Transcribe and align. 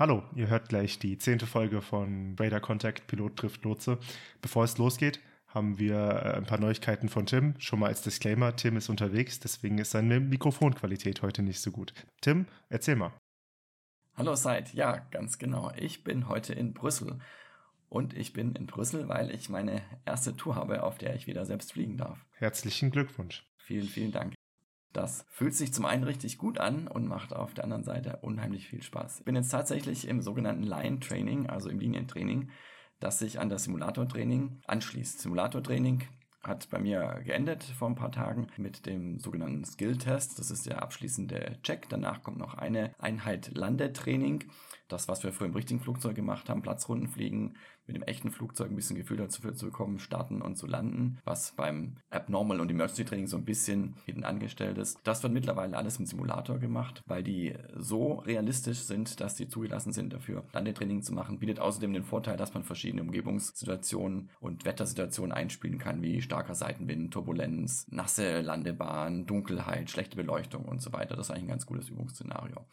Hallo, 0.00 0.22
ihr 0.34 0.48
hört 0.48 0.70
gleich 0.70 0.98
die 0.98 1.18
zehnte 1.18 1.46
Folge 1.46 1.82
von 1.82 2.34
Radar 2.40 2.60
Contact 2.60 3.06
Pilot 3.06 3.36
trifft 3.36 3.62
Lotse. 3.64 3.98
Bevor 4.40 4.64
es 4.64 4.78
losgeht, 4.78 5.20
haben 5.46 5.78
wir 5.78 5.94
äh, 5.94 6.36
ein 6.38 6.46
paar 6.46 6.58
Neuigkeiten 6.58 7.10
von 7.10 7.26
Tim. 7.26 7.52
Schon 7.58 7.80
mal 7.80 7.88
als 7.88 8.00
Disclaimer, 8.00 8.56
Tim 8.56 8.78
ist 8.78 8.88
unterwegs, 8.88 9.40
deswegen 9.40 9.76
ist 9.76 9.90
seine 9.90 10.18
Mikrofonqualität 10.18 11.20
heute 11.20 11.42
nicht 11.42 11.60
so 11.60 11.70
gut. 11.70 11.92
Tim, 12.22 12.46
erzähl 12.70 12.96
mal. 12.96 13.12
Hallo 14.16 14.34
Seid, 14.36 14.72
ja, 14.72 15.00
ganz 15.10 15.36
genau. 15.36 15.70
Ich 15.76 16.02
bin 16.02 16.30
heute 16.30 16.54
in 16.54 16.72
Brüssel. 16.72 17.18
Und 17.90 18.14
ich 18.14 18.32
bin 18.32 18.54
in 18.54 18.64
Brüssel, 18.64 19.06
weil 19.06 19.30
ich 19.30 19.50
meine 19.50 19.82
erste 20.06 20.34
Tour 20.34 20.54
habe, 20.54 20.82
auf 20.82 20.96
der 20.96 21.14
ich 21.14 21.26
wieder 21.26 21.44
selbst 21.44 21.74
fliegen 21.74 21.98
darf. 21.98 22.24
Herzlichen 22.38 22.90
Glückwunsch. 22.90 23.46
Vielen, 23.58 23.86
vielen 23.86 24.12
Dank. 24.12 24.32
Das 24.92 25.24
fühlt 25.28 25.54
sich 25.54 25.72
zum 25.72 25.84
einen 25.84 26.04
richtig 26.04 26.36
gut 26.36 26.58
an 26.58 26.88
und 26.88 27.06
macht 27.06 27.32
auf 27.32 27.54
der 27.54 27.64
anderen 27.64 27.84
Seite 27.84 28.18
unheimlich 28.22 28.68
viel 28.68 28.82
Spaß. 28.82 29.20
Ich 29.20 29.24
bin 29.24 29.36
jetzt 29.36 29.50
tatsächlich 29.50 30.08
im 30.08 30.20
sogenannten 30.20 30.64
Line-Training, 30.64 31.48
also 31.48 31.68
im 31.68 31.78
Linientraining, 31.78 32.50
das 32.98 33.20
sich 33.20 33.38
an 33.38 33.48
das 33.48 33.64
Simulator-Training 33.64 34.60
anschließt. 34.66 35.20
Simulator-Training 35.20 36.02
hat 36.42 36.68
bei 36.70 36.78
mir 36.78 37.20
geendet 37.24 37.62
vor 37.62 37.88
ein 37.88 37.94
paar 37.94 38.10
Tagen 38.12 38.48
mit 38.56 38.86
dem 38.86 39.18
sogenannten 39.18 39.64
Skill-Test. 39.64 40.38
Das 40.38 40.50
ist 40.50 40.66
der 40.66 40.82
abschließende 40.82 41.58
Check. 41.62 41.88
Danach 41.88 42.22
kommt 42.22 42.38
noch 42.38 42.54
eine 42.54 42.92
Einheit 42.98 43.50
Landetraining. 43.54 44.44
Das, 44.90 45.08
was 45.08 45.22
wir 45.22 45.32
früher 45.32 45.48
im 45.48 45.54
richtigen 45.54 45.80
Flugzeug 45.80 46.16
gemacht 46.16 46.48
haben, 46.48 46.62
Platzrunden 46.62 47.08
fliegen, 47.08 47.54
mit 47.86 47.96
dem 47.96 48.02
echten 48.02 48.30
Flugzeug 48.30 48.70
ein 48.70 48.76
bisschen 48.76 48.96
Gefühl 48.96 49.16
dazu 49.16 49.40
zu 49.52 49.66
bekommen, 49.66 49.98
starten 49.98 50.42
und 50.42 50.56
zu 50.56 50.66
landen, 50.66 51.18
was 51.24 51.52
beim 51.52 51.96
Abnormal 52.10 52.60
und 52.60 52.70
Emergency 52.70 53.04
Training 53.04 53.26
so 53.26 53.36
ein 53.36 53.44
bisschen 53.44 53.94
hinten 54.04 54.24
angestellt 54.24 54.78
ist. 54.78 54.98
Das 55.04 55.22
wird 55.22 55.32
mittlerweile 55.32 55.76
alles 55.76 55.98
im 55.98 56.06
Simulator 56.06 56.58
gemacht, 56.58 57.02
weil 57.06 57.22
die 57.22 57.54
so 57.76 58.14
realistisch 58.14 58.80
sind, 58.80 59.20
dass 59.20 59.34
die 59.34 59.48
zugelassen 59.48 59.92
sind 59.92 60.12
dafür. 60.12 60.44
Landetraining 60.52 61.02
zu 61.02 61.12
machen, 61.12 61.38
bietet 61.38 61.60
außerdem 61.60 61.92
den 61.92 62.04
Vorteil, 62.04 62.36
dass 62.36 62.54
man 62.54 62.64
verschiedene 62.64 63.02
Umgebungssituationen 63.02 64.30
und 64.40 64.64
Wettersituationen 64.64 65.32
einspielen 65.32 65.78
kann, 65.78 66.02
wie 66.02 66.22
starker 66.22 66.54
Seitenwind, 66.54 67.12
Turbulenz, 67.12 67.86
nasse 67.90 68.40
Landebahn, 68.40 69.26
Dunkelheit, 69.26 69.90
schlechte 69.90 70.16
Beleuchtung 70.16 70.64
und 70.64 70.82
so 70.82 70.92
weiter. 70.92 71.16
Das 71.16 71.26
ist 71.26 71.30
eigentlich 71.30 71.44
ein 71.44 71.48
ganz 71.48 71.66
gutes 71.66 71.88
Übungsszenario. 71.88 72.66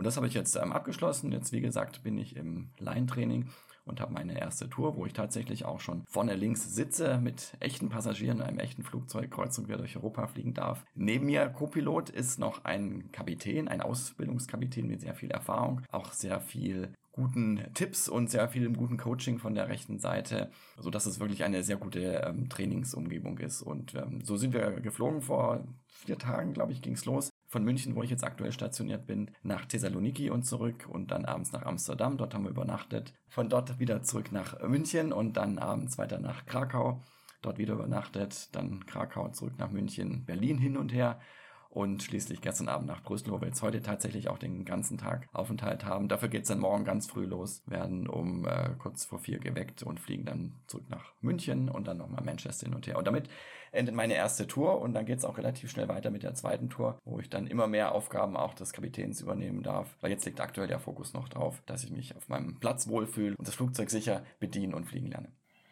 Und 0.00 0.06
das 0.06 0.16
habe 0.16 0.26
ich 0.26 0.32
jetzt 0.32 0.56
ähm, 0.56 0.72
abgeschlossen. 0.72 1.30
Jetzt, 1.30 1.52
wie 1.52 1.60
gesagt, 1.60 2.02
bin 2.02 2.16
ich 2.16 2.34
im 2.34 2.70
Line-Training 2.78 3.50
und 3.84 4.00
habe 4.00 4.14
meine 4.14 4.40
erste 4.40 4.70
Tour, 4.70 4.96
wo 4.96 5.04
ich 5.04 5.12
tatsächlich 5.12 5.66
auch 5.66 5.80
schon 5.80 6.04
vorne 6.06 6.36
links 6.36 6.74
sitze 6.74 7.18
mit 7.18 7.54
echten 7.60 7.90
Passagieren 7.90 8.38
in 8.38 8.44
einem 8.44 8.60
echten 8.60 8.82
Flugzeug 8.82 9.30
kreuz 9.30 9.58
und 9.58 9.66
quer 9.66 9.76
durch 9.76 9.96
Europa 9.96 10.26
fliegen 10.26 10.54
darf. 10.54 10.86
Neben 10.94 11.26
mir 11.26 11.46
Co-Pilot 11.50 12.08
ist 12.08 12.38
noch 12.38 12.64
ein 12.64 13.12
Kapitän, 13.12 13.68
ein 13.68 13.82
Ausbildungskapitän 13.82 14.86
mit 14.86 15.02
sehr 15.02 15.14
viel 15.14 15.32
Erfahrung, 15.32 15.82
auch 15.90 16.12
sehr 16.12 16.40
viel 16.40 16.94
guten 17.12 17.60
Tipps 17.74 18.08
und 18.08 18.30
sehr 18.30 18.48
viel 18.48 18.72
guten 18.72 18.96
Coaching 18.96 19.38
von 19.38 19.54
der 19.54 19.68
rechten 19.68 19.98
Seite, 19.98 20.50
so 20.78 20.88
dass 20.88 21.04
es 21.04 21.20
wirklich 21.20 21.44
eine 21.44 21.62
sehr 21.62 21.76
gute 21.76 22.22
ähm, 22.24 22.48
Trainingsumgebung 22.48 23.36
ist. 23.36 23.60
Und 23.60 23.94
ähm, 23.96 24.22
so 24.22 24.38
sind 24.38 24.54
wir 24.54 24.80
geflogen 24.80 25.20
vor 25.20 25.62
vier 25.84 26.16
Tagen, 26.16 26.54
glaube 26.54 26.72
ich, 26.72 26.80
ging 26.80 26.94
es 26.94 27.04
los 27.04 27.28
von 27.50 27.64
München, 27.64 27.96
wo 27.96 28.04
ich 28.04 28.10
jetzt 28.10 28.22
aktuell 28.22 28.52
stationiert 28.52 29.08
bin, 29.08 29.32
nach 29.42 29.66
Thessaloniki 29.66 30.30
und 30.30 30.44
zurück 30.44 30.88
und 30.88 31.10
dann 31.10 31.24
abends 31.24 31.50
nach 31.50 31.66
Amsterdam. 31.66 32.16
Dort 32.16 32.32
haben 32.32 32.44
wir 32.44 32.50
übernachtet. 32.50 33.12
Von 33.28 33.48
dort 33.48 33.80
wieder 33.80 34.04
zurück 34.04 34.30
nach 34.30 34.62
München 34.62 35.12
und 35.12 35.36
dann 35.36 35.58
abends 35.58 35.98
weiter 35.98 36.20
nach 36.20 36.46
Krakau. 36.46 37.02
Dort 37.42 37.58
wieder 37.58 37.74
übernachtet, 37.74 38.54
dann 38.54 38.86
Krakau 38.86 39.30
zurück 39.30 39.54
nach 39.58 39.72
München, 39.72 40.24
Berlin 40.24 40.58
hin 40.58 40.76
und 40.76 40.92
her 40.92 41.18
und 41.70 42.02
schließlich 42.02 42.40
gestern 42.40 42.68
Abend 42.68 42.88
nach 42.88 43.02
Brüssel, 43.02 43.30
wo 43.30 43.40
wir 43.40 43.46
jetzt 43.48 43.62
heute 43.62 43.80
tatsächlich 43.80 44.28
auch 44.28 44.38
den 44.38 44.64
ganzen 44.64 44.98
Tag 44.98 45.28
Aufenthalt 45.32 45.84
haben. 45.84 46.08
Dafür 46.08 46.28
geht 46.28 46.42
es 46.42 46.48
dann 46.48 46.58
morgen 46.58 46.84
ganz 46.84 47.06
früh 47.06 47.24
los, 47.24 47.62
werden 47.66 48.08
um 48.08 48.44
äh, 48.46 48.70
kurz 48.78 49.04
vor 49.04 49.20
vier 49.20 49.38
geweckt 49.38 49.84
und 49.84 50.00
fliegen 50.00 50.24
dann 50.24 50.54
zurück 50.66 50.90
nach 50.90 51.14
München 51.20 51.68
und 51.68 51.86
dann 51.86 51.98
nochmal 51.98 52.24
Manchester 52.24 52.66
hin 52.66 52.74
und 52.74 52.86
her. 52.88 52.98
Und 52.98 53.06
damit 53.06 53.28
endet 53.70 53.94
meine 53.94 54.14
erste 54.14 54.48
Tour 54.48 54.80
und 54.80 54.94
dann 54.94 55.06
geht 55.06 55.18
es 55.18 55.24
auch 55.24 55.38
relativ 55.38 55.70
schnell 55.70 55.88
weiter 55.88 56.10
mit 56.10 56.24
der 56.24 56.34
zweiten 56.34 56.70
Tour, 56.70 56.98
wo 57.04 57.20
ich 57.20 57.30
dann 57.30 57.46
immer 57.46 57.68
mehr 57.68 57.92
Aufgaben 57.92 58.36
auch 58.36 58.54
des 58.54 58.72
Kapitäns 58.72 59.20
übernehmen 59.20 59.62
darf. 59.62 59.96
Weil 60.00 60.10
jetzt 60.10 60.24
liegt 60.24 60.40
aktuell 60.40 60.66
der 60.66 60.80
Fokus 60.80 61.12
noch 61.12 61.28
drauf, 61.28 61.62
dass 61.66 61.84
ich 61.84 61.92
mich 61.92 62.16
auf 62.16 62.28
meinem 62.28 62.58
Platz 62.58 62.88
wohlfühle 62.88 63.36
und 63.36 63.46
das 63.46 63.54
Flugzeug 63.54 63.90
sicher 63.90 64.24
bedienen 64.40 64.74
und 64.74 64.86
fliegen 64.86 65.06
lerne. 65.06 65.28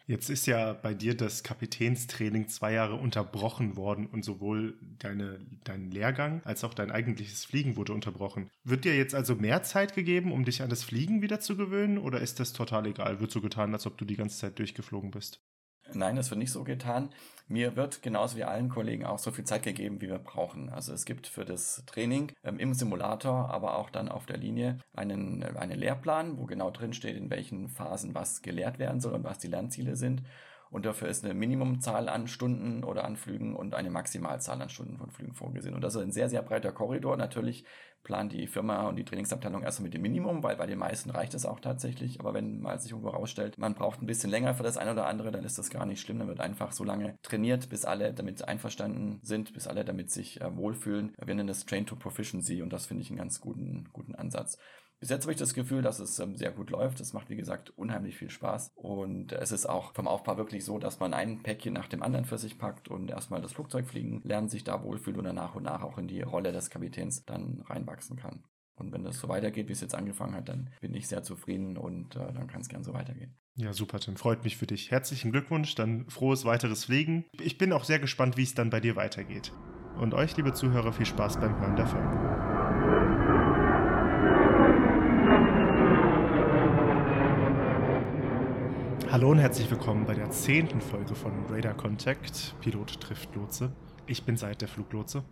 Jetzt 0.09 0.31
ist 0.31 0.47
ja 0.47 0.73
bei 0.73 0.95
dir 0.95 1.15
das 1.15 1.43
Kapitänstraining 1.43 2.47
zwei 2.47 2.73
Jahre 2.73 2.95
unterbrochen 2.95 3.77
worden 3.77 4.07
und 4.07 4.25
sowohl 4.25 4.75
deine, 4.97 5.39
dein 5.63 5.91
Lehrgang 5.91 6.41
als 6.45 6.63
auch 6.63 6.73
dein 6.73 6.89
eigentliches 6.89 7.45
Fliegen 7.45 7.75
wurde 7.75 7.93
unterbrochen. 7.93 8.49
Wird 8.63 8.85
dir 8.85 8.97
jetzt 8.97 9.13
also 9.13 9.35
mehr 9.35 9.61
Zeit 9.61 9.93
gegeben, 9.93 10.31
um 10.31 10.45
dich 10.45 10.63
an 10.63 10.69
das 10.71 10.83
Fliegen 10.83 11.21
wieder 11.21 11.41
zu 11.41 11.55
gewöhnen 11.55 11.99
oder 11.99 12.21
ist 12.21 12.39
das 12.39 12.53
total 12.53 12.87
egal? 12.87 13.19
Wird 13.19 13.29
so 13.29 13.39
getan, 13.39 13.71
als 13.71 13.85
ob 13.85 13.99
du 13.99 14.05
die 14.05 14.15
ganze 14.15 14.39
Zeit 14.39 14.57
durchgeflogen 14.57 15.11
bist? 15.11 15.43
Nein, 15.95 16.15
das 16.15 16.29
wird 16.29 16.39
nicht 16.39 16.51
so 16.51 16.63
getan. 16.63 17.09
Mir 17.47 17.75
wird 17.75 18.03
genauso 18.03 18.37
wie 18.37 18.43
allen 18.43 18.69
Kollegen 18.69 19.05
auch 19.05 19.17
so 19.17 19.31
viel 19.31 19.43
Zeit 19.43 19.63
gegeben, 19.63 20.01
wie 20.01 20.09
wir 20.09 20.19
brauchen. 20.19 20.69
Also 20.69 20.93
es 20.93 21.05
gibt 21.05 21.25
für 21.25 21.45
das 21.45 21.83
Training 21.87 22.31
ähm, 22.43 22.59
im 22.59 22.73
Simulator, 22.73 23.49
aber 23.49 23.77
auch 23.77 23.89
dann 23.89 24.07
auf 24.09 24.27
der 24.27 24.37
Linie 24.37 24.77
einen, 24.93 25.41
äh, 25.41 25.53
einen 25.57 25.79
Lehrplan, 25.79 26.37
wo 26.37 26.45
genau 26.45 26.69
drin 26.69 26.93
steht, 26.93 27.17
in 27.17 27.29
welchen 27.29 27.69
Phasen 27.69 28.13
was 28.13 28.41
gelehrt 28.43 28.77
werden 28.77 29.01
soll 29.01 29.13
und 29.13 29.23
was 29.23 29.39
die 29.39 29.47
Lernziele 29.47 29.95
sind. 29.95 30.21
Und 30.71 30.85
dafür 30.85 31.07
ist 31.07 31.25
eine 31.25 31.33
Minimumzahl 31.33 32.09
an 32.09 32.27
Stunden 32.27 32.83
oder 32.83 33.03
an 33.03 33.15
Flügen 33.15 33.55
und 33.55 33.73
eine 33.73 33.89
Maximalzahl 33.89 34.61
an 34.61 34.69
Stunden 34.69 34.97
von 34.97 35.09
Flügen 35.09 35.33
vorgesehen. 35.33 35.73
Und 35.73 35.81
das 35.81 35.95
ist 35.95 36.01
ein 36.03 36.11
sehr, 36.11 36.29
sehr 36.29 36.43
breiter 36.43 36.71
Korridor. 36.71 37.17
Natürlich 37.17 37.65
plant 38.03 38.33
die 38.33 38.47
Firma 38.47 38.87
und 38.87 38.95
die 38.95 39.05
Trainingsabteilung 39.05 39.63
erstmal 39.63 39.85
mit 39.85 39.93
dem 39.93 40.01
Minimum, 40.01 40.43
weil 40.43 40.55
bei 40.55 40.65
den 40.65 40.79
meisten 40.79 41.09
reicht 41.09 41.33
es 41.33 41.45
auch 41.45 41.59
tatsächlich. 41.59 42.19
Aber 42.19 42.33
wenn 42.33 42.59
mal 42.59 42.79
sich 42.79 42.91
irgendwo 42.91 43.09
rausstellt, 43.09 43.57
man 43.57 43.75
braucht 43.75 44.01
ein 44.01 44.07
bisschen 44.07 44.29
länger 44.29 44.53
für 44.53 44.63
das 44.63 44.77
eine 44.77 44.91
oder 44.91 45.07
andere, 45.07 45.31
dann 45.31 45.43
ist 45.43 45.57
das 45.57 45.69
gar 45.69 45.85
nicht 45.85 46.01
schlimm. 46.01 46.19
Dann 46.19 46.27
wird 46.27 46.39
einfach 46.39 46.71
so 46.71 46.83
lange 46.83 47.17
trainiert, 47.21 47.69
bis 47.69 47.85
alle 47.85 48.13
damit 48.13 48.47
einverstanden 48.47 49.19
sind, 49.21 49.53
bis 49.53 49.67
alle 49.67 49.85
damit 49.85 50.11
sich 50.11 50.41
äh, 50.41 50.55
wohlfühlen. 50.55 51.13
Wir 51.17 51.35
nennen 51.35 51.47
das 51.47 51.65
Train 51.65 51.85
to 51.85 51.95
Proficiency 51.95 52.61
und 52.61 52.71
das 52.73 52.85
finde 52.85 53.03
ich 53.03 53.09
einen 53.09 53.19
ganz 53.19 53.39
guten, 53.39 53.89
guten 53.91 54.15
Ansatz. 54.15 54.57
Bis 54.99 55.09
jetzt 55.09 55.23
habe 55.23 55.31
ich 55.31 55.39
das 55.39 55.53
Gefühl, 55.53 55.81
dass 55.81 55.99
es 55.99 56.19
ähm, 56.19 56.35
sehr 56.35 56.51
gut 56.51 56.69
läuft. 56.69 56.99
Es 56.99 57.13
macht, 57.13 57.29
wie 57.29 57.37
gesagt, 57.37 57.71
unheimlich 57.77 58.17
viel 58.17 58.29
Spaß. 58.29 58.71
Und 58.75 59.31
es 59.31 59.51
ist 59.51 59.65
auch 59.65 59.93
vom 59.93 60.07
Aufbau 60.07 60.37
wirklich 60.37 60.65
so, 60.65 60.77
dass 60.77 60.99
man 60.99 61.13
ein 61.13 61.41
Päckchen 61.41 61.73
nach 61.73 61.87
dem 61.87 62.03
anderen 62.03 62.25
für 62.25 62.37
sich 62.37 62.57
packt 62.57 62.89
und 62.89 63.09
erstmal 63.09 63.41
das 63.41 63.53
Flugzeug 63.53 63.87
fliegen 63.87 64.21
lernt, 64.23 64.51
sich 64.51 64.65
da 64.65 64.83
wohlfühlt 64.83 65.17
und 65.17 65.23
dann 65.23 65.35
nach 65.35 65.55
und 65.55 65.63
nach 65.63 65.83
auch 65.83 65.97
in 65.97 66.07
die 66.07 66.21
Rolle 66.21 66.51
des 66.51 66.69
Kapitäns 66.69 67.23
dann 67.25 67.61
reinwachsen 67.67 68.17
kann. 68.17 68.43
Und 68.75 68.91
wenn 68.91 69.03
das 69.03 69.19
so 69.19 69.27
weitergeht, 69.27 69.67
wie 69.67 69.73
es 69.73 69.81
jetzt 69.81 69.95
angefangen 69.95 70.35
hat, 70.35 70.49
dann 70.49 70.69
bin 70.81 70.93
ich 70.93 71.07
sehr 71.07 71.23
zufrieden 71.23 71.77
und 71.77 72.15
äh, 72.15 72.33
dann 72.33 72.47
kann 72.47 72.61
es 72.61 72.69
gern 72.69 72.83
so 72.83 72.93
weitergehen. 72.93 73.37
Ja, 73.55 73.73
super, 73.73 73.99
Tim. 73.99 74.15
Freut 74.15 74.43
mich 74.43 74.57
für 74.57 74.67
dich. 74.67 74.89
Herzlichen 74.91 75.31
Glückwunsch, 75.31 75.75
dann 75.75 76.09
frohes 76.09 76.45
weiteres 76.45 76.85
Fliegen. 76.85 77.25
Ich 77.39 77.57
bin 77.57 77.73
auch 77.73 77.83
sehr 77.83 77.99
gespannt, 77.99 78.37
wie 78.37 78.43
es 78.43 78.53
dann 78.53 78.69
bei 78.69 78.79
dir 78.79 78.95
weitergeht. 78.95 79.51
Und 79.97 80.13
euch, 80.13 80.37
liebe 80.37 80.53
Zuhörer, 80.53 80.93
viel 80.93 81.05
Spaß 81.05 81.41
beim 81.41 81.59
Hören 81.59 81.75
der 81.75 81.87
Folge. 81.87 82.58
Hallo 89.11 89.31
und 89.31 89.39
herzlich 89.39 89.71
willkommen 89.71 90.05
bei 90.05 90.13
der 90.13 90.29
zehnten 90.29 90.81
Folge 90.81 91.15
von 91.15 91.47
Radar 91.47 91.73
Contact. 91.73 92.53
Pilot 92.61 93.01
trifft 93.01 93.33
Lotse. 93.35 93.71
Ich 94.05 94.23
bin 94.23 94.37
Seid, 94.37 94.61
der 94.61 94.67
Fluglotse. 94.67 95.23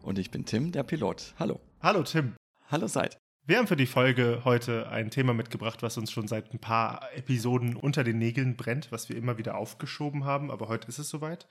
Und 0.00 0.18
ich 0.18 0.30
bin 0.30 0.46
Tim, 0.46 0.72
der 0.72 0.82
Pilot. 0.82 1.34
Hallo. 1.38 1.60
Hallo, 1.82 2.04
Tim. 2.04 2.32
Hallo, 2.70 2.86
Seid. 2.86 3.18
Wir 3.44 3.58
haben 3.58 3.66
für 3.66 3.76
die 3.76 3.84
Folge 3.84 4.40
heute 4.46 4.88
ein 4.88 5.10
Thema 5.10 5.34
mitgebracht, 5.34 5.82
was 5.82 5.98
uns 5.98 6.10
schon 6.10 6.26
seit 6.26 6.54
ein 6.54 6.58
paar 6.58 7.02
Episoden 7.14 7.76
unter 7.76 8.02
den 8.02 8.16
Nägeln 8.16 8.56
brennt, 8.56 8.90
was 8.90 9.10
wir 9.10 9.16
immer 9.16 9.36
wieder 9.36 9.58
aufgeschoben 9.58 10.24
haben, 10.24 10.50
aber 10.50 10.68
heute 10.68 10.88
ist 10.88 10.98
es 10.98 11.10
soweit. 11.10 11.46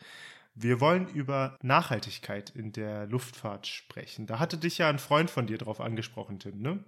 Wir 0.55 0.81
wollen 0.81 1.09
über 1.09 1.57
Nachhaltigkeit 1.61 2.49
in 2.49 2.71
der 2.71 3.05
Luftfahrt 3.05 3.67
sprechen. 3.67 4.25
Da 4.25 4.39
hatte 4.39 4.57
dich 4.57 4.79
ja 4.79 4.89
ein 4.89 4.97
Freund 4.97 5.29
von 5.29 5.45
dir 5.45 5.59
drauf 5.59 5.79
angesprochen, 5.79 6.39
Tim, 6.39 6.59
ne? 6.59 6.83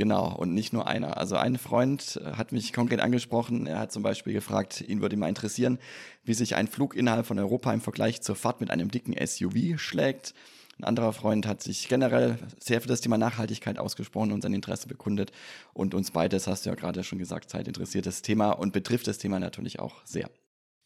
Genau, 0.00 0.34
und 0.34 0.54
nicht 0.54 0.72
nur 0.72 0.86
einer. 0.86 1.18
Also 1.18 1.36
ein 1.36 1.58
Freund 1.58 2.18
äh, 2.24 2.32
hat 2.32 2.52
mich 2.52 2.72
konkret 2.72 3.00
angesprochen. 3.00 3.66
Er 3.66 3.78
hat 3.78 3.92
zum 3.92 4.02
Beispiel 4.02 4.32
gefragt, 4.32 4.80
ihn 4.80 5.02
würde 5.02 5.18
mal 5.18 5.28
interessieren, 5.28 5.78
wie 6.24 6.32
sich 6.32 6.56
ein 6.56 6.68
Flug 6.68 6.96
innerhalb 6.96 7.26
von 7.26 7.38
Europa 7.38 7.70
im 7.70 7.82
Vergleich 7.82 8.22
zur 8.22 8.34
Fahrt 8.34 8.62
mit 8.62 8.70
einem 8.70 8.90
dicken 8.90 9.14
SUV 9.14 9.78
schlägt. 9.78 10.32
Ein 10.78 10.84
anderer 10.84 11.12
Freund 11.12 11.46
hat 11.46 11.62
sich 11.62 11.86
generell 11.86 12.38
sehr 12.58 12.80
für 12.80 12.88
das 12.88 13.02
Thema 13.02 13.18
Nachhaltigkeit 13.18 13.78
ausgesprochen 13.78 14.32
und 14.32 14.40
sein 14.40 14.54
Interesse 14.54 14.88
bekundet. 14.88 15.32
Und 15.74 15.92
uns 15.92 16.12
beides, 16.12 16.46
hast 16.46 16.64
du 16.64 16.70
ja 16.70 16.76
gerade 16.76 17.04
schon 17.04 17.18
gesagt, 17.18 17.50
Zeit 17.50 17.68
interessiert 17.68 18.06
das 18.06 18.22
Thema 18.22 18.52
und 18.52 18.72
betrifft 18.72 19.06
das 19.06 19.18
Thema 19.18 19.38
natürlich 19.38 19.80
auch 19.80 19.96
sehr. 20.06 20.30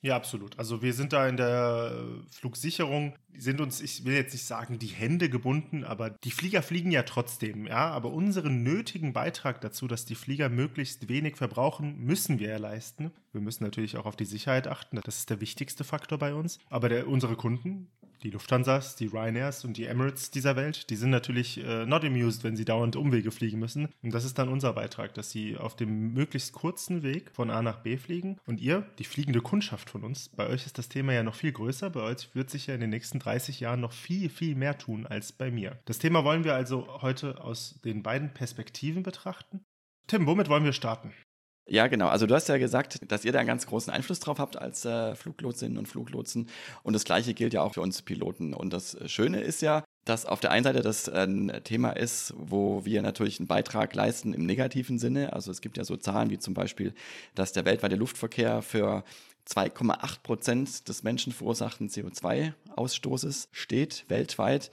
Ja, 0.04 0.16
absolut. 0.16 0.58
Also 0.58 0.82
wir 0.82 0.92
sind 0.92 1.14
da 1.14 1.26
in 1.26 1.38
der 1.38 1.90
Flugsicherung, 2.30 3.14
sind 3.38 3.58
uns, 3.62 3.80
ich 3.80 4.04
will 4.04 4.12
jetzt 4.12 4.34
nicht 4.34 4.44
sagen, 4.44 4.78
die 4.78 4.88
Hände 4.88 5.30
gebunden, 5.30 5.82
aber 5.82 6.10
die 6.10 6.30
Flieger 6.30 6.60
fliegen 6.62 6.90
ja 6.90 7.04
trotzdem, 7.04 7.66
ja. 7.66 7.90
Aber 7.90 8.12
unseren 8.12 8.62
nötigen 8.62 9.14
Beitrag 9.14 9.62
dazu, 9.62 9.88
dass 9.88 10.04
die 10.04 10.14
Flieger 10.14 10.50
möglichst 10.50 11.08
wenig 11.08 11.38
verbrauchen, 11.38 12.04
müssen 12.04 12.38
wir 12.38 12.50
ja 12.50 12.58
leisten. 12.58 13.12
Wir 13.32 13.40
müssen 13.40 13.64
natürlich 13.64 13.96
auch 13.96 14.04
auf 14.04 14.14
die 14.14 14.26
Sicherheit 14.26 14.68
achten. 14.68 15.00
Das 15.02 15.16
ist 15.16 15.30
der 15.30 15.40
wichtigste 15.40 15.84
Faktor 15.84 16.18
bei 16.18 16.34
uns. 16.34 16.58
Aber 16.68 16.90
der, 16.90 17.08
unsere 17.08 17.34
Kunden, 17.34 17.88
die 18.24 18.30
Lufthansas, 18.30 18.96
die 18.96 19.06
Ryanairs 19.06 19.64
und 19.64 19.76
die 19.76 19.84
Emirates 19.84 20.30
dieser 20.30 20.56
Welt, 20.56 20.90
die 20.90 20.96
sind 20.96 21.10
natürlich 21.10 21.62
äh, 21.62 21.84
not 21.86 22.04
amused, 22.04 22.42
wenn 22.42 22.56
sie 22.56 22.64
dauernd 22.64 22.96
Umwege 22.96 23.30
fliegen 23.30 23.58
müssen. 23.58 23.88
Und 24.02 24.14
das 24.14 24.24
ist 24.24 24.38
dann 24.38 24.48
unser 24.48 24.72
Beitrag, 24.72 25.14
dass 25.14 25.30
sie 25.30 25.56
auf 25.56 25.76
dem 25.76 26.14
möglichst 26.14 26.52
kurzen 26.52 27.02
Weg 27.02 27.30
von 27.32 27.50
A 27.50 27.62
nach 27.62 27.80
B 27.80 27.96
fliegen. 27.96 28.38
Und 28.46 28.60
ihr, 28.60 28.86
die 28.98 29.04
fliegende 29.04 29.42
Kundschaft 29.42 29.90
von 29.90 30.02
uns, 30.02 30.30
bei 30.30 30.48
euch 30.48 30.66
ist 30.66 30.78
das 30.78 30.88
Thema 30.88 31.12
ja 31.12 31.22
noch 31.22 31.34
viel 31.34 31.52
größer. 31.52 31.90
Bei 31.90 32.00
euch 32.00 32.34
wird 32.34 32.50
sich 32.50 32.66
ja 32.66 32.74
in 32.74 32.80
den 32.80 32.90
nächsten 32.90 33.18
30 33.18 33.60
Jahren 33.60 33.80
noch 33.80 33.92
viel, 33.92 34.30
viel 34.30 34.54
mehr 34.54 34.78
tun 34.78 35.06
als 35.06 35.32
bei 35.32 35.50
mir. 35.50 35.78
Das 35.84 35.98
Thema 35.98 36.24
wollen 36.24 36.44
wir 36.44 36.54
also 36.54 37.02
heute 37.02 37.42
aus 37.42 37.80
den 37.84 38.02
beiden 38.02 38.32
Perspektiven 38.32 39.02
betrachten. 39.02 39.64
Tim, 40.06 40.26
womit 40.26 40.48
wollen 40.48 40.64
wir 40.64 40.72
starten? 40.72 41.12
Ja, 41.66 41.86
genau. 41.86 42.08
Also 42.08 42.26
du 42.26 42.34
hast 42.34 42.48
ja 42.48 42.58
gesagt, 42.58 43.00
dass 43.10 43.24
ihr 43.24 43.32
da 43.32 43.38
einen 43.38 43.48
ganz 43.48 43.66
großen 43.66 43.92
Einfluss 43.92 44.20
drauf 44.20 44.38
habt 44.38 44.56
als 44.56 44.84
äh, 44.84 45.14
Fluglotsinnen 45.14 45.78
und 45.78 45.88
Fluglotsen. 45.88 46.48
Und 46.82 46.92
das 46.92 47.04
Gleiche 47.04 47.32
gilt 47.32 47.54
ja 47.54 47.62
auch 47.62 47.72
für 47.74 47.80
uns 47.80 48.02
Piloten. 48.02 48.52
Und 48.52 48.72
das 48.72 48.98
Schöne 49.06 49.40
ist 49.40 49.62
ja, 49.62 49.82
dass 50.04 50.26
auf 50.26 50.40
der 50.40 50.50
einen 50.50 50.64
Seite 50.64 50.82
das 50.82 51.08
ein 51.08 51.60
Thema 51.64 51.92
ist, 51.92 52.34
wo 52.36 52.84
wir 52.84 53.00
natürlich 53.00 53.40
einen 53.40 53.48
Beitrag 53.48 53.94
leisten 53.94 54.34
im 54.34 54.44
negativen 54.44 54.98
Sinne. 54.98 55.32
Also 55.32 55.50
es 55.50 55.62
gibt 55.62 55.78
ja 55.78 55.84
so 55.84 55.96
Zahlen 55.96 56.28
wie 56.28 56.38
zum 56.38 56.52
Beispiel, 56.52 56.92
dass 57.34 57.52
der 57.52 57.64
weltweite 57.64 57.96
Luftverkehr 57.96 58.60
für 58.60 59.02
2,8 59.48 60.22
Prozent 60.22 60.88
des 60.88 61.02
menschenverursachten 61.02 61.88
CO2-Ausstoßes 61.88 63.48
steht 63.52 64.04
weltweit. 64.08 64.70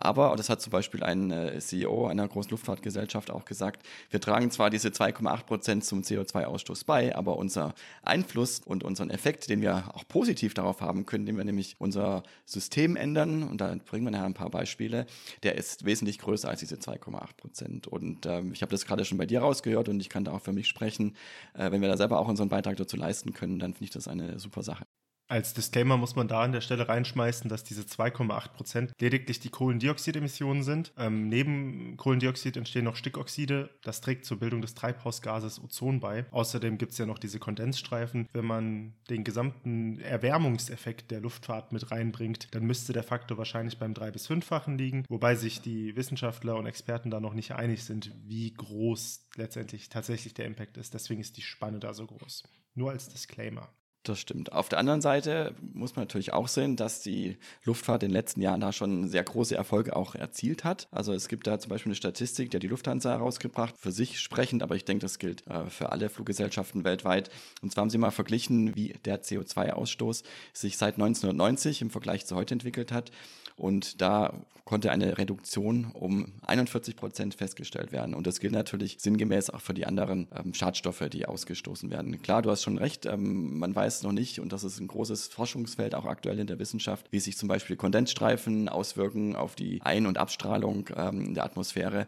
Aber, 0.00 0.34
das 0.36 0.48
hat 0.48 0.62
zum 0.62 0.70
Beispiel 0.70 1.02
ein 1.02 1.30
äh, 1.30 1.58
CEO 1.58 2.06
einer 2.06 2.26
großen 2.26 2.50
Luftfahrtgesellschaft 2.50 3.30
auch 3.30 3.44
gesagt, 3.44 3.86
wir 4.08 4.20
tragen 4.20 4.50
zwar 4.50 4.70
diese 4.70 4.88
2,8 4.88 5.44
Prozent 5.44 5.84
zum 5.84 6.00
CO2-Ausstoß 6.00 6.86
bei, 6.86 7.14
aber 7.14 7.36
unser 7.36 7.74
Einfluss 8.02 8.60
und 8.64 8.82
unseren 8.82 9.10
Effekt, 9.10 9.50
den 9.50 9.60
wir 9.60 9.94
auch 9.94 10.08
positiv 10.08 10.54
darauf 10.54 10.80
haben 10.80 11.04
können, 11.04 11.24
indem 11.24 11.36
wir 11.36 11.44
nämlich 11.44 11.76
unser 11.78 12.22
System 12.46 12.96
ändern, 12.96 13.42
und 13.42 13.60
da 13.60 13.76
bringen 13.84 14.04
wir 14.04 14.10
nachher 14.10 14.24
ein 14.24 14.34
paar 14.34 14.50
Beispiele, 14.50 15.06
der 15.42 15.56
ist 15.56 15.84
wesentlich 15.84 16.18
größer 16.18 16.48
als 16.48 16.60
diese 16.60 16.76
2,8 16.76 17.36
Prozent. 17.36 17.86
Und 17.86 18.24
ähm, 18.24 18.52
ich 18.52 18.62
habe 18.62 18.72
das 18.72 18.86
gerade 18.86 19.04
schon 19.04 19.18
bei 19.18 19.26
dir 19.26 19.40
rausgehört 19.40 19.90
und 19.90 20.00
ich 20.00 20.08
kann 20.08 20.24
da 20.24 20.32
auch 20.32 20.40
für 20.40 20.52
mich 20.52 20.66
sprechen. 20.66 21.14
Äh, 21.52 21.70
wenn 21.70 21.82
wir 21.82 21.88
da 21.88 21.98
selber 21.98 22.18
auch 22.18 22.28
unseren 22.28 22.48
Beitrag 22.48 22.76
dazu 22.76 22.96
leisten 22.96 23.34
können, 23.34 23.58
dann 23.58 23.74
finde 23.74 23.84
ich 23.84 23.90
das 23.90 24.08
eine 24.08 24.38
super 24.38 24.62
Sache. 24.62 24.86
Als 25.30 25.54
Disclaimer 25.54 25.96
muss 25.96 26.16
man 26.16 26.26
da 26.26 26.40
an 26.40 26.50
der 26.50 26.60
Stelle 26.60 26.88
reinschmeißen, 26.88 27.48
dass 27.48 27.62
diese 27.62 27.82
2,8 27.82 28.48
Prozent 28.48 28.92
lediglich 29.00 29.38
die 29.38 29.48
Kohlendioxidemissionen 29.48 30.64
sind. 30.64 30.92
Ähm, 30.98 31.28
neben 31.28 31.96
Kohlendioxid 31.96 32.56
entstehen 32.56 32.82
noch 32.82 32.96
Stickoxide. 32.96 33.70
Das 33.84 34.00
trägt 34.00 34.24
zur 34.24 34.40
Bildung 34.40 34.60
des 34.60 34.74
Treibhausgases 34.74 35.62
Ozon 35.62 36.00
bei. 36.00 36.26
Außerdem 36.32 36.78
gibt 36.78 36.90
es 36.90 36.98
ja 36.98 37.06
noch 37.06 37.20
diese 37.20 37.38
Kondensstreifen. 37.38 38.26
Wenn 38.32 38.44
man 38.44 38.94
den 39.08 39.22
gesamten 39.22 40.00
Erwärmungseffekt 40.00 41.12
der 41.12 41.20
Luftfahrt 41.20 41.70
mit 41.70 41.92
reinbringt, 41.92 42.48
dann 42.52 42.64
müsste 42.64 42.92
der 42.92 43.04
Faktor 43.04 43.38
wahrscheinlich 43.38 43.78
beim 43.78 43.94
drei- 43.94 44.10
bis 44.10 44.26
fünffachen 44.26 44.78
liegen, 44.78 45.04
wobei 45.08 45.36
sich 45.36 45.60
die 45.60 45.94
Wissenschaftler 45.94 46.56
und 46.56 46.66
Experten 46.66 47.08
da 47.08 47.20
noch 47.20 47.34
nicht 47.34 47.52
einig 47.52 47.84
sind, 47.84 48.12
wie 48.26 48.52
groß 48.52 49.28
letztendlich 49.36 49.90
tatsächlich 49.90 50.34
der 50.34 50.46
Impact 50.46 50.76
ist. 50.76 50.92
Deswegen 50.92 51.20
ist 51.20 51.36
die 51.36 51.42
Spanne 51.42 51.78
da 51.78 51.94
so 51.94 52.04
groß. 52.04 52.42
Nur 52.74 52.90
als 52.90 53.08
Disclaimer. 53.08 53.68
Das 54.02 54.18
stimmt. 54.18 54.52
Auf 54.52 54.70
der 54.70 54.78
anderen 54.78 55.02
Seite 55.02 55.54
muss 55.60 55.94
man 55.94 56.04
natürlich 56.04 56.32
auch 56.32 56.48
sehen, 56.48 56.76
dass 56.76 57.02
die 57.02 57.36
Luftfahrt 57.64 58.02
in 58.02 58.08
den 58.08 58.14
letzten 58.14 58.40
Jahren 58.40 58.62
da 58.62 58.72
schon 58.72 59.08
sehr 59.08 59.22
große 59.22 59.54
Erfolge 59.54 59.94
auch 59.94 60.14
erzielt 60.14 60.64
hat. 60.64 60.88
Also 60.90 61.12
es 61.12 61.28
gibt 61.28 61.46
da 61.46 61.58
zum 61.58 61.68
Beispiel 61.68 61.90
eine 61.90 61.96
Statistik, 61.96 62.50
die 62.50 62.56
hat 62.56 62.62
die 62.62 62.68
Lufthansa 62.68 63.10
herausgebracht, 63.10 63.76
für 63.76 63.92
sich 63.92 64.18
sprechend, 64.18 64.62
aber 64.62 64.74
ich 64.74 64.86
denke, 64.86 65.02
das 65.02 65.18
gilt 65.18 65.46
äh, 65.48 65.66
für 65.66 65.92
alle 65.92 66.08
Fluggesellschaften 66.08 66.82
weltweit. 66.84 67.28
Und 67.60 67.72
zwar 67.72 67.82
haben 67.82 67.90
sie 67.90 67.98
mal 67.98 68.10
verglichen, 68.10 68.74
wie 68.74 68.94
der 69.04 69.22
CO2-Ausstoß 69.22 70.24
sich 70.54 70.78
seit 70.78 70.94
1990 70.94 71.82
im 71.82 71.90
Vergleich 71.90 72.24
zu 72.24 72.36
heute 72.36 72.54
entwickelt 72.54 72.92
hat. 72.92 73.10
Und 73.56 74.00
da 74.00 74.32
konnte 74.64 74.92
eine 74.92 75.18
Reduktion 75.18 75.90
um 75.92 76.32
41 76.46 76.94
Prozent 76.94 77.34
festgestellt 77.34 77.90
werden. 77.90 78.14
Und 78.14 78.26
das 78.26 78.38
gilt 78.38 78.52
natürlich 78.52 78.98
sinngemäß 79.00 79.50
auch 79.50 79.60
für 79.60 79.74
die 79.74 79.84
anderen 79.84 80.28
ähm, 80.32 80.54
Schadstoffe, 80.54 81.08
die 81.10 81.26
ausgestoßen 81.26 81.90
werden. 81.90 82.22
Klar, 82.22 82.40
du 82.40 82.50
hast 82.50 82.62
schon 82.62 82.78
recht, 82.78 83.04
ähm, 83.04 83.58
man 83.58 83.74
weiß 83.74 83.89
noch 84.02 84.12
nicht, 84.12 84.38
und 84.38 84.52
das 84.52 84.64
ist 84.64 84.80
ein 84.80 84.88
großes 84.88 85.28
Forschungsfeld 85.28 85.94
auch 85.94 86.04
aktuell 86.04 86.38
in 86.38 86.46
der 86.46 86.58
Wissenschaft, 86.58 87.06
wie 87.10 87.20
sich 87.20 87.36
zum 87.36 87.48
Beispiel 87.48 87.76
Kondensstreifen 87.76 88.68
auswirken 88.68 89.36
auf 89.36 89.54
die 89.54 89.80
Ein- 89.82 90.06
und 90.06 90.18
Abstrahlung 90.18 90.88
ähm, 90.96 91.34
der 91.34 91.44
Atmosphäre. 91.44 92.06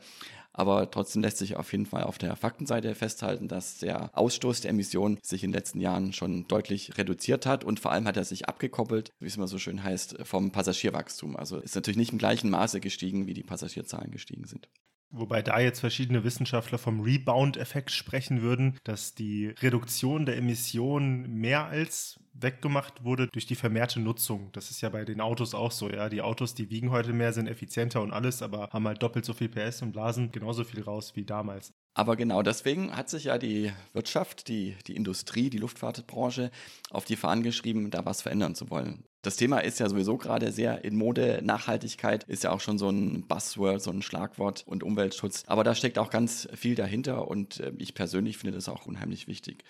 Aber 0.55 0.90
trotzdem 0.90 1.23
lässt 1.23 1.38
sich 1.38 1.56
auf 1.56 1.73
jeden 1.73 1.87
Fall 1.87 2.05
auf 2.05 2.19
der 2.19 2.37
Faktenseite 2.37 2.94
festhalten, 2.94 3.49
dass 3.49 3.79
der 3.79 4.11
Ausstoß 4.17 4.61
der 4.61 4.70
Emissionen 4.70 5.19
sich 5.23 5.44
in 5.44 5.50
den 5.50 5.58
letzten 5.58 5.81
Jahren 5.81 6.12
schon 6.12 6.46
deutlich 6.46 6.99
reduziert 6.99 7.46
hat 7.46 7.64
und 7.64 7.81
vor 7.81 7.93
allem 7.93 8.06
hat 8.06 8.19
er 8.19 8.25
sich 8.25 8.49
abgekoppelt, 8.49 9.12
wie 9.19 9.26
es 9.26 9.37
immer 9.37 9.49
so 9.49 9.58
schön 9.58 9.82
heißt, 9.82 10.17
vom 10.25 10.52
Passagierwachstum. 10.52 11.37
Also 11.37 11.58
ist 11.58 11.75
natürlich 11.75 11.96
nicht 11.96 12.12
im 12.12 12.19
gleichen 12.19 12.50
Maße 12.50 12.81
gestiegen, 12.81 13.26
wie 13.26 13.34
die 13.34 13.43
Passagierzahlen 13.43 14.11
gestiegen 14.11 14.46
sind. 14.46 14.69
Wobei 15.14 15.43
da 15.43 15.61
jetzt 15.61 15.81
verschiedene 15.81 16.25
Wissenschaftler 16.25 16.79
vom 16.79 17.00
Rebound-Effekt 17.00 17.91
sprechen 17.91 18.41
würden, 18.41 18.79
dass 18.82 19.14
die 19.14 19.49
Reduktion 19.61 20.25
der 20.25 20.38
Emissionen 20.38 21.35
mehr 21.35 21.67
als 21.67 22.19
weggemacht 22.32 23.05
wurde 23.05 23.26
durch 23.26 23.44
die 23.44 23.55
vermehrte 23.55 24.00
Nutzung. 24.00 24.50
Das 24.53 24.70
ist 24.70 24.81
ja 24.81 24.88
bei 24.88 25.05
den 25.05 25.20
Autos 25.20 25.55
auch 25.55 25.70
so, 25.70 25.91
ja. 25.91 26.09
Die 26.09 26.23
Autos, 26.23 26.55
die 26.55 26.70
wiegen 26.70 26.91
heute 26.91 27.12
mehr, 27.12 27.35
sind 27.35 27.47
effizienter 27.47 28.00
und 28.00 28.11
alles, 28.11 28.41
aber 28.41 28.70
haben 28.73 28.88
halt 28.88 29.03
doppelt 29.03 29.26
so 29.26 29.35
viel 29.35 29.50
PS 29.50 29.82
und 29.82 29.93
blasen 29.93 30.32
genauso 30.32 30.64
viel 30.64 30.82
raus 30.82 31.15
wie 31.15 31.25
damals. 31.25 31.75
Aber 31.94 32.17
genau 32.17 32.43
deswegen 32.43 32.97
hat 32.97 33.11
sich 33.11 33.25
ja 33.25 33.37
die 33.37 33.70
Wirtschaft, 33.93 34.49
die, 34.49 34.76
die 34.87 34.97
Industrie, 34.97 35.50
die 35.50 35.58
Luftfahrtbranche 35.58 36.50
auf 36.88 37.05
die 37.05 37.17
Fahnen 37.17 37.43
geschrieben, 37.43 37.91
da 37.91 38.06
was 38.06 38.23
verändern 38.23 38.55
zu 38.55 38.70
wollen. 38.70 39.05
Das 39.23 39.37
Thema 39.37 39.61
ist 39.61 39.79
ja 39.79 39.89
sowieso 39.89 40.17
gerade 40.17 40.51
sehr 40.51 40.85
in 40.85 40.97
Mode. 40.97 41.41
Nachhaltigkeit 41.45 42.25
ist 42.25 42.43
ja 42.43 42.51
auch 42.51 42.59
schon 42.59 42.77
so 42.77 42.91
ein 42.91 43.23
Buzzword, 43.29 43.81
so 43.81 43.93
ein 43.93 44.03
Schlagwort 44.03 44.65
und 44.67 44.83
Umweltschutz. 44.83 45.45
Aber 45.47 45.63
da 45.63 45.77
steckt 45.77 45.97
auch 46.01 46.11
ganz 46.11 46.49
viel 46.57 46.75
dahinter 46.75 47.29
und 47.29 47.61
äh, 47.61 47.73
ich 47.79 47.95
persönlich 47.95 48.39
finde 48.39 48.57
das 48.57 48.69
auch 48.69 48.85
unheimlich 48.85 49.29
wichtig. 49.29 49.63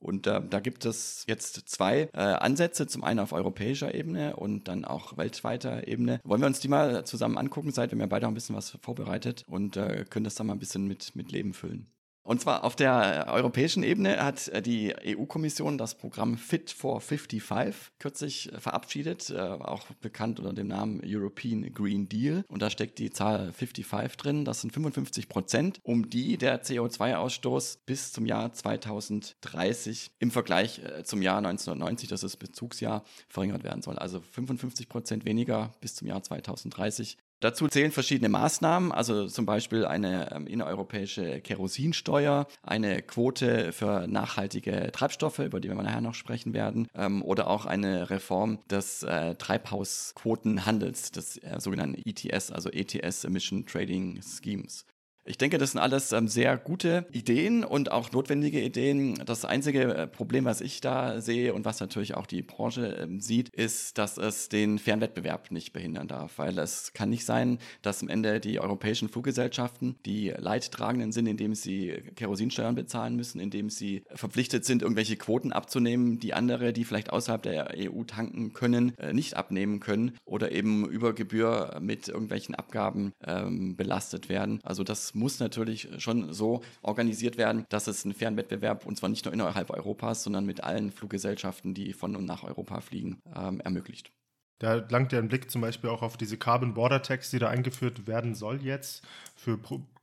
Und 0.00 0.26
äh, 0.26 0.40
da 0.50 0.58
gibt 0.58 0.84
es 0.84 1.24
jetzt 1.28 1.68
zwei 1.68 2.08
äh, 2.12 2.18
Ansätze, 2.18 2.88
zum 2.88 3.04
einen 3.04 3.20
auf 3.20 3.32
europäischer 3.32 3.94
Ebene 3.94 4.34
und 4.34 4.66
dann 4.66 4.84
auch 4.84 5.16
weltweiter 5.16 5.86
Ebene. 5.86 6.20
Wollen 6.24 6.40
wir 6.40 6.46
uns 6.46 6.58
die 6.58 6.68
mal 6.68 7.04
zusammen 7.04 7.38
angucken? 7.38 7.70
Seid 7.70 7.92
haben 7.92 8.00
ja 8.00 8.06
beide 8.06 8.26
auch 8.26 8.30
ein 8.32 8.34
bisschen 8.34 8.56
was 8.56 8.78
vorbereitet 8.82 9.44
und 9.46 9.76
äh, 9.76 10.06
können 10.10 10.24
das 10.24 10.34
dann 10.34 10.48
mal 10.48 10.54
ein 10.54 10.60
bisschen 10.60 10.88
mit, 10.88 11.14
mit 11.14 11.30
Leben 11.30 11.54
füllen. 11.54 11.86
Und 12.28 12.42
zwar 12.42 12.62
auf 12.62 12.76
der 12.76 13.26
äh, 13.26 13.30
europäischen 13.30 13.82
Ebene 13.82 14.22
hat 14.22 14.48
äh, 14.48 14.60
die 14.60 14.94
EU-Kommission 15.02 15.78
das 15.78 15.94
Programm 15.94 16.36
Fit 16.36 16.70
for 16.70 17.00
55 17.00 17.74
kürzlich 17.98 18.52
äh, 18.52 18.60
verabschiedet, 18.60 19.34
auch 19.34 19.86
bekannt 20.02 20.38
unter 20.38 20.52
dem 20.52 20.66
Namen 20.66 21.00
European 21.02 21.72
Green 21.72 22.06
Deal. 22.06 22.44
Und 22.48 22.60
da 22.60 22.68
steckt 22.68 22.98
die 22.98 23.08
Zahl 23.08 23.50
55 23.54 24.18
drin. 24.18 24.44
Das 24.44 24.60
sind 24.60 24.74
55 24.74 25.30
Prozent, 25.30 25.80
um 25.84 26.10
die 26.10 26.36
der 26.36 26.62
CO2-Ausstoß 26.62 27.78
bis 27.86 28.12
zum 28.12 28.26
Jahr 28.26 28.52
2030 28.52 30.10
im 30.18 30.30
Vergleich 30.30 30.82
zum 31.04 31.22
Jahr 31.22 31.38
1990, 31.38 32.10
das 32.10 32.24
ist 32.24 32.36
Bezugsjahr, 32.36 33.04
verringert 33.30 33.64
werden 33.64 33.80
soll. 33.80 33.98
Also 33.98 34.20
55 34.20 34.90
Prozent 34.90 35.24
weniger 35.24 35.72
bis 35.80 35.94
zum 35.94 36.06
Jahr 36.06 36.22
2030 36.22 37.16
Dazu 37.40 37.68
zählen 37.68 37.92
verschiedene 37.92 38.28
Maßnahmen, 38.28 38.90
also 38.90 39.28
zum 39.28 39.46
Beispiel 39.46 39.84
eine 39.84 40.32
ähm, 40.32 40.48
innereuropäische 40.48 41.40
Kerosinsteuer, 41.40 42.48
eine 42.62 43.00
Quote 43.02 43.72
für 43.72 44.08
nachhaltige 44.08 44.90
Treibstoffe, 44.90 45.38
über 45.38 45.60
die 45.60 45.68
wir 45.68 45.76
nachher 45.76 46.00
noch 46.00 46.14
sprechen 46.14 46.52
werden, 46.52 46.88
ähm, 46.96 47.22
oder 47.22 47.48
auch 47.48 47.64
eine 47.64 48.10
Reform 48.10 48.58
des 48.68 49.04
äh, 49.04 49.36
Treibhausquotenhandels, 49.36 51.12
des 51.12 51.36
äh, 51.36 51.60
sogenannten 51.60 52.02
ETS, 52.04 52.50
also 52.50 52.70
ETS 52.70 53.22
Emission 53.24 53.66
Trading 53.66 54.20
Schemes. 54.20 54.84
Ich 55.28 55.36
denke, 55.36 55.58
das 55.58 55.72
sind 55.72 55.80
alles 55.80 56.12
ähm, 56.12 56.26
sehr 56.26 56.56
gute 56.56 57.04
Ideen 57.12 57.62
und 57.62 57.92
auch 57.92 58.12
notwendige 58.12 58.62
Ideen. 58.62 59.22
Das 59.26 59.44
einzige 59.44 59.94
äh, 59.94 60.06
Problem, 60.06 60.46
was 60.46 60.62
ich 60.62 60.80
da 60.80 61.20
sehe 61.20 61.52
und 61.52 61.66
was 61.66 61.80
natürlich 61.80 62.14
auch 62.14 62.24
die 62.24 62.40
Branche 62.40 62.96
ähm, 62.98 63.20
sieht, 63.20 63.50
ist, 63.50 63.98
dass 63.98 64.16
es 64.16 64.48
den 64.48 64.78
fairen 64.78 65.02
Wettbewerb 65.02 65.50
nicht 65.50 65.74
behindern 65.74 66.08
darf, 66.08 66.38
weil 66.38 66.58
es 66.58 66.94
kann 66.94 67.10
nicht 67.10 67.26
sein, 67.26 67.58
dass 67.82 68.00
am 68.00 68.08
Ende 68.08 68.40
die 68.40 68.58
europäischen 68.58 69.10
Fluggesellschaften 69.10 69.96
die 70.06 70.32
Leidtragenden 70.34 71.12
sind, 71.12 71.26
indem 71.26 71.54
sie 71.54 72.02
Kerosinsteuern 72.16 72.74
bezahlen 72.74 73.14
müssen, 73.14 73.38
indem 73.38 73.68
sie 73.68 74.04
verpflichtet 74.14 74.64
sind, 74.64 74.80
irgendwelche 74.80 75.16
Quoten 75.16 75.52
abzunehmen, 75.52 76.20
die 76.20 76.32
andere, 76.32 76.72
die 76.72 76.84
vielleicht 76.86 77.12
außerhalb 77.12 77.42
der 77.42 77.74
EU 77.76 78.02
tanken 78.04 78.54
können, 78.54 78.96
äh, 78.96 79.12
nicht 79.12 79.36
abnehmen 79.36 79.80
können 79.80 80.12
oder 80.24 80.52
eben 80.52 80.88
über 80.88 81.12
Gebühr 81.12 81.76
mit 81.82 82.08
irgendwelchen 82.08 82.54
Abgaben 82.54 83.12
ähm, 83.26 83.76
belastet 83.76 84.30
werden. 84.30 84.60
Also 84.62 84.84
das 84.84 85.17
muss 85.18 85.40
natürlich 85.40 85.88
schon 85.98 86.32
so 86.32 86.62
organisiert 86.82 87.36
werden, 87.36 87.66
dass 87.68 87.86
es 87.86 88.04
einen 88.04 88.14
fairen 88.14 88.36
Wettbewerb, 88.36 88.86
und 88.86 88.96
zwar 88.96 89.08
nicht 89.08 89.24
nur 89.24 89.34
innerhalb 89.34 89.70
Europas, 89.70 90.22
sondern 90.22 90.46
mit 90.46 90.62
allen 90.64 90.90
Fluggesellschaften, 90.90 91.74
die 91.74 91.92
von 91.92 92.16
und 92.16 92.24
nach 92.24 92.44
Europa 92.44 92.80
fliegen, 92.80 93.20
ähm, 93.34 93.60
ermöglicht. 93.60 94.12
Da 94.60 94.74
langt 94.90 95.12
ja 95.12 95.20
ein 95.20 95.28
Blick 95.28 95.50
zum 95.50 95.60
Beispiel 95.60 95.88
auch 95.88 96.02
auf 96.02 96.16
diese 96.16 96.36
Carbon 96.36 96.74
Border 96.74 97.00
Tax, 97.02 97.30
die 97.30 97.38
da 97.38 97.48
eingeführt 97.48 98.08
werden 98.08 98.34
soll 98.34 98.64
jetzt 98.64 99.06
für 99.36 99.56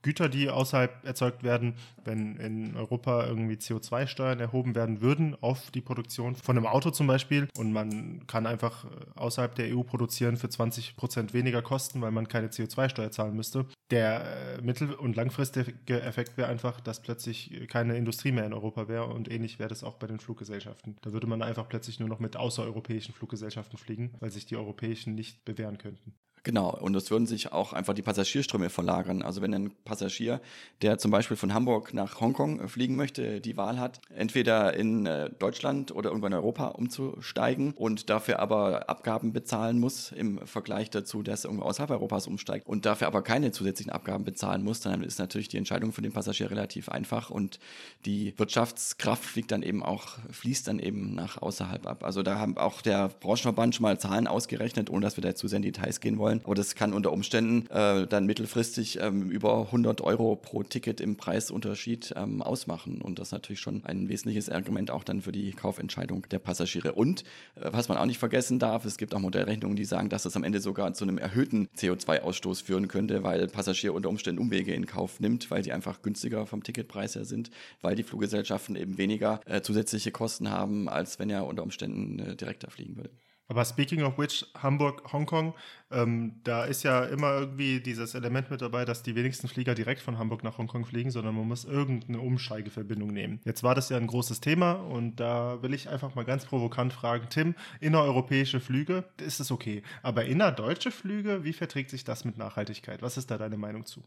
Güter, 0.06 0.28
die 0.28 0.48
außerhalb 0.48 1.04
erzeugt 1.04 1.42
werden, 1.42 1.74
wenn 2.04 2.36
in 2.36 2.76
Europa 2.76 3.26
irgendwie 3.26 3.56
CO2-Steuern 3.56 4.38
erhoben 4.38 4.76
werden 4.76 5.00
würden 5.00 5.36
auf 5.40 5.72
die 5.72 5.80
Produktion 5.80 6.36
von 6.36 6.56
einem 6.56 6.66
Auto 6.66 6.90
zum 6.90 7.08
Beispiel 7.08 7.48
und 7.58 7.72
man 7.72 8.24
kann 8.28 8.46
einfach 8.46 8.84
äh, 8.84 8.88
außerhalb 9.16 9.56
der 9.56 9.76
EU 9.76 9.82
produzieren 9.82 10.36
für 10.36 10.48
20 10.48 10.94
Prozent 10.94 11.34
weniger 11.34 11.60
Kosten, 11.60 12.02
weil 12.02 12.12
man 12.12 12.28
keine 12.28 12.46
CO2-Steuer 12.46 13.10
zahlen 13.10 13.34
müsste. 13.34 13.66
Der 13.90 14.58
äh, 14.58 14.62
mittel- 14.62 14.94
und 14.94 15.16
langfristige 15.16 16.00
Effekt 16.00 16.36
wäre 16.36 16.48
einfach, 16.48 16.80
dass 16.80 17.02
plötzlich 17.02 17.66
keine 17.66 17.96
Industrie 17.96 18.30
mehr 18.30 18.46
in 18.46 18.52
Europa 18.52 18.86
wäre 18.86 19.06
und 19.06 19.28
ähnlich 19.28 19.58
wäre 19.58 19.70
das 19.70 19.82
auch 19.82 19.96
bei 19.96 20.06
den 20.06 20.20
Fluggesellschaften. 20.20 20.94
Da 21.02 21.12
würde 21.12 21.26
man 21.26 21.42
einfach 21.42 21.68
plötzlich 21.68 21.98
nur 21.98 22.08
noch 22.08 22.20
mit 22.20 22.36
außereuropäischen 22.36 23.12
Fluggesellschaften 23.12 23.76
fliegen, 23.76 24.14
weil 24.20 24.30
sich 24.30 24.46
die 24.46 24.56
europäischen 24.56 25.16
nicht 25.16 25.44
bewähren 25.44 25.78
könnten. 25.78 26.14
Genau, 26.46 26.70
und 26.70 26.94
es 26.94 27.10
würden 27.10 27.26
sich 27.26 27.50
auch 27.50 27.72
einfach 27.72 27.92
die 27.92 28.02
Passagierströme 28.02 28.70
verlagern. 28.70 29.22
Also 29.22 29.42
wenn 29.42 29.52
ein 29.52 29.72
Passagier, 29.84 30.40
der 30.80 30.96
zum 30.96 31.10
Beispiel 31.10 31.36
von 31.36 31.52
Hamburg 31.52 31.92
nach 31.92 32.20
Hongkong 32.20 32.60
äh, 32.60 32.68
fliegen 32.68 32.94
möchte, 32.94 33.40
die 33.40 33.56
Wahl 33.56 33.80
hat, 33.80 34.00
entweder 34.14 34.74
in 34.74 35.06
äh, 35.06 35.28
Deutschland 35.40 35.90
oder 35.90 36.10
irgendwann 36.10 36.30
in 36.30 36.38
Europa 36.38 36.68
umzusteigen 36.68 37.72
und 37.72 38.10
dafür 38.10 38.38
aber 38.38 38.88
Abgaben 38.88 39.32
bezahlen 39.32 39.80
muss 39.80 40.12
im 40.12 40.38
Vergleich 40.46 40.88
dazu, 40.88 41.24
dass 41.24 41.44
er 41.44 41.48
irgendwo 41.48 41.66
außerhalb 41.66 41.90
Europas 41.90 42.28
umsteigt 42.28 42.68
und 42.68 42.86
dafür 42.86 43.08
aber 43.08 43.22
keine 43.22 43.50
zusätzlichen 43.50 43.90
Abgaben 43.90 44.22
bezahlen 44.22 44.62
muss, 44.62 44.78
dann 44.78 45.02
ist 45.02 45.18
natürlich 45.18 45.48
die 45.48 45.56
Entscheidung 45.56 45.90
für 45.90 46.02
den 46.02 46.12
Passagier 46.12 46.48
relativ 46.48 46.88
einfach 46.88 47.28
und 47.28 47.58
die 48.04 48.34
Wirtschaftskraft 48.38 49.24
fliegt 49.24 49.50
dann 49.50 49.64
eben 49.64 49.82
auch, 49.82 50.18
fließt 50.30 50.68
dann 50.68 50.78
eben 50.78 51.12
nach 51.12 51.42
außerhalb 51.42 51.88
ab. 51.88 52.04
Also 52.04 52.22
da 52.22 52.38
haben 52.38 52.56
auch 52.56 52.82
der 52.82 53.08
Branchenverband 53.08 53.74
schon 53.74 53.82
mal 53.82 53.98
Zahlen 53.98 54.28
ausgerechnet, 54.28 54.90
ohne 54.90 55.00
dass 55.00 55.16
wir 55.16 55.22
da 55.22 55.34
zu 55.34 55.48
sehr 55.48 55.56
in 55.56 55.62
Details 55.62 55.98
gehen 55.98 56.18
wollen 56.18 56.35
sein. 56.38 56.46
Aber 56.46 56.54
das 56.54 56.74
kann 56.74 56.92
unter 56.92 57.12
Umständen 57.12 57.66
äh, 57.70 58.06
dann 58.06 58.26
mittelfristig 58.26 58.98
ähm, 59.00 59.30
über 59.30 59.66
100 59.66 60.00
Euro 60.00 60.36
pro 60.36 60.62
Ticket 60.62 61.00
im 61.00 61.16
Preisunterschied 61.16 62.14
ähm, 62.16 62.42
ausmachen. 62.42 63.00
Und 63.00 63.18
das 63.18 63.28
ist 63.28 63.32
natürlich 63.32 63.60
schon 63.60 63.84
ein 63.84 64.08
wesentliches 64.08 64.48
Argument 64.48 64.90
auch 64.90 65.04
dann 65.04 65.22
für 65.22 65.32
die 65.32 65.52
Kaufentscheidung 65.52 66.26
der 66.30 66.38
Passagiere. 66.38 66.92
Und 66.92 67.22
äh, 67.56 67.70
was 67.72 67.88
man 67.88 67.98
auch 67.98 68.06
nicht 68.06 68.18
vergessen 68.18 68.58
darf, 68.58 68.84
es 68.84 68.96
gibt 68.96 69.14
auch 69.14 69.20
Modellrechnungen, 69.20 69.76
die 69.76 69.84
sagen, 69.84 70.08
dass 70.08 70.22
das 70.22 70.36
am 70.36 70.44
Ende 70.44 70.60
sogar 70.60 70.92
zu 70.94 71.04
einem 71.04 71.18
erhöhten 71.18 71.68
CO2-Ausstoß 71.76 72.62
führen 72.62 72.88
könnte, 72.88 73.22
weil 73.22 73.46
Passagier 73.48 73.94
unter 73.94 74.08
Umständen 74.08 74.40
Umwege 74.40 74.74
in 74.74 74.86
Kauf 74.86 75.20
nimmt, 75.20 75.50
weil 75.50 75.62
die 75.62 75.72
einfach 75.72 76.02
günstiger 76.02 76.46
vom 76.46 76.62
Ticketpreis 76.62 77.14
her 77.14 77.24
sind, 77.24 77.50
weil 77.80 77.96
die 77.96 78.02
Fluggesellschaften 78.02 78.76
eben 78.76 78.98
weniger 78.98 79.40
äh, 79.46 79.60
zusätzliche 79.60 80.10
Kosten 80.10 80.50
haben, 80.50 80.88
als 80.88 81.18
wenn 81.18 81.30
er 81.30 81.46
unter 81.46 81.62
Umständen 81.62 82.18
äh, 82.18 82.36
direkter 82.36 82.70
fliegen 82.70 82.96
würde. 82.96 83.10
Aber 83.48 83.64
speaking 83.64 84.02
of 84.02 84.18
which, 84.18 84.44
Hamburg, 84.60 85.12
Hongkong, 85.12 85.54
ähm, 85.90 86.40
da 86.42 86.64
ist 86.64 86.82
ja 86.82 87.04
immer 87.04 87.32
irgendwie 87.32 87.80
dieses 87.80 88.14
Element 88.14 88.50
mit 88.50 88.60
dabei, 88.60 88.84
dass 88.84 89.02
die 89.02 89.14
wenigsten 89.14 89.48
Flieger 89.48 89.74
direkt 89.74 90.02
von 90.02 90.18
Hamburg 90.18 90.42
nach 90.42 90.58
Hongkong 90.58 90.84
fliegen, 90.84 91.10
sondern 91.10 91.34
man 91.34 91.46
muss 91.46 91.64
irgendeine 91.64 92.20
Umsteigeverbindung 92.20 93.12
nehmen. 93.12 93.40
Jetzt 93.44 93.62
war 93.62 93.74
das 93.74 93.88
ja 93.88 93.96
ein 93.96 94.08
großes 94.08 94.40
Thema 94.40 94.72
und 94.72 95.16
da 95.16 95.62
will 95.62 95.74
ich 95.74 95.88
einfach 95.88 96.14
mal 96.14 96.24
ganz 96.24 96.44
provokant 96.44 96.92
fragen, 96.92 97.28
Tim, 97.30 97.54
innereuropäische 97.80 98.60
Flüge, 98.60 99.04
ist 99.20 99.40
es 99.40 99.50
okay, 99.50 99.82
aber 100.02 100.24
innerdeutsche 100.24 100.90
Flüge, 100.90 101.44
wie 101.44 101.52
verträgt 101.52 101.90
sich 101.90 102.04
das 102.04 102.24
mit 102.24 102.38
Nachhaltigkeit? 102.38 103.02
Was 103.02 103.16
ist 103.16 103.30
da 103.30 103.38
deine 103.38 103.56
Meinung 103.56 103.86
zu? 103.86 104.02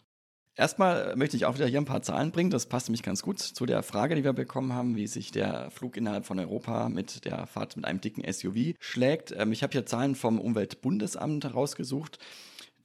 Erstmal 0.59 1.15
möchte 1.15 1.37
ich 1.37 1.45
auch 1.45 1.55
wieder 1.55 1.67
hier 1.67 1.79
ein 1.79 1.85
paar 1.85 2.01
Zahlen 2.01 2.31
bringen. 2.31 2.49
Das 2.49 2.65
passt 2.65 2.89
nämlich 2.89 3.01
ganz 3.01 3.21
gut 3.21 3.39
zu 3.39 3.65
der 3.65 3.81
Frage, 3.81 4.15
die 4.15 4.25
wir 4.25 4.33
bekommen 4.33 4.73
haben, 4.73 4.97
wie 4.97 5.07
sich 5.07 5.31
der 5.31 5.71
Flug 5.71 5.95
innerhalb 5.95 6.25
von 6.25 6.37
Europa 6.37 6.89
mit 6.89 7.23
der 7.23 7.47
Fahrt 7.47 7.77
mit 7.77 7.85
einem 7.85 8.01
dicken 8.01 8.29
SUV 8.29 8.75
schlägt. 8.77 9.33
Ähm, 9.37 9.53
ich 9.53 9.63
habe 9.63 9.71
hier 9.71 9.85
Zahlen 9.85 10.15
vom 10.15 10.37
Umweltbundesamt 10.37 11.45
herausgesucht 11.45 12.19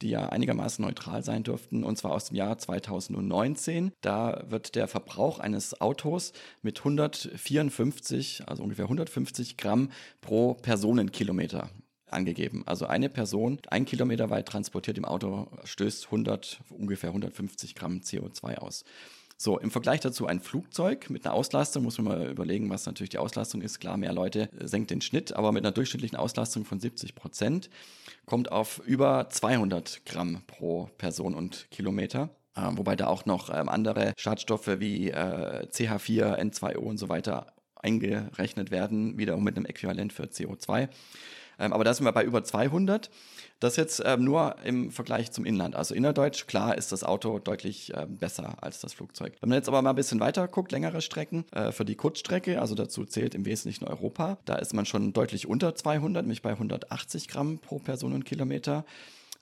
die 0.02 0.10
ja 0.10 0.28
einigermaßen 0.28 0.84
neutral 0.84 1.22
sein 1.24 1.44
dürften, 1.44 1.84
und 1.84 1.96
zwar 1.96 2.10
aus 2.12 2.26
dem 2.26 2.36
Jahr 2.36 2.58
2019. 2.58 3.92
Da 4.00 4.44
wird 4.48 4.74
der 4.74 4.88
Verbrauch 4.88 5.38
eines 5.38 5.80
Autos 5.80 6.32
mit 6.62 6.80
154, 6.80 8.42
also 8.46 8.64
ungefähr 8.64 8.86
150 8.86 9.56
Gramm 9.56 9.90
pro 10.20 10.54
Personenkilometer 10.54 11.70
angegeben. 12.14 12.62
Also 12.66 12.86
eine 12.86 13.08
Person, 13.08 13.58
ein 13.68 13.84
Kilometer 13.84 14.30
weit 14.30 14.46
transportiert 14.46 14.98
im 14.98 15.04
Auto, 15.04 15.48
stößt 15.64 16.06
100, 16.06 16.60
ungefähr 16.70 17.10
150 17.10 17.74
Gramm 17.74 17.98
CO2 17.98 18.56
aus. 18.56 18.84
So, 19.36 19.58
im 19.58 19.70
Vergleich 19.70 20.00
dazu 20.00 20.26
ein 20.26 20.40
Flugzeug 20.40 21.10
mit 21.10 21.26
einer 21.26 21.34
Auslastung, 21.34 21.82
muss 21.82 21.98
man 21.98 22.06
mal 22.06 22.30
überlegen, 22.30 22.70
was 22.70 22.86
natürlich 22.86 23.10
die 23.10 23.18
Auslastung 23.18 23.62
ist. 23.62 23.80
Klar, 23.80 23.96
mehr 23.96 24.12
Leute 24.12 24.48
senkt 24.60 24.90
den 24.90 25.00
Schnitt, 25.00 25.34
aber 25.34 25.50
mit 25.50 25.64
einer 25.64 25.72
durchschnittlichen 25.72 26.16
Auslastung 26.16 26.64
von 26.64 26.78
70 26.78 27.14
Prozent 27.14 27.68
kommt 28.26 28.52
auf 28.52 28.80
über 28.86 29.28
200 29.28 30.06
Gramm 30.06 30.42
pro 30.46 30.88
Person 30.98 31.34
und 31.34 31.68
Kilometer. 31.70 32.30
Äh, 32.54 32.62
wobei 32.72 32.94
da 32.94 33.08
auch 33.08 33.26
noch 33.26 33.50
ähm, 33.52 33.68
andere 33.68 34.14
Schadstoffe 34.16 34.78
wie 34.78 35.10
äh, 35.10 35.66
CH4, 35.66 36.38
N2O 36.38 36.76
und 36.76 36.98
so 36.98 37.08
weiter 37.08 37.48
eingerechnet 37.74 38.70
werden, 38.70 39.18
wiederum 39.18 39.44
mit 39.44 39.56
einem 39.56 39.66
Äquivalent 39.66 40.12
für 40.12 40.24
CO2. 40.24 40.88
Ähm, 41.58 41.72
aber 41.72 41.84
da 41.84 41.94
sind 41.94 42.04
wir 42.04 42.12
bei 42.12 42.24
über 42.24 42.44
200. 42.44 43.10
Das 43.60 43.76
jetzt 43.76 44.02
ähm, 44.04 44.24
nur 44.24 44.56
im 44.64 44.90
Vergleich 44.90 45.32
zum 45.32 45.44
Inland. 45.44 45.76
Also 45.76 45.94
innerdeutsch, 45.94 46.46
klar, 46.46 46.76
ist 46.76 46.92
das 46.92 47.04
Auto 47.04 47.38
deutlich 47.38 47.94
äh, 47.94 48.06
besser 48.08 48.62
als 48.62 48.80
das 48.80 48.92
Flugzeug. 48.92 49.34
Wenn 49.40 49.48
man 49.48 49.56
jetzt 49.56 49.68
aber 49.68 49.80
mal 49.80 49.90
ein 49.90 49.96
bisschen 49.96 50.20
weiter 50.20 50.48
guckt, 50.48 50.72
längere 50.72 51.00
Strecken, 51.00 51.44
äh, 51.52 51.72
für 51.72 51.84
die 51.84 51.94
Kurzstrecke, 51.94 52.60
also 52.60 52.74
dazu 52.74 53.04
zählt 53.04 53.34
im 53.34 53.46
Wesentlichen 53.46 53.84
Europa, 53.84 54.38
da 54.44 54.56
ist 54.56 54.74
man 54.74 54.86
schon 54.86 55.12
deutlich 55.12 55.46
unter 55.46 55.74
200, 55.74 56.24
nämlich 56.24 56.42
bei 56.42 56.50
180 56.50 57.28
Gramm 57.28 57.58
pro 57.58 57.78
Person 57.78 58.12
und 58.12 58.24
Kilometer. 58.24 58.84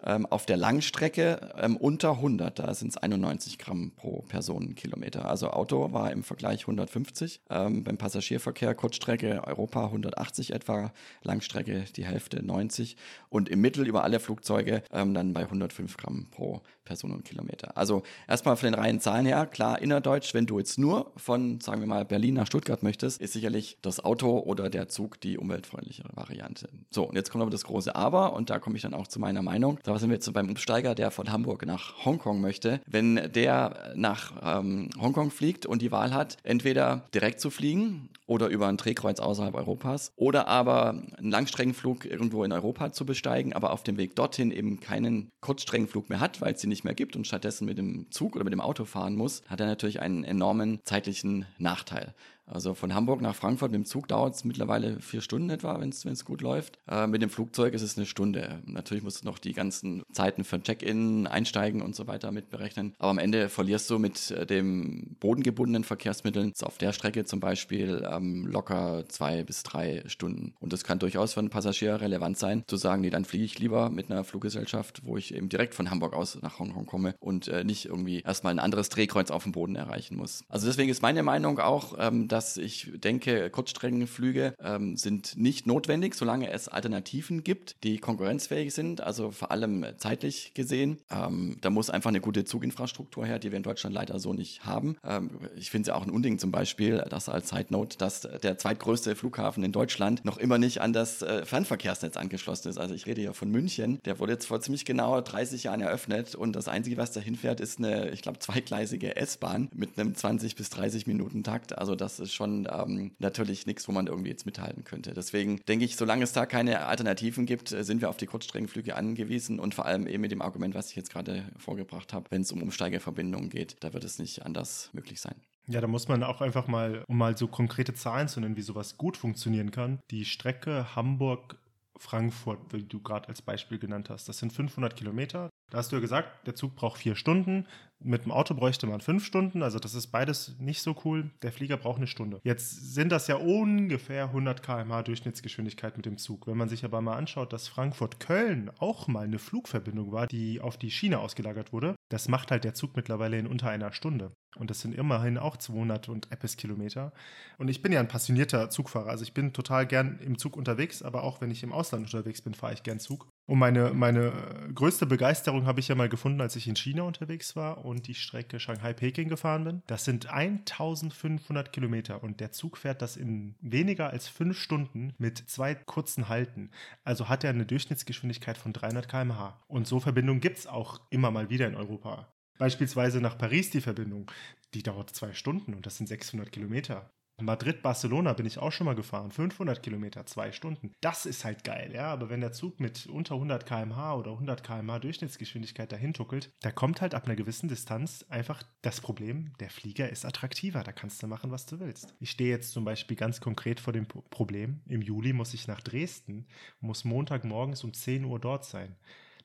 Ähm, 0.04 0.26
auf 0.26 0.46
der 0.46 0.56
Langstrecke 0.56 1.52
ähm, 1.56 1.76
unter 1.76 2.12
100, 2.12 2.58
da 2.58 2.74
sind 2.74 2.88
es 2.88 2.96
91 2.96 3.58
Gramm 3.58 3.92
pro 3.94 4.22
Personenkilometer. 4.22 5.26
Also 5.28 5.50
Auto 5.50 5.92
war 5.92 6.10
im 6.10 6.24
Vergleich 6.24 6.62
150, 6.62 7.40
ähm, 7.50 7.84
beim 7.84 7.98
Passagierverkehr 7.98 8.74
Kurzstrecke 8.74 9.42
Europa 9.46 9.84
180 9.86 10.52
etwa, 10.52 10.92
Langstrecke 11.22 11.84
die 11.96 12.04
Hälfte 12.04 12.44
90 12.44 12.96
und 13.28 13.48
im 13.48 13.60
Mittel 13.60 13.86
über 13.86 14.02
alle 14.02 14.18
Flugzeuge 14.18 14.82
ähm, 14.92 15.14
dann 15.14 15.32
bei 15.32 15.42
105 15.42 15.96
Gramm 15.96 16.26
pro 16.30 16.62
Personenkilometer. 16.84 17.76
Also 17.76 18.02
erstmal 18.28 18.56
von 18.56 18.70
den 18.70 18.74
reinen 18.74 19.00
Zahlen 19.00 19.26
her, 19.26 19.46
klar, 19.46 19.80
innerdeutsch, 19.80 20.34
wenn 20.34 20.46
du 20.46 20.58
jetzt 20.58 20.78
nur 20.78 21.12
von, 21.16 21.60
sagen 21.60 21.80
wir 21.80 21.86
mal, 21.86 22.04
Berlin 22.04 22.34
nach 22.34 22.46
Stuttgart 22.46 22.82
möchtest, 22.82 23.20
ist 23.20 23.32
sicherlich 23.32 23.78
das 23.82 24.04
Auto 24.04 24.38
oder 24.40 24.68
der 24.68 24.88
Zug 24.88 25.20
die 25.20 25.38
umweltfreundlichere 25.38 26.10
Variante. 26.14 26.68
So, 26.90 27.04
und 27.04 27.14
jetzt 27.14 27.30
kommt 27.30 27.42
aber 27.42 27.50
das 27.50 27.64
große 27.64 27.94
Aber 27.94 28.32
und 28.32 28.50
da 28.50 28.58
komme 28.58 28.76
ich 28.76 28.82
dann 28.82 28.94
auch 28.94 29.06
zu 29.06 29.20
meiner 29.20 29.42
Meinung. 29.42 29.78
Da 29.84 29.91
sind 29.98 30.10
wir 30.10 30.14
jetzt 30.14 30.32
beim 30.32 30.48
Umsteiger, 30.48 30.94
der 30.94 31.10
von 31.10 31.30
Hamburg 31.30 31.66
nach 31.66 32.04
Hongkong 32.04 32.40
möchte. 32.40 32.80
Wenn 32.86 33.32
der 33.32 33.92
nach 33.94 34.32
ähm, 34.42 34.90
Hongkong 35.00 35.30
fliegt 35.30 35.66
und 35.66 35.82
die 35.82 35.92
Wahl 35.92 36.14
hat, 36.14 36.36
entweder 36.42 37.08
direkt 37.14 37.40
zu 37.40 37.50
fliegen 37.50 38.08
oder 38.26 38.48
über 38.48 38.68
ein 38.68 38.76
Drehkreuz 38.76 39.20
außerhalb 39.20 39.54
Europas 39.54 40.12
oder 40.16 40.48
aber 40.48 41.02
einen 41.16 41.30
Langstreckenflug 41.30 42.04
irgendwo 42.04 42.44
in 42.44 42.52
Europa 42.52 42.92
zu 42.92 43.04
besteigen, 43.04 43.52
aber 43.52 43.72
auf 43.72 43.82
dem 43.82 43.96
Weg 43.98 44.16
dorthin 44.16 44.50
eben 44.50 44.80
keinen 44.80 45.30
Kurzstreckenflug 45.40 46.08
mehr 46.08 46.20
hat, 46.20 46.40
weil 46.40 46.54
es 46.54 46.60
sie 46.60 46.68
nicht 46.68 46.84
mehr 46.84 46.94
gibt 46.94 47.16
und 47.16 47.26
stattdessen 47.26 47.66
mit 47.66 47.78
dem 47.78 48.10
Zug 48.10 48.34
oder 48.34 48.44
mit 48.44 48.52
dem 48.52 48.60
Auto 48.60 48.84
fahren 48.84 49.16
muss, 49.16 49.42
hat 49.48 49.60
er 49.60 49.66
natürlich 49.66 50.00
einen 50.00 50.24
enormen 50.24 50.80
zeitlichen 50.84 51.46
Nachteil. 51.58 52.14
Also 52.46 52.74
von 52.74 52.94
Hamburg 52.94 53.20
nach 53.20 53.34
Frankfurt 53.34 53.70
mit 53.70 53.80
dem 53.80 53.84
Zug 53.84 54.08
dauert 54.08 54.34
es 54.34 54.44
mittlerweile 54.44 55.00
vier 55.00 55.20
Stunden 55.20 55.50
etwa, 55.50 55.80
wenn 55.80 55.90
es 55.90 56.24
gut 56.24 56.42
läuft. 56.42 56.78
Äh, 56.88 57.06
mit 57.06 57.22
dem 57.22 57.30
Flugzeug 57.30 57.74
ist 57.74 57.82
es 57.82 57.96
eine 57.96 58.06
Stunde. 58.06 58.60
Natürlich 58.66 59.02
musst 59.02 59.22
du 59.22 59.26
noch 59.26 59.38
die 59.38 59.52
ganzen 59.52 60.02
Zeiten 60.12 60.44
für 60.44 60.62
Check-in, 60.62 61.26
Einsteigen 61.26 61.82
und 61.82 61.94
so 61.94 62.06
weiter 62.06 62.32
mitberechnen. 62.32 62.94
Aber 62.98 63.10
am 63.10 63.18
Ende 63.18 63.48
verlierst 63.48 63.88
du 63.90 63.98
mit 63.98 64.30
äh, 64.32 64.46
dem 64.46 65.16
bodengebundenen 65.20 65.84
Verkehrsmitteln 65.84 66.52
auf 66.62 66.78
der 66.78 66.92
Strecke 66.92 67.24
zum 67.24 67.40
Beispiel 67.40 68.06
ähm, 68.10 68.46
locker 68.46 69.04
zwei 69.08 69.42
bis 69.44 69.62
drei 69.62 70.02
Stunden. 70.06 70.54
Und 70.60 70.72
das 70.72 70.84
kann 70.84 70.98
durchaus 70.98 71.34
für 71.34 71.40
einen 71.40 71.50
Passagier 71.50 72.00
relevant 72.00 72.38
sein, 72.38 72.64
zu 72.66 72.76
sagen, 72.76 73.02
nee, 73.02 73.10
dann 73.10 73.24
fliege 73.24 73.44
ich 73.44 73.58
lieber 73.58 73.90
mit 73.90 74.10
einer 74.10 74.24
Fluggesellschaft, 74.24 75.02
wo 75.04 75.16
ich 75.16 75.34
eben 75.34 75.48
direkt 75.48 75.74
von 75.74 75.90
Hamburg 75.90 76.14
aus 76.14 76.38
nach 76.42 76.58
Hongkong 76.58 76.86
komme 76.86 77.14
und 77.20 77.48
äh, 77.48 77.64
nicht 77.64 77.86
irgendwie 77.86 78.20
erstmal 78.20 78.52
ein 78.52 78.58
anderes 78.58 78.88
Drehkreuz 78.88 79.30
auf 79.30 79.44
dem 79.44 79.52
Boden 79.52 79.76
erreichen 79.76 80.16
muss. 80.16 80.44
Also 80.48 80.66
deswegen 80.66 80.90
ist 80.90 81.02
meine 81.02 81.22
Meinung 81.22 81.58
auch, 81.58 81.94
ähm, 81.98 82.28
dass 82.32 82.56
ich 82.56 82.90
denke, 82.94 83.50
Kurzstreckenflüge 83.50 84.54
ähm, 84.58 84.96
sind 84.96 85.36
nicht 85.36 85.66
notwendig, 85.66 86.14
solange 86.14 86.50
es 86.50 86.66
Alternativen 86.66 87.44
gibt, 87.44 87.76
die 87.84 87.98
konkurrenzfähig 87.98 88.72
sind, 88.72 89.02
also 89.02 89.30
vor 89.30 89.50
allem 89.50 89.84
zeitlich 89.98 90.52
gesehen. 90.54 90.98
Ähm, 91.10 91.58
da 91.60 91.68
muss 91.68 91.90
einfach 91.90 92.08
eine 92.08 92.22
gute 92.22 92.44
Zuginfrastruktur 92.44 93.26
her, 93.26 93.38
die 93.38 93.50
wir 93.50 93.58
in 93.58 93.62
Deutschland 93.62 93.94
leider 93.94 94.18
so 94.18 94.32
nicht 94.32 94.64
haben. 94.64 94.96
Ähm, 95.04 95.30
ich 95.56 95.70
finde 95.70 95.82
es 95.82 95.88
ja 95.88 95.94
auch 95.94 96.06
ein 96.06 96.10
Unding 96.10 96.38
zum 96.38 96.50
Beispiel, 96.50 97.04
dass 97.10 97.28
als 97.28 97.50
Side 97.50 97.66
Note, 97.68 97.98
dass 97.98 98.22
der 98.22 98.56
zweitgrößte 98.56 99.14
Flughafen 99.14 99.62
in 99.62 99.72
Deutschland 99.72 100.24
noch 100.24 100.38
immer 100.38 100.56
nicht 100.56 100.80
an 100.80 100.94
das 100.94 101.20
äh, 101.20 101.44
Fernverkehrsnetz 101.44 102.16
angeschlossen 102.16 102.70
ist. 102.70 102.78
Also 102.78 102.94
ich 102.94 103.04
rede 103.04 103.20
ja 103.20 103.34
von 103.34 103.50
München. 103.50 104.00
Der 104.06 104.18
wurde 104.18 104.32
jetzt 104.32 104.46
vor 104.46 104.60
ziemlich 104.62 104.86
genau 104.86 105.20
30 105.20 105.64
Jahren 105.64 105.82
eröffnet 105.82 106.34
und 106.34 106.56
das 106.56 106.68
Einzige, 106.68 106.96
was 106.96 107.12
dahin 107.12 107.36
fährt, 107.36 107.60
ist 107.60 107.78
eine, 107.78 108.10
ich 108.10 108.22
glaube, 108.22 108.38
zweigleisige 108.38 109.16
S-Bahn 109.16 109.68
mit 109.74 109.98
einem 109.98 110.14
20 110.14 110.56
bis 110.56 110.70
30 110.70 111.06
Minuten 111.06 111.44
Takt. 111.44 111.76
Also 111.76 111.94
das 111.94 112.21
ist 112.22 112.34
schon 112.34 112.68
ähm, 112.70 113.12
natürlich 113.18 113.66
nichts, 113.66 113.86
wo 113.88 113.92
man 113.92 114.06
irgendwie 114.06 114.30
jetzt 114.30 114.46
mithalten 114.46 114.84
könnte. 114.84 115.12
Deswegen 115.12 115.60
denke 115.68 115.84
ich, 115.84 115.96
solange 115.96 116.24
es 116.24 116.32
da 116.32 116.46
keine 116.46 116.86
Alternativen 116.86 117.46
gibt, 117.46 117.72
äh, 117.72 117.84
sind 117.84 118.00
wir 118.00 118.08
auf 118.08 118.16
die 118.16 118.26
Kurzstreckenflüge 118.26 118.96
angewiesen 118.96 119.58
und 119.58 119.74
vor 119.74 119.86
allem 119.86 120.06
eben 120.06 120.20
mit 120.20 120.32
dem 120.32 120.42
Argument, 120.42 120.74
was 120.74 120.90
ich 120.90 120.96
jetzt 120.96 121.10
gerade 121.10 121.44
vorgebracht 121.58 122.12
habe, 122.12 122.30
wenn 122.30 122.42
es 122.42 122.52
um 122.52 122.62
Umsteigerverbindungen 122.62 123.50
geht, 123.50 123.76
da 123.80 123.92
wird 123.92 124.04
es 124.04 124.18
nicht 124.18 124.44
anders 124.44 124.90
möglich 124.92 125.20
sein. 125.20 125.34
Ja, 125.68 125.80
da 125.80 125.86
muss 125.86 126.08
man 126.08 126.22
auch 126.24 126.40
einfach 126.40 126.66
mal, 126.66 127.04
um 127.06 127.16
mal 127.16 127.36
so 127.36 127.46
konkrete 127.46 127.94
Zahlen 127.94 128.28
zu 128.28 128.40
nennen, 128.40 128.56
wie 128.56 128.62
sowas 128.62 128.96
gut 128.96 129.16
funktionieren 129.16 129.70
kann, 129.70 130.00
die 130.10 130.24
Strecke 130.24 130.96
Hamburg 130.96 131.56
Frankfurt, 132.02 132.58
wie 132.72 132.82
du 132.82 133.00
gerade 133.00 133.28
als 133.28 133.42
Beispiel 133.42 133.78
genannt 133.78 134.10
hast. 134.10 134.28
Das 134.28 134.38
sind 134.38 134.52
500 134.52 134.96
Kilometer. 134.96 135.50
Da 135.70 135.78
hast 135.78 135.92
du 135.92 135.96
ja 135.96 136.00
gesagt, 136.00 136.46
der 136.46 136.56
Zug 136.56 136.74
braucht 136.74 136.98
vier 136.98 137.14
Stunden. 137.14 137.66
Mit 138.04 138.24
dem 138.24 138.32
Auto 138.32 138.54
bräuchte 138.54 138.86
man 138.86 139.00
fünf 139.00 139.24
Stunden. 139.24 139.62
Also 139.62 139.78
das 139.78 139.94
ist 139.94 140.08
beides 140.08 140.56
nicht 140.58 140.82
so 140.82 140.96
cool. 141.04 141.30
Der 141.42 141.52
Flieger 141.52 141.76
braucht 141.76 141.98
eine 141.98 142.06
Stunde. 142.06 142.40
Jetzt 142.44 142.94
sind 142.94 143.12
das 143.12 143.26
ja 143.28 143.36
ungefähr 143.36 144.24
100 144.24 144.62
km/h 144.62 145.02
Durchschnittsgeschwindigkeit 145.02 145.96
mit 145.96 146.06
dem 146.06 146.18
Zug. 146.18 146.46
Wenn 146.46 146.56
man 146.56 146.68
sich 146.68 146.84
aber 146.84 147.00
mal 147.00 147.16
anschaut, 147.16 147.52
dass 147.52 147.68
Frankfurt-Köln 147.68 148.70
auch 148.78 149.08
mal 149.08 149.24
eine 149.24 149.38
Flugverbindung 149.38 150.12
war, 150.12 150.26
die 150.26 150.60
auf 150.60 150.76
die 150.76 150.90
Schiene 150.90 151.18
ausgelagert 151.18 151.72
wurde, 151.72 151.94
das 152.08 152.28
macht 152.28 152.50
halt 152.50 152.64
der 152.64 152.74
Zug 152.74 152.96
mittlerweile 152.96 153.38
in 153.38 153.46
unter 153.46 153.70
einer 153.70 153.92
Stunde. 153.92 154.32
Und 154.56 154.70
das 154.70 154.80
sind 154.80 154.94
immerhin 154.94 155.38
auch 155.38 155.56
200 155.56 156.08
und 156.08 156.30
etwas 156.30 156.56
Kilometer. 156.56 157.12
Und 157.58 157.68
ich 157.68 157.80
bin 157.80 157.92
ja 157.92 158.00
ein 158.00 158.08
passionierter 158.08 158.68
Zugfahrer. 158.68 159.08
Also 159.08 159.22
ich 159.22 159.32
bin 159.32 159.52
total 159.52 159.86
gern 159.86 160.18
im 160.18 160.36
Zug 160.36 160.56
unterwegs, 160.56 161.02
aber 161.02 161.22
auch 161.22 161.40
wenn 161.40 161.50
ich 161.50 161.62
im 161.62 161.72
Ausland 161.72 162.04
unterwegs 162.04 162.42
bin, 162.42 162.52
fahre 162.52 162.74
ich 162.74 162.82
gern 162.82 163.00
Zug. 163.00 163.28
Und 163.46 163.58
meine, 163.58 163.92
meine 163.92 164.32
größte 164.74 165.04
Begeisterung 165.04 165.66
habe 165.66 165.80
ich 165.80 165.88
ja 165.88 165.94
mal 165.94 166.08
gefunden, 166.08 166.40
als 166.40 166.54
ich 166.56 166.68
in 166.68 166.76
China 166.76 167.02
unterwegs 167.02 167.56
war 167.56 167.84
und 167.84 168.06
die 168.06 168.14
Strecke 168.14 168.60
Shanghai-Peking 168.60 169.28
gefahren 169.28 169.64
bin. 169.64 169.82
Das 169.86 170.04
sind 170.04 170.30
1500 170.30 171.72
Kilometer 171.72 172.22
und 172.22 172.40
der 172.40 172.52
Zug 172.52 172.76
fährt 172.76 173.02
das 173.02 173.16
in 173.16 173.56
weniger 173.60 174.10
als 174.10 174.28
fünf 174.28 174.58
Stunden 174.58 175.14
mit 175.18 175.38
zwei 175.50 175.74
kurzen 175.74 176.28
Halten. 176.28 176.70
Also 177.04 177.28
hat 177.28 177.42
er 177.42 177.50
eine 177.50 177.66
Durchschnittsgeschwindigkeit 177.66 178.56
von 178.56 178.72
300 178.72 179.08
km/h. 179.08 179.60
Und 179.66 179.88
so 179.88 179.98
Verbindungen 179.98 180.40
gibt 180.40 180.58
es 180.58 180.66
auch 180.66 181.00
immer 181.10 181.30
mal 181.30 181.50
wieder 181.50 181.66
in 181.66 181.74
Europa. 181.74 182.32
Beispielsweise 182.58 183.20
nach 183.20 183.36
Paris 183.38 183.70
die 183.70 183.80
Verbindung, 183.80 184.30
die 184.74 184.84
dauert 184.84 185.10
zwei 185.10 185.32
Stunden 185.32 185.74
und 185.74 185.84
das 185.84 185.96
sind 185.96 186.06
600 186.06 186.52
Kilometer. 186.52 187.10
Madrid-Barcelona 187.44 188.32
bin 188.32 188.46
ich 188.46 188.58
auch 188.58 188.72
schon 188.72 188.84
mal 188.84 188.94
gefahren. 188.94 189.30
500 189.30 189.82
Kilometer, 189.82 190.26
zwei 190.26 190.52
Stunden. 190.52 190.92
Das 191.00 191.26
ist 191.26 191.44
halt 191.44 191.64
geil, 191.64 191.92
ja. 191.94 192.06
Aber 192.12 192.30
wenn 192.30 192.40
der 192.40 192.52
Zug 192.52 192.80
mit 192.80 193.06
unter 193.06 193.34
100 193.34 193.66
km/h 193.66 194.16
oder 194.16 194.32
100 194.32 194.62
km/h 194.62 194.98
Durchschnittsgeschwindigkeit 195.00 195.90
dahin 195.92 196.14
tuckelt, 196.14 196.50
da 196.60 196.70
kommt 196.70 197.00
halt 197.00 197.14
ab 197.14 197.26
einer 197.26 197.36
gewissen 197.36 197.68
Distanz 197.68 198.24
einfach 198.28 198.62
das 198.82 199.00
Problem, 199.00 199.52
der 199.60 199.70
Flieger 199.70 200.08
ist 200.08 200.24
attraktiver. 200.24 200.82
Da 200.82 200.92
kannst 200.92 201.22
du 201.22 201.26
machen, 201.26 201.50
was 201.50 201.66
du 201.66 201.80
willst. 201.80 202.14
Ich 202.20 202.30
stehe 202.30 202.50
jetzt 202.50 202.72
zum 202.72 202.84
Beispiel 202.84 203.16
ganz 203.16 203.40
konkret 203.40 203.80
vor 203.80 203.92
dem 203.92 204.06
Problem. 204.06 204.80
Im 204.86 205.02
Juli 205.02 205.32
muss 205.32 205.54
ich 205.54 205.66
nach 205.66 205.80
Dresden, 205.80 206.46
muss 206.80 207.04
Montagmorgens 207.04 207.84
um 207.84 207.92
10 207.92 208.24
Uhr 208.24 208.38
dort 208.38 208.64
sein. 208.64 208.96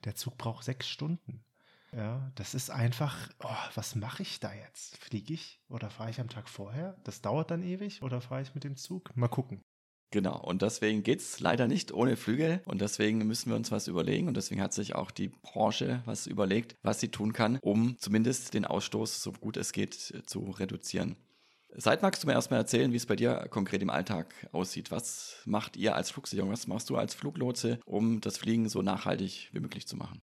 Der 0.05 0.15
Zug 0.15 0.37
braucht 0.37 0.63
sechs 0.63 0.87
Stunden. 0.87 1.43
Ja, 1.97 2.31
das 2.35 2.53
ist 2.53 2.69
einfach, 2.69 3.15
oh, 3.39 3.69
was 3.73 3.95
mache 3.95 4.21
ich 4.21 4.39
da 4.39 4.53
jetzt? 4.53 4.97
Fliege 4.97 5.33
ich 5.33 5.59
oder 5.67 5.89
fahre 5.89 6.11
ich 6.11 6.19
am 6.19 6.29
Tag 6.29 6.47
vorher? 6.47 6.95
Das 7.03 7.23
dauert 7.23 7.49
dann 7.49 7.63
ewig 7.63 8.03
oder 8.03 8.21
fahre 8.21 8.43
ich 8.43 8.53
mit 8.53 8.63
dem 8.63 8.75
Zug? 8.75 9.17
Mal 9.17 9.29
gucken. 9.29 9.63
Genau, 10.11 10.39
und 10.39 10.61
deswegen 10.61 11.01
geht 11.01 11.21
es 11.21 11.39
leider 11.39 11.67
nicht 11.67 11.91
ohne 11.91 12.15
Flügel 12.15 12.61
und 12.65 12.81
deswegen 12.81 13.25
müssen 13.25 13.49
wir 13.49 13.55
uns 13.55 13.71
was 13.71 13.87
überlegen 13.87 14.27
und 14.27 14.37
deswegen 14.37 14.61
hat 14.61 14.73
sich 14.73 14.93
auch 14.93 15.09
die 15.09 15.29
Branche 15.29 16.03
was 16.05 16.27
überlegt, 16.27 16.75
was 16.83 16.99
sie 16.99 17.09
tun 17.09 17.33
kann, 17.33 17.57
um 17.63 17.97
zumindest 17.97 18.53
den 18.53 18.65
Ausstoß 18.65 19.23
so 19.23 19.31
gut 19.31 19.57
es 19.57 19.73
geht 19.73 19.95
zu 19.95 20.51
reduzieren. 20.51 21.17
Seit 21.75 22.03
magst 22.03 22.21
du 22.21 22.27
mir 22.27 22.33
erstmal 22.33 22.59
erzählen, 22.59 22.93
wie 22.93 22.97
es 22.97 23.07
bei 23.07 23.15
dir 23.15 23.47
konkret 23.49 23.81
im 23.81 23.89
Alltag 23.89 24.35
aussieht. 24.51 24.91
Was 24.91 25.41
macht 25.45 25.75
ihr 25.75 25.95
als 25.95 26.11
Flugsicherung, 26.11 26.51
was 26.51 26.67
machst 26.67 26.91
du 26.91 26.95
als 26.95 27.15
Fluglotse, 27.15 27.79
um 27.85 28.21
das 28.21 28.37
Fliegen 28.37 28.69
so 28.69 28.83
nachhaltig 28.83 29.49
wie 29.51 29.59
möglich 29.59 29.87
zu 29.87 29.97
machen? 29.97 30.21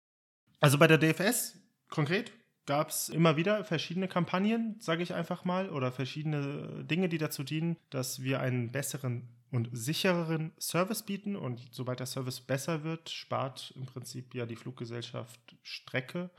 Also 0.61 0.79
bei 0.79 0.87
der 0.87 0.97
DFS 0.97 1.59
konkret 1.95 2.33
gab 2.67 2.89
es 2.89 3.09
immer 3.09 3.37
wieder 3.37 3.63
verschiedene 3.65 4.09
Kampagnen, 4.09 4.77
sage 4.81 5.03
ich 5.03 5.15
einfach 5.15 5.45
mal, 5.45 5.71
oder 5.71 5.93
verschiedene 5.93 6.85
Dinge, 6.85 7.09
die 7.09 7.19
dazu 7.19 7.43
dienen, 7.43 7.77
dass 7.91 8.23
wir 8.23 8.41
einen 8.41 8.73
besseren 8.73 9.29
und 9.51 9.69
sichereren 9.73 10.53
Service 10.59 11.05
bieten. 11.05 11.37
Und 11.37 11.61
sobald 11.71 12.01
der 12.01 12.07
Service 12.07 12.41
besser 12.41 12.83
wird, 12.83 13.11
spart 13.11 13.73
im 13.77 13.87
Prinzip 13.87 14.35
ja 14.35 14.47
die 14.47 14.57
Fluggesellschaft 14.57 15.57
Strecke 15.63 16.31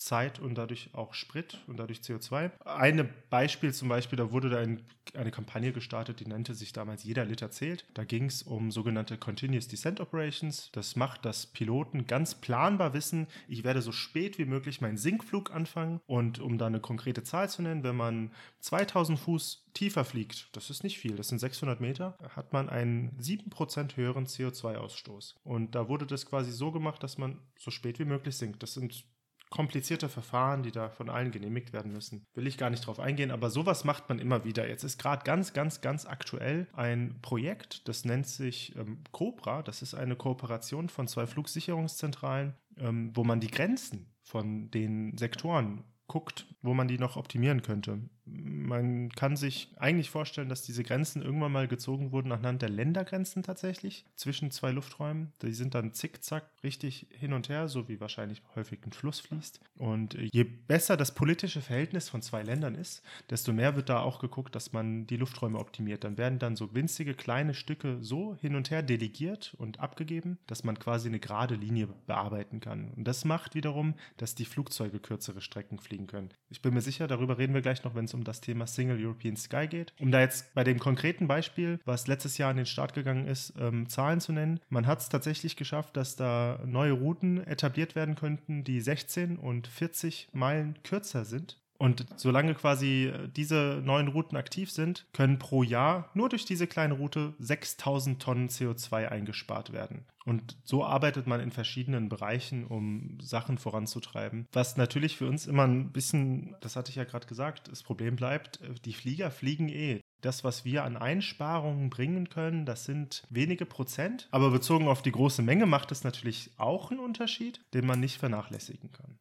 Zeit 0.00 0.40
und 0.40 0.54
dadurch 0.56 0.90
auch 0.94 1.12
Sprit 1.12 1.58
und 1.66 1.78
dadurch 1.78 2.00
CO2. 2.00 2.50
Ein 2.64 3.10
Beispiel 3.28 3.72
zum 3.72 3.88
Beispiel, 3.88 4.16
da 4.16 4.32
wurde 4.32 4.48
da 4.48 4.58
ein, 4.58 4.82
eine 5.14 5.30
Kampagne 5.30 5.72
gestartet, 5.72 6.20
die 6.20 6.26
nannte 6.26 6.54
sich 6.54 6.72
damals 6.72 7.04
Jeder 7.04 7.26
Liter 7.26 7.50
zählt. 7.50 7.84
Da 7.92 8.04
ging 8.04 8.24
es 8.24 8.42
um 8.42 8.70
sogenannte 8.70 9.18
Continuous 9.18 9.68
Descent 9.68 10.00
Operations. 10.00 10.70
Das 10.72 10.96
macht, 10.96 11.24
dass 11.26 11.46
Piloten 11.46 12.06
ganz 12.06 12.34
planbar 12.34 12.94
wissen, 12.94 13.26
ich 13.46 13.62
werde 13.62 13.82
so 13.82 13.92
spät 13.92 14.38
wie 14.38 14.46
möglich 14.46 14.80
meinen 14.80 14.96
Sinkflug 14.96 15.54
anfangen. 15.54 16.00
Und 16.06 16.40
um 16.40 16.56
da 16.56 16.66
eine 16.66 16.80
konkrete 16.80 17.22
Zahl 17.22 17.50
zu 17.50 17.60
nennen, 17.60 17.84
wenn 17.84 17.96
man 17.96 18.32
2000 18.60 19.18
Fuß 19.18 19.66
tiefer 19.74 20.04
fliegt, 20.04 20.48
das 20.56 20.70
ist 20.70 20.82
nicht 20.82 20.98
viel, 20.98 21.16
das 21.16 21.28
sind 21.28 21.38
600 21.38 21.80
Meter, 21.80 22.16
hat 22.34 22.52
man 22.52 22.70
einen 22.70 23.18
7% 23.20 23.96
höheren 23.96 24.26
CO2-Ausstoß. 24.26 25.34
Und 25.44 25.74
da 25.74 25.88
wurde 25.88 26.06
das 26.06 26.24
quasi 26.24 26.52
so 26.52 26.72
gemacht, 26.72 27.02
dass 27.02 27.18
man 27.18 27.38
so 27.58 27.70
spät 27.70 27.98
wie 27.98 28.04
möglich 28.06 28.36
sinkt. 28.36 28.62
Das 28.62 28.72
sind 28.72 29.04
komplizierte 29.50 30.08
Verfahren, 30.08 30.62
die 30.62 30.70
da 30.70 30.88
von 30.88 31.10
allen 31.10 31.32
genehmigt 31.32 31.72
werden 31.72 31.92
müssen. 31.92 32.24
Will 32.34 32.46
ich 32.46 32.56
gar 32.56 32.70
nicht 32.70 32.86
drauf 32.86 33.00
eingehen, 33.00 33.30
aber 33.30 33.50
sowas 33.50 33.84
macht 33.84 34.08
man 34.08 34.18
immer 34.18 34.44
wieder. 34.44 34.68
Jetzt 34.68 34.84
ist 34.84 34.98
gerade 34.98 35.24
ganz, 35.24 35.52
ganz, 35.52 35.80
ganz 35.80 36.06
aktuell 36.06 36.68
ein 36.72 37.18
Projekt, 37.20 37.88
das 37.88 38.04
nennt 38.04 38.26
sich 38.26 38.74
ähm, 38.76 39.02
Cobra. 39.12 39.62
Das 39.62 39.82
ist 39.82 39.94
eine 39.94 40.16
Kooperation 40.16 40.88
von 40.88 41.08
zwei 41.08 41.26
Flugsicherungszentralen, 41.26 42.54
ähm, 42.78 43.10
wo 43.14 43.24
man 43.24 43.40
die 43.40 43.50
Grenzen 43.50 44.14
von 44.22 44.70
den 44.70 45.18
Sektoren 45.18 45.84
guckt, 46.06 46.46
wo 46.62 46.74
man 46.74 46.88
die 46.88 46.98
noch 46.98 47.16
optimieren 47.16 47.62
könnte. 47.62 48.00
Man 48.32 49.10
kann 49.10 49.36
sich 49.36 49.68
eigentlich 49.76 50.10
vorstellen, 50.10 50.48
dass 50.48 50.62
diese 50.62 50.82
Grenzen 50.82 51.22
irgendwann 51.22 51.52
mal 51.52 51.68
gezogen 51.68 52.12
wurden 52.12 52.32
anhand 52.32 52.62
der 52.62 52.68
Ländergrenzen 52.68 53.42
tatsächlich 53.42 54.04
zwischen 54.16 54.50
zwei 54.50 54.70
Lufträumen. 54.70 55.32
Die 55.42 55.52
sind 55.52 55.74
dann 55.74 55.92
zickzack 55.92 56.50
richtig 56.64 57.06
hin 57.10 57.32
und 57.32 57.48
her, 57.48 57.68
so 57.68 57.88
wie 57.88 58.00
wahrscheinlich 58.00 58.42
häufig 58.54 58.80
ein 58.86 58.92
Fluss 58.92 59.20
fließt. 59.20 59.60
Und 59.76 60.16
je 60.32 60.44
besser 60.44 60.96
das 60.96 61.14
politische 61.14 61.60
Verhältnis 61.60 62.08
von 62.08 62.22
zwei 62.22 62.42
Ländern 62.42 62.74
ist, 62.74 63.02
desto 63.28 63.52
mehr 63.52 63.76
wird 63.76 63.88
da 63.88 64.00
auch 64.00 64.18
geguckt, 64.18 64.54
dass 64.54 64.72
man 64.72 65.06
die 65.06 65.16
Lufträume 65.16 65.58
optimiert. 65.58 66.04
Dann 66.04 66.18
werden 66.18 66.38
dann 66.38 66.56
so 66.56 66.74
winzige 66.74 67.14
kleine 67.14 67.54
Stücke 67.54 67.98
so 68.00 68.36
hin 68.40 68.56
und 68.56 68.70
her 68.70 68.82
delegiert 68.82 69.54
und 69.58 69.80
abgegeben, 69.80 70.38
dass 70.46 70.64
man 70.64 70.78
quasi 70.78 71.08
eine 71.08 71.20
gerade 71.20 71.54
Linie 71.54 71.88
bearbeiten 72.06 72.60
kann. 72.60 72.90
Und 72.96 73.04
das 73.04 73.24
macht 73.24 73.54
wiederum, 73.54 73.94
dass 74.16 74.34
die 74.34 74.44
Flugzeuge 74.44 74.98
kürzere 74.98 75.40
Strecken 75.40 75.78
fliegen 75.78 76.00
fliegen 76.00 76.06
können. 76.06 76.30
Ich 76.48 76.62
bin 76.62 76.72
mir 76.74 76.80
sicher, 76.80 77.06
darüber 77.08 77.38
reden 77.38 77.54
wir 77.54 77.62
gleich 77.62 77.84
noch, 77.84 77.94
wenn 77.94 78.04
es 78.04 78.14
um 78.14 78.19
das 78.24 78.40
Thema 78.40 78.66
Single 78.66 79.04
European 79.04 79.36
Sky 79.36 79.66
geht. 79.66 79.92
Um 79.98 80.10
da 80.10 80.20
jetzt 80.20 80.54
bei 80.54 80.64
dem 80.64 80.78
konkreten 80.78 81.28
Beispiel, 81.28 81.80
was 81.84 82.06
letztes 82.06 82.38
Jahr 82.38 82.50
an 82.50 82.56
den 82.56 82.66
Start 82.66 82.94
gegangen 82.94 83.26
ist, 83.26 83.52
ähm, 83.58 83.88
Zahlen 83.88 84.20
zu 84.20 84.32
nennen. 84.32 84.60
Man 84.68 84.86
hat 84.86 85.00
es 85.00 85.08
tatsächlich 85.08 85.56
geschafft, 85.56 85.96
dass 85.96 86.16
da 86.16 86.60
neue 86.64 86.92
Routen 86.92 87.46
etabliert 87.46 87.94
werden 87.94 88.14
könnten, 88.14 88.64
die 88.64 88.80
16 88.80 89.36
und 89.36 89.66
40 89.66 90.28
Meilen 90.32 90.78
kürzer 90.82 91.24
sind 91.24 91.59
und 91.80 92.04
solange 92.16 92.54
quasi 92.54 93.10
diese 93.34 93.80
neuen 93.82 94.08
Routen 94.08 94.36
aktiv 94.36 94.70
sind, 94.70 95.06
können 95.14 95.38
pro 95.38 95.62
Jahr 95.62 96.10
nur 96.12 96.28
durch 96.28 96.44
diese 96.44 96.66
kleine 96.66 96.92
Route 96.92 97.32
6000 97.38 98.20
Tonnen 98.20 98.48
CO2 98.50 99.08
eingespart 99.08 99.72
werden. 99.72 100.04
Und 100.26 100.58
so 100.62 100.84
arbeitet 100.84 101.26
man 101.26 101.40
in 101.40 101.50
verschiedenen 101.50 102.10
Bereichen, 102.10 102.66
um 102.66 103.18
Sachen 103.22 103.56
voranzutreiben. 103.56 104.46
Was 104.52 104.76
natürlich 104.76 105.16
für 105.16 105.26
uns 105.26 105.46
immer 105.46 105.66
ein 105.66 105.90
bisschen, 105.90 106.54
das 106.60 106.76
hatte 106.76 106.90
ich 106.90 106.96
ja 106.96 107.04
gerade 107.04 107.26
gesagt, 107.26 107.72
das 107.72 107.82
Problem 107.82 108.14
bleibt, 108.14 108.60
die 108.84 108.92
Flieger 108.92 109.30
fliegen 109.30 109.70
eh. 109.70 110.02
Das, 110.20 110.44
was 110.44 110.66
wir 110.66 110.84
an 110.84 110.98
Einsparungen 110.98 111.88
bringen 111.88 112.28
können, 112.28 112.66
das 112.66 112.84
sind 112.84 113.22
wenige 113.30 113.64
Prozent. 113.64 114.28
Aber 114.32 114.50
bezogen 114.50 114.86
auf 114.86 115.00
die 115.00 115.12
große 115.12 115.40
Menge 115.40 115.64
macht 115.64 115.92
es 115.92 116.04
natürlich 116.04 116.50
auch 116.58 116.90
einen 116.90 117.00
Unterschied, 117.00 117.62
den 117.72 117.86
man 117.86 118.00
nicht 118.00 118.18
vernachlässigen 118.18 118.92
kann. 118.92 119.16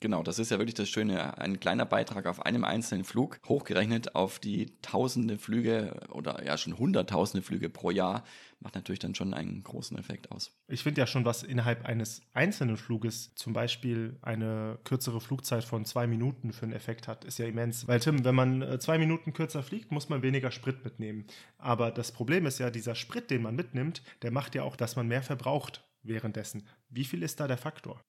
Genau, 0.00 0.22
das 0.22 0.38
ist 0.38 0.50
ja 0.50 0.58
wirklich 0.58 0.74
das 0.74 0.90
Schöne. 0.90 1.38
Ein 1.38 1.58
kleiner 1.58 1.86
Beitrag 1.86 2.26
auf 2.26 2.44
einem 2.44 2.64
einzelnen 2.64 3.04
Flug, 3.04 3.40
hochgerechnet 3.48 4.14
auf 4.14 4.38
die 4.38 4.72
tausende 4.82 5.38
Flüge 5.38 6.00
oder 6.10 6.44
ja 6.44 6.58
schon 6.58 6.78
hunderttausende 6.78 7.42
Flüge 7.42 7.70
pro 7.70 7.90
Jahr, 7.90 8.22
macht 8.60 8.74
natürlich 8.74 8.98
dann 8.98 9.14
schon 9.14 9.32
einen 9.32 9.62
großen 9.62 9.96
Effekt 9.98 10.30
aus. 10.32 10.52
Ich 10.68 10.82
finde 10.82 11.00
ja 11.00 11.06
schon, 11.06 11.24
was 11.24 11.42
innerhalb 11.42 11.86
eines 11.86 12.20
einzelnen 12.34 12.76
Fluges 12.76 13.34
zum 13.36 13.54
Beispiel 13.54 14.18
eine 14.20 14.78
kürzere 14.84 15.20
Flugzeit 15.20 15.64
von 15.64 15.86
zwei 15.86 16.06
Minuten 16.06 16.52
für 16.52 16.64
einen 16.64 16.74
Effekt 16.74 17.08
hat, 17.08 17.24
ist 17.24 17.38
ja 17.38 17.46
immens. 17.46 17.88
Weil 17.88 18.00
Tim, 18.00 18.22
wenn 18.24 18.34
man 18.34 18.60
äh, 18.60 18.78
zwei 18.78 18.98
Minuten 18.98 19.32
kürzer 19.32 19.62
fliegt, 19.62 19.92
muss 19.92 20.10
man 20.10 20.22
weniger 20.22 20.50
Sprit 20.50 20.84
mitnehmen. 20.84 21.26
Aber 21.56 21.90
das 21.90 22.12
Problem 22.12 22.44
ist 22.44 22.58
ja, 22.58 22.70
dieser 22.70 22.94
Sprit, 22.94 23.30
den 23.30 23.42
man 23.42 23.56
mitnimmt, 23.56 24.02
der 24.20 24.30
macht 24.30 24.54
ja 24.54 24.62
auch, 24.62 24.76
dass 24.76 24.96
man 24.96 25.08
mehr 25.08 25.22
verbraucht 25.22 25.84
währenddessen. 26.02 26.66
Wie 26.90 27.04
viel 27.04 27.22
ist 27.22 27.40
da 27.40 27.48
der 27.48 27.58
Faktor? 27.58 28.02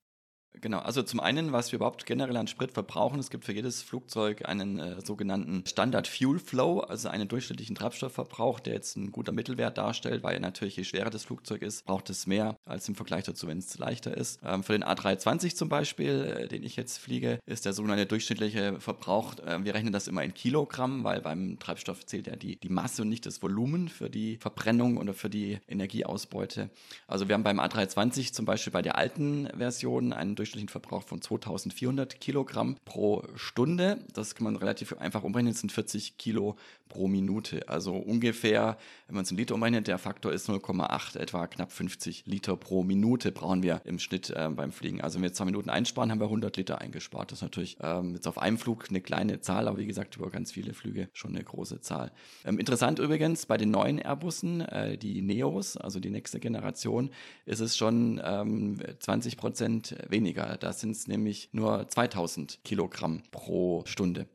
Genau, 0.61 0.79
also 0.79 1.03
zum 1.03 1.19
einen, 1.19 1.51
was 1.51 1.71
wir 1.71 1.77
überhaupt 1.77 2.05
generell 2.05 2.35
an 2.37 2.47
Sprit 2.47 2.71
verbrauchen, 2.71 3.19
es 3.19 3.29
gibt 3.29 3.45
für 3.45 3.53
jedes 3.53 3.81
Flugzeug 3.81 4.47
einen 4.47 4.79
äh, 4.79 5.01
sogenannten 5.05 5.63
Standard 5.67 6.07
Fuel 6.07 6.39
Flow, 6.39 6.79
also 6.79 7.09
einen 7.09 7.27
durchschnittlichen 7.27 7.75
Treibstoffverbrauch, 7.75 8.59
der 8.59 8.73
jetzt 8.73 8.97
ein 8.97 9.11
guter 9.11 9.31
Mittelwert 9.31 9.77
darstellt, 9.77 10.23
weil 10.23 10.39
natürlich 10.39 10.77
je 10.77 10.83
schwerer 10.83 11.09
das 11.09 11.25
Flugzeug 11.25 11.61
ist, 11.61 11.85
braucht 11.85 12.09
es 12.09 12.27
mehr 12.27 12.57
als 12.65 12.87
im 12.89 12.95
Vergleich 12.95 13.25
dazu, 13.25 13.47
wenn 13.47 13.59
es 13.59 13.77
leichter 13.77 14.15
ist. 14.15 14.39
Ähm, 14.43 14.63
für 14.63 14.73
den 14.73 14.83
A320 14.83 15.55
zum 15.55 15.69
Beispiel, 15.69 16.37
äh, 16.37 16.47
den 16.47 16.63
ich 16.63 16.75
jetzt 16.75 16.97
fliege, 16.97 17.39
ist 17.45 17.65
der 17.65 17.73
sogenannte 17.73 18.05
durchschnittliche 18.05 18.79
Verbrauch, 18.79 19.35
äh, 19.39 19.63
wir 19.63 19.73
rechnen 19.73 19.93
das 19.93 20.07
immer 20.07 20.23
in 20.23 20.33
Kilogramm, 20.33 21.03
weil 21.03 21.21
beim 21.21 21.59
Treibstoff 21.59 22.05
zählt 22.05 22.27
ja 22.27 22.35
die, 22.35 22.57
die 22.57 22.69
Masse 22.69 23.03
und 23.03 23.09
nicht 23.09 23.25
das 23.25 23.41
Volumen 23.41 23.89
für 23.89 24.09
die 24.09 24.37
Verbrennung 24.37 24.97
oder 24.97 25.13
für 25.13 25.29
die 25.29 25.59
Energieausbeute. 25.67 26.69
Also 27.07 27.27
wir 27.27 27.35
haben 27.35 27.43
beim 27.43 27.59
A320 27.59 28.33
zum 28.33 28.45
Beispiel 28.45 28.73
bei 28.73 28.81
der 28.81 28.97
alten 28.97 29.47
Version 29.55 30.13
einen 30.13 30.35
durchschnittlichen 30.35 30.46
Verbrauch 30.69 31.03
von 31.03 31.21
2400 31.21 32.19
Kilogramm 32.19 32.77
pro 32.85 33.23
Stunde. 33.35 33.99
Das 34.13 34.35
kann 34.35 34.45
man 34.45 34.55
relativ 34.55 34.93
einfach 34.93 35.23
umrechnen, 35.23 35.53
das 35.53 35.61
sind 35.61 35.71
40 35.71 36.17
Kilo 36.17 36.55
pro 36.87 37.07
Minute. 37.07 37.67
Also 37.67 37.93
ungefähr, 37.95 38.77
wenn 39.07 39.15
man 39.15 39.23
es 39.23 39.31
in 39.31 39.37
Liter 39.37 39.55
umrechnet, 39.55 39.87
der 39.87 39.97
Faktor 39.97 40.31
ist 40.31 40.49
0,8, 40.49 41.17
etwa 41.17 41.47
knapp 41.47 41.71
50 41.71 42.25
Liter 42.25 42.55
pro 42.55 42.83
Minute 42.83 43.31
brauchen 43.31 43.63
wir 43.63 43.81
im 43.85 43.99
Schnitt 43.99 44.29
äh, 44.29 44.49
beim 44.49 44.71
Fliegen. 44.71 45.01
Also 45.01 45.15
wenn 45.15 45.23
wir 45.23 45.33
zwei 45.33 45.45
Minuten 45.45 45.69
einsparen, 45.69 46.11
haben 46.11 46.19
wir 46.19 46.25
100 46.25 46.57
Liter 46.57 46.79
eingespart. 46.81 47.31
Das 47.31 47.39
ist 47.39 47.43
natürlich 47.43 47.77
ähm, 47.81 48.15
jetzt 48.15 48.27
auf 48.27 48.37
einem 48.37 48.57
Flug 48.57 48.85
eine 48.89 49.01
kleine 49.01 49.41
Zahl, 49.41 49.67
aber 49.67 49.77
wie 49.77 49.85
gesagt, 49.85 50.15
über 50.15 50.29
ganz 50.29 50.51
viele 50.51 50.73
Flüge 50.73 51.09
schon 51.13 51.35
eine 51.35 51.43
große 51.43 51.81
Zahl. 51.81 52.11
Ähm, 52.45 52.59
interessant 52.59 52.99
übrigens, 52.99 53.45
bei 53.45 53.57
den 53.57 53.71
neuen 53.71 53.99
Airbussen, 53.99 54.61
äh, 54.61 54.97
die 54.97 55.21
Neos, 55.21 55.77
also 55.77 55.99
die 55.99 56.09
nächste 56.09 56.39
Generation, 56.39 57.09
ist 57.45 57.59
es 57.59 57.77
schon 57.77 58.21
ähm, 58.23 58.77
20 58.99 59.37
Prozent 59.37 59.95
weniger. 60.09 60.26
Da 60.33 60.73
sind 60.73 60.91
es 60.91 61.07
nämlich 61.07 61.49
nur 61.51 61.87
2000 61.87 62.59
Kilogramm 62.63 63.23
pro 63.31 63.83
Stunde. 63.85 64.27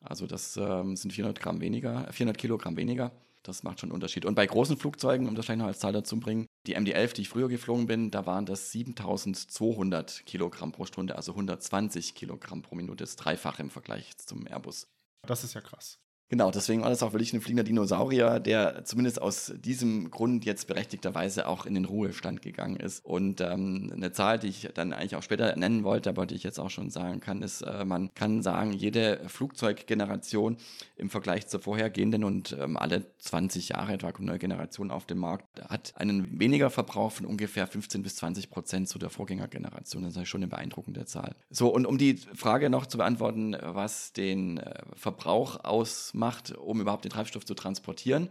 Also 0.00 0.26
das 0.26 0.56
ähm, 0.56 0.96
sind 0.96 1.12
400 1.12 1.40
Gramm 1.40 1.60
weniger, 1.60 2.10
400 2.12 2.38
Kilogramm 2.38 2.76
weniger. 2.76 3.12
Das 3.42 3.62
macht 3.62 3.80
schon 3.80 3.88
einen 3.88 3.94
Unterschied. 3.94 4.26
Und 4.26 4.34
bei 4.34 4.46
großen 4.46 4.76
Flugzeugen, 4.76 5.26
um 5.26 5.34
das 5.34 5.46
vielleicht 5.46 5.60
noch 5.60 5.66
als 5.66 5.78
Zahl 5.78 5.92
dazu 5.92 6.16
zu 6.16 6.20
bringen, 6.20 6.46
die 6.66 6.76
MD-11, 6.76 7.14
die 7.14 7.22
ich 7.22 7.28
früher 7.28 7.48
geflogen 7.48 7.86
bin, 7.86 8.10
da 8.10 8.26
waren 8.26 8.44
das 8.44 8.70
7200 8.70 10.26
Kilogramm 10.26 10.72
pro 10.72 10.84
Stunde, 10.84 11.16
also 11.16 11.32
120 11.32 12.14
Kilogramm 12.14 12.62
pro 12.62 12.74
Minute. 12.74 13.02
Das 13.02 13.16
Dreifache 13.16 13.62
im 13.62 13.70
Vergleich 13.70 14.16
zum 14.18 14.46
Airbus. 14.46 14.86
Das 15.26 15.44
ist 15.44 15.54
ja 15.54 15.60
krass. 15.60 15.98
Genau, 16.30 16.52
deswegen 16.52 16.82
war 16.82 16.90
das 16.90 17.02
auch 17.02 17.12
wirklich 17.12 17.32
ein 17.32 17.40
fliegender 17.40 17.64
Dinosaurier, 17.64 18.38
der 18.38 18.84
zumindest 18.84 19.20
aus 19.20 19.52
diesem 19.64 20.12
Grund 20.12 20.44
jetzt 20.44 20.68
berechtigterweise 20.68 21.48
auch 21.48 21.66
in 21.66 21.74
den 21.74 21.84
Ruhestand 21.84 22.40
gegangen 22.40 22.76
ist. 22.76 23.04
Und 23.04 23.40
ähm, 23.40 23.90
eine 23.92 24.12
Zahl, 24.12 24.38
die 24.38 24.46
ich 24.46 24.68
dann 24.72 24.92
eigentlich 24.92 25.16
auch 25.16 25.24
später 25.24 25.56
nennen 25.56 25.82
wollte, 25.82 26.08
aber 26.08 26.26
die 26.26 26.36
ich 26.36 26.44
jetzt 26.44 26.60
auch 26.60 26.70
schon 26.70 26.88
sagen 26.88 27.18
kann, 27.18 27.42
ist, 27.42 27.62
äh, 27.62 27.84
man 27.84 28.14
kann 28.14 28.42
sagen, 28.42 28.72
jede 28.72 29.20
Flugzeuggeneration 29.26 30.56
im 30.96 31.10
Vergleich 31.10 31.48
zur 31.48 31.58
vorhergehenden 31.58 32.22
und 32.22 32.56
ähm, 32.60 32.76
alle 32.76 33.06
20 33.18 33.70
Jahre 33.70 33.94
etwa 33.94 34.12
kommt 34.12 34.28
eine 34.28 34.30
neue 34.30 34.38
Generation 34.38 34.92
auf 34.92 35.06
den 35.06 35.18
Markt, 35.18 35.60
hat 35.68 35.94
einen 35.96 36.38
weniger 36.38 36.70
Verbrauch 36.70 37.10
von 37.10 37.26
ungefähr 37.26 37.66
15 37.66 38.04
bis 38.04 38.14
20 38.14 38.50
Prozent 38.50 38.88
zu 38.88 39.00
der 39.00 39.10
Vorgängergeneration. 39.10 40.04
Das 40.04 40.16
ist 40.16 40.28
schon 40.28 40.42
eine 40.42 40.48
beeindruckende 40.48 41.06
Zahl. 41.06 41.34
So, 41.50 41.74
und 41.74 41.86
um 41.86 41.98
die 41.98 42.18
Frage 42.36 42.70
noch 42.70 42.86
zu 42.86 42.98
beantworten, 42.98 43.56
was 43.60 44.12
den 44.12 44.58
äh, 44.58 44.74
Verbrauch 44.94 45.64
aus 45.64 46.12
macht, 46.20 46.52
um 46.52 46.80
überhaupt 46.80 47.04
den 47.04 47.10
Treibstoff 47.10 47.44
zu 47.44 47.54
transportieren 47.54 48.28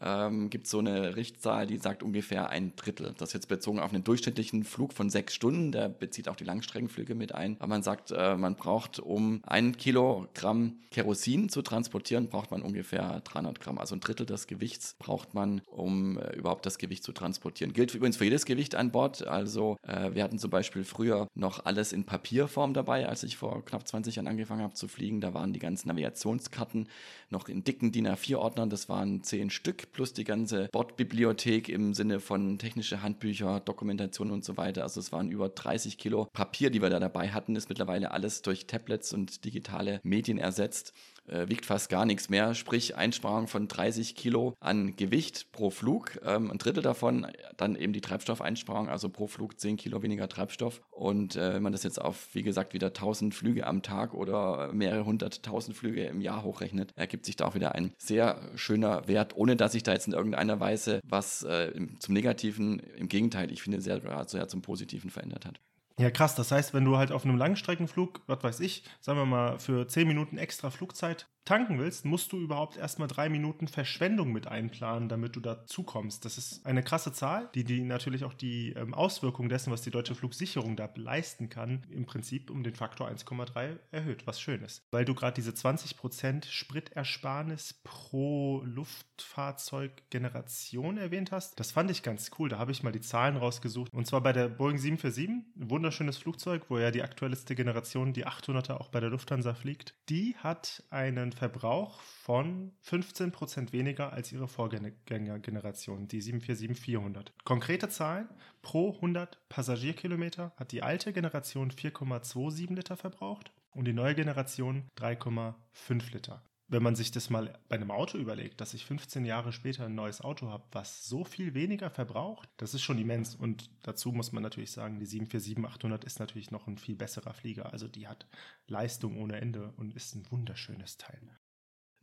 ähm, 0.00 0.50
gibt 0.50 0.66
es 0.66 0.70
so 0.70 0.78
eine 0.78 1.16
Richtzahl, 1.16 1.66
die 1.66 1.78
sagt 1.78 2.02
ungefähr 2.02 2.50
ein 2.50 2.74
Drittel. 2.76 3.14
Das 3.18 3.30
ist 3.30 3.34
jetzt 3.34 3.48
bezogen 3.48 3.80
auf 3.80 3.92
einen 3.92 4.04
durchschnittlichen 4.04 4.64
Flug 4.64 4.92
von 4.92 5.10
sechs 5.10 5.34
Stunden, 5.34 5.72
der 5.72 5.88
bezieht 5.88 6.28
auch 6.28 6.36
die 6.36 6.44
Langstreckenflüge 6.44 7.14
mit 7.14 7.34
ein. 7.34 7.56
Aber 7.58 7.68
man 7.68 7.82
sagt, 7.82 8.10
äh, 8.10 8.36
man 8.36 8.54
braucht, 8.54 8.98
um 8.98 9.40
ein 9.46 9.76
Kilogramm 9.76 10.78
Kerosin 10.90 11.48
zu 11.48 11.62
transportieren, 11.62 12.28
braucht 12.28 12.50
man 12.50 12.62
ungefähr 12.62 13.20
300 13.20 13.60
Gramm. 13.60 13.78
Also 13.78 13.94
ein 13.94 14.00
Drittel 14.00 14.26
des 14.26 14.46
Gewichts 14.46 14.96
braucht 14.98 15.34
man, 15.34 15.60
um 15.66 16.18
äh, 16.18 16.34
überhaupt 16.36 16.64
das 16.66 16.78
Gewicht 16.78 17.04
zu 17.04 17.12
transportieren. 17.12 17.72
Gilt 17.72 17.94
übrigens 17.94 18.16
für 18.16 18.24
jedes 18.24 18.44
Gewicht 18.44 18.74
an 18.74 18.90
Bord. 18.90 19.26
Also 19.26 19.76
äh, 19.82 20.14
wir 20.14 20.22
hatten 20.22 20.38
zum 20.38 20.50
Beispiel 20.50 20.84
früher 20.84 21.28
noch 21.34 21.64
alles 21.64 21.92
in 21.92 22.04
Papierform 22.04 22.74
dabei, 22.74 23.08
als 23.08 23.22
ich 23.22 23.36
vor 23.36 23.64
knapp 23.64 23.86
20 23.86 24.16
Jahren 24.16 24.28
angefangen 24.28 24.62
habe 24.62 24.74
zu 24.74 24.88
fliegen. 24.88 25.20
Da 25.20 25.34
waren 25.34 25.52
die 25.52 25.58
ganzen 25.58 25.88
Navigationskarten 25.88 26.88
noch 27.30 27.48
in 27.48 27.64
dicken 27.64 27.92
DIN 27.92 28.08
A4-Ordnern. 28.08 28.70
Das 28.70 28.88
waren 28.88 29.22
zehn 29.22 29.50
Stück 29.50 29.87
plus 29.92 30.12
die 30.12 30.24
ganze 30.24 30.68
Bordbibliothek 30.72 31.68
im 31.68 31.94
Sinne 31.94 32.20
von 32.20 32.58
technische 32.58 33.02
Handbücher, 33.02 33.60
Dokumentation 33.60 34.30
und 34.30 34.44
so 34.44 34.56
weiter. 34.56 34.82
Also 34.82 35.00
es 35.00 35.12
waren 35.12 35.30
über 35.30 35.48
30 35.48 35.98
Kilo 35.98 36.26
Papier, 36.32 36.70
die 36.70 36.82
wir 36.82 36.90
da 36.90 37.00
dabei 37.00 37.30
hatten, 37.30 37.56
ist 37.56 37.68
mittlerweile 37.68 38.10
alles 38.10 38.42
durch 38.42 38.66
Tablets 38.66 39.12
und 39.12 39.44
digitale 39.44 40.00
Medien 40.02 40.38
ersetzt 40.38 40.94
äh, 41.28 41.48
wiegt 41.48 41.66
fast 41.66 41.88
gar 41.88 42.04
nichts 42.04 42.28
mehr, 42.28 42.54
sprich 42.54 42.96
Einsparung 42.96 43.46
von 43.46 43.68
30 43.68 44.14
Kilo 44.14 44.54
an 44.60 44.96
Gewicht 44.96 45.52
pro 45.52 45.70
Flug. 45.70 46.18
Ähm, 46.24 46.50
ein 46.50 46.58
Drittel 46.58 46.82
davon 46.82 47.26
dann 47.56 47.76
eben 47.76 47.92
die 47.92 48.00
Treibstoffeinsparung, 48.00 48.88
also 48.88 49.08
pro 49.08 49.26
Flug 49.26 49.58
10 49.58 49.76
Kilo 49.76 50.02
weniger 50.02 50.28
Treibstoff. 50.28 50.80
Und 50.90 51.36
äh, 51.36 51.54
wenn 51.54 51.62
man 51.62 51.72
das 51.72 51.82
jetzt 51.82 52.00
auf, 52.00 52.28
wie 52.32 52.42
gesagt, 52.42 52.74
wieder 52.74 52.88
1000 52.88 53.34
Flüge 53.34 53.66
am 53.66 53.82
Tag 53.82 54.14
oder 54.14 54.72
mehrere 54.72 55.04
hunderttausend 55.04 55.76
Flüge 55.76 56.04
im 56.04 56.20
Jahr 56.20 56.42
hochrechnet, 56.42 56.92
ergibt 56.96 57.26
sich 57.26 57.36
da 57.36 57.46
auch 57.46 57.54
wieder 57.54 57.74
ein 57.74 57.92
sehr 57.98 58.40
schöner 58.54 59.06
Wert, 59.08 59.36
ohne 59.36 59.56
dass 59.56 59.74
sich 59.78 59.84
da 59.84 59.92
jetzt 59.92 60.06
in 60.06 60.12
irgendeiner 60.12 60.60
Weise 60.60 61.00
was 61.04 61.42
äh, 61.42 61.72
zum 61.98 62.14
Negativen, 62.14 62.80
im 62.96 63.08
Gegenteil, 63.08 63.50
ich 63.52 63.62
finde, 63.62 63.80
sehr, 63.80 64.00
sehr 64.28 64.48
zum 64.48 64.62
Positiven 64.62 65.10
verändert 65.10 65.46
hat. 65.46 65.60
Ja, 65.98 66.10
krass. 66.12 66.36
Das 66.36 66.52
heißt, 66.52 66.74
wenn 66.74 66.84
du 66.84 66.96
halt 66.96 67.10
auf 67.10 67.24
einem 67.24 67.36
Langstreckenflug, 67.36 68.20
was 68.26 68.42
weiß 68.42 68.60
ich, 68.60 68.84
sagen 69.00 69.18
wir 69.18 69.26
mal, 69.26 69.58
für 69.58 69.88
10 69.88 70.06
Minuten 70.06 70.38
extra 70.38 70.70
Flugzeit 70.70 71.28
tanken 71.48 71.78
willst, 71.78 72.04
musst 72.04 72.32
du 72.32 72.38
überhaupt 72.38 72.76
erstmal 72.76 73.08
drei 73.08 73.30
Minuten 73.30 73.68
Verschwendung 73.68 74.32
mit 74.32 74.46
einplanen, 74.46 75.08
damit 75.08 75.34
du 75.34 75.40
dazu 75.40 75.82
kommst. 75.82 76.26
Das 76.26 76.36
ist 76.36 76.66
eine 76.66 76.82
krasse 76.82 77.10
Zahl, 77.12 77.48
die, 77.54 77.64
die 77.64 77.80
natürlich 77.80 78.24
auch 78.24 78.34
die 78.34 78.72
ähm, 78.72 78.92
Auswirkungen 78.92 79.48
dessen, 79.48 79.72
was 79.72 79.80
die 79.80 79.90
deutsche 79.90 80.14
Flugsicherung 80.14 80.76
da 80.76 80.90
leisten 80.94 81.48
kann, 81.48 81.86
im 81.90 82.04
Prinzip 82.04 82.50
um 82.50 82.62
den 82.62 82.74
Faktor 82.74 83.08
1,3 83.08 83.78
erhöht, 83.90 84.26
was 84.26 84.38
schön 84.40 84.60
ist. 84.62 84.82
Weil 84.90 85.06
du 85.06 85.14
gerade 85.14 85.32
diese 85.34 85.52
20% 85.52 86.44
Spritersparnis 86.44 87.80
pro 87.82 88.62
Luftfahrzeuggeneration 88.64 90.98
erwähnt 90.98 91.32
hast, 91.32 91.58
das 91.58 91.72
fand 91.72 91.90
ich 91.90 92.02
ganz 92.02 92.30
cool. 92.38 92.50
Da 92.50 92.58
habe 92.58 92.72
ich 92.72 92.82
mal 92.82 92.92
die 92.92 93.00
Zahlen 93.00 93.38
rausgesucht. 93.38 93.90
Und 93.94 94.06
zwar 94.06 94.20
bei 94.20 94.34
der 94.34 94.50
Boeing 94.50 94.76
747, 94.76 95.46
ein 95.56 95.70
wunderschönes 95.70 96.18
Flugzeug, 96.18 96.66
wo 96.68 96.78
ja 96.78 96.90
die 96.90 97.02
aktuellste 97.02 97.54
Generation, 97.54 98.12
die 98.12 98.26
800er, 98.26 98.74
auch 98.74 98.90
bei 98.90 99.00
der 99.00 99.08
Lufthansa 99.08 99.54
fliegt. 99.54 99.94
Die 100.10 100.36
hat 100.36 100.84
einen 100.90 101.37
Verbrauch 101.38 102.00
von 102.00 102.72
15% 102.84 103.72
weniger 103.72 104.12
als 104.12 104.32
ihre 104.32 104.48
Vorgängergeneration, 104.48 106.08
die 106.08 106.20
747-400. 106.20 107.28
Konkrete 107.44 107.88
Zahlen, 107.88 108.28
pro 108.60 108.94
100 108.94 109.38
Passagierkilometer 109.48 110.52
hat 110.56 110.72
die 110.72 110.82
alte 110.82 111.12
Generation 111.12 111.70
4,27 111.70 112.74
Liter 112.74 112.96
verbraucht 112.96 113.52
und 113.70 113.84
die 113.84 113.92
neue 113.92 114.16
Generation 114.16 114.90
3,5 114.98 116.12
Liter. 116.12 116.42
Wenn 116.70 116.82
man 116.82 116.96
sich 116.96 117.10
das 117.10 117.30
mal 117.30 117.58
bei 117.68 117.76
einem 117.76 117.90
Auto 117.90 118.18
überlegt, 118.18 118.60
dass 118.60 118.74
ich 118.74 118.84
15 118.84 119.24
Jahre 119.24 119.52
später 119.52 119.86
ein 119.86 119.94
neues 119.94 120.20
Auto 120.20 120.48
habe, 120.48 120.64
was 120.72 121.06
so 121.06 121.24
viel 121.24 121.54
weniger 121.54 121.88
verbraucht, 121.88 122.48
das 122.58 122.74
ist 122.74 122.82
schon 122.82 122.98
immens. 122.98 123.34
Und 123.34 123.70
dazu 123.82 124.12
muss 124.12 124.32
man 124.32 124.42
natürlich 124.42 124.70
sagen, 124.70 125.00
die 125.00 125.06
747-800 125.06 126.04
ist 126.04 126.20
natürlich 126.20 126.50
noch 126.50 126.66
ein 126.66 126.76
viel 126.76 126.94
besserer 126.94 127.32
Flieger. 127.32 127.72
Also 127.72 127.88
die 127.88 128.06
hat 128.06 128.26
Leistung 128.66 129.16
ohne 129.18 129.40
Ende 129.40 129.72
und 129.78 129.94
ist 129.94 130.14
ein 130.14 130.30
wunderschönes 130.30 130.98
Teil. 130.98 131.38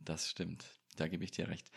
Das 0.00 0.28
stimmt. 0.28 0.66
Da 0.96 1.06
gebe 1.06 1.22
ich 1.22 1.30
dir 1.30 1.48
recht. 1.48 1.70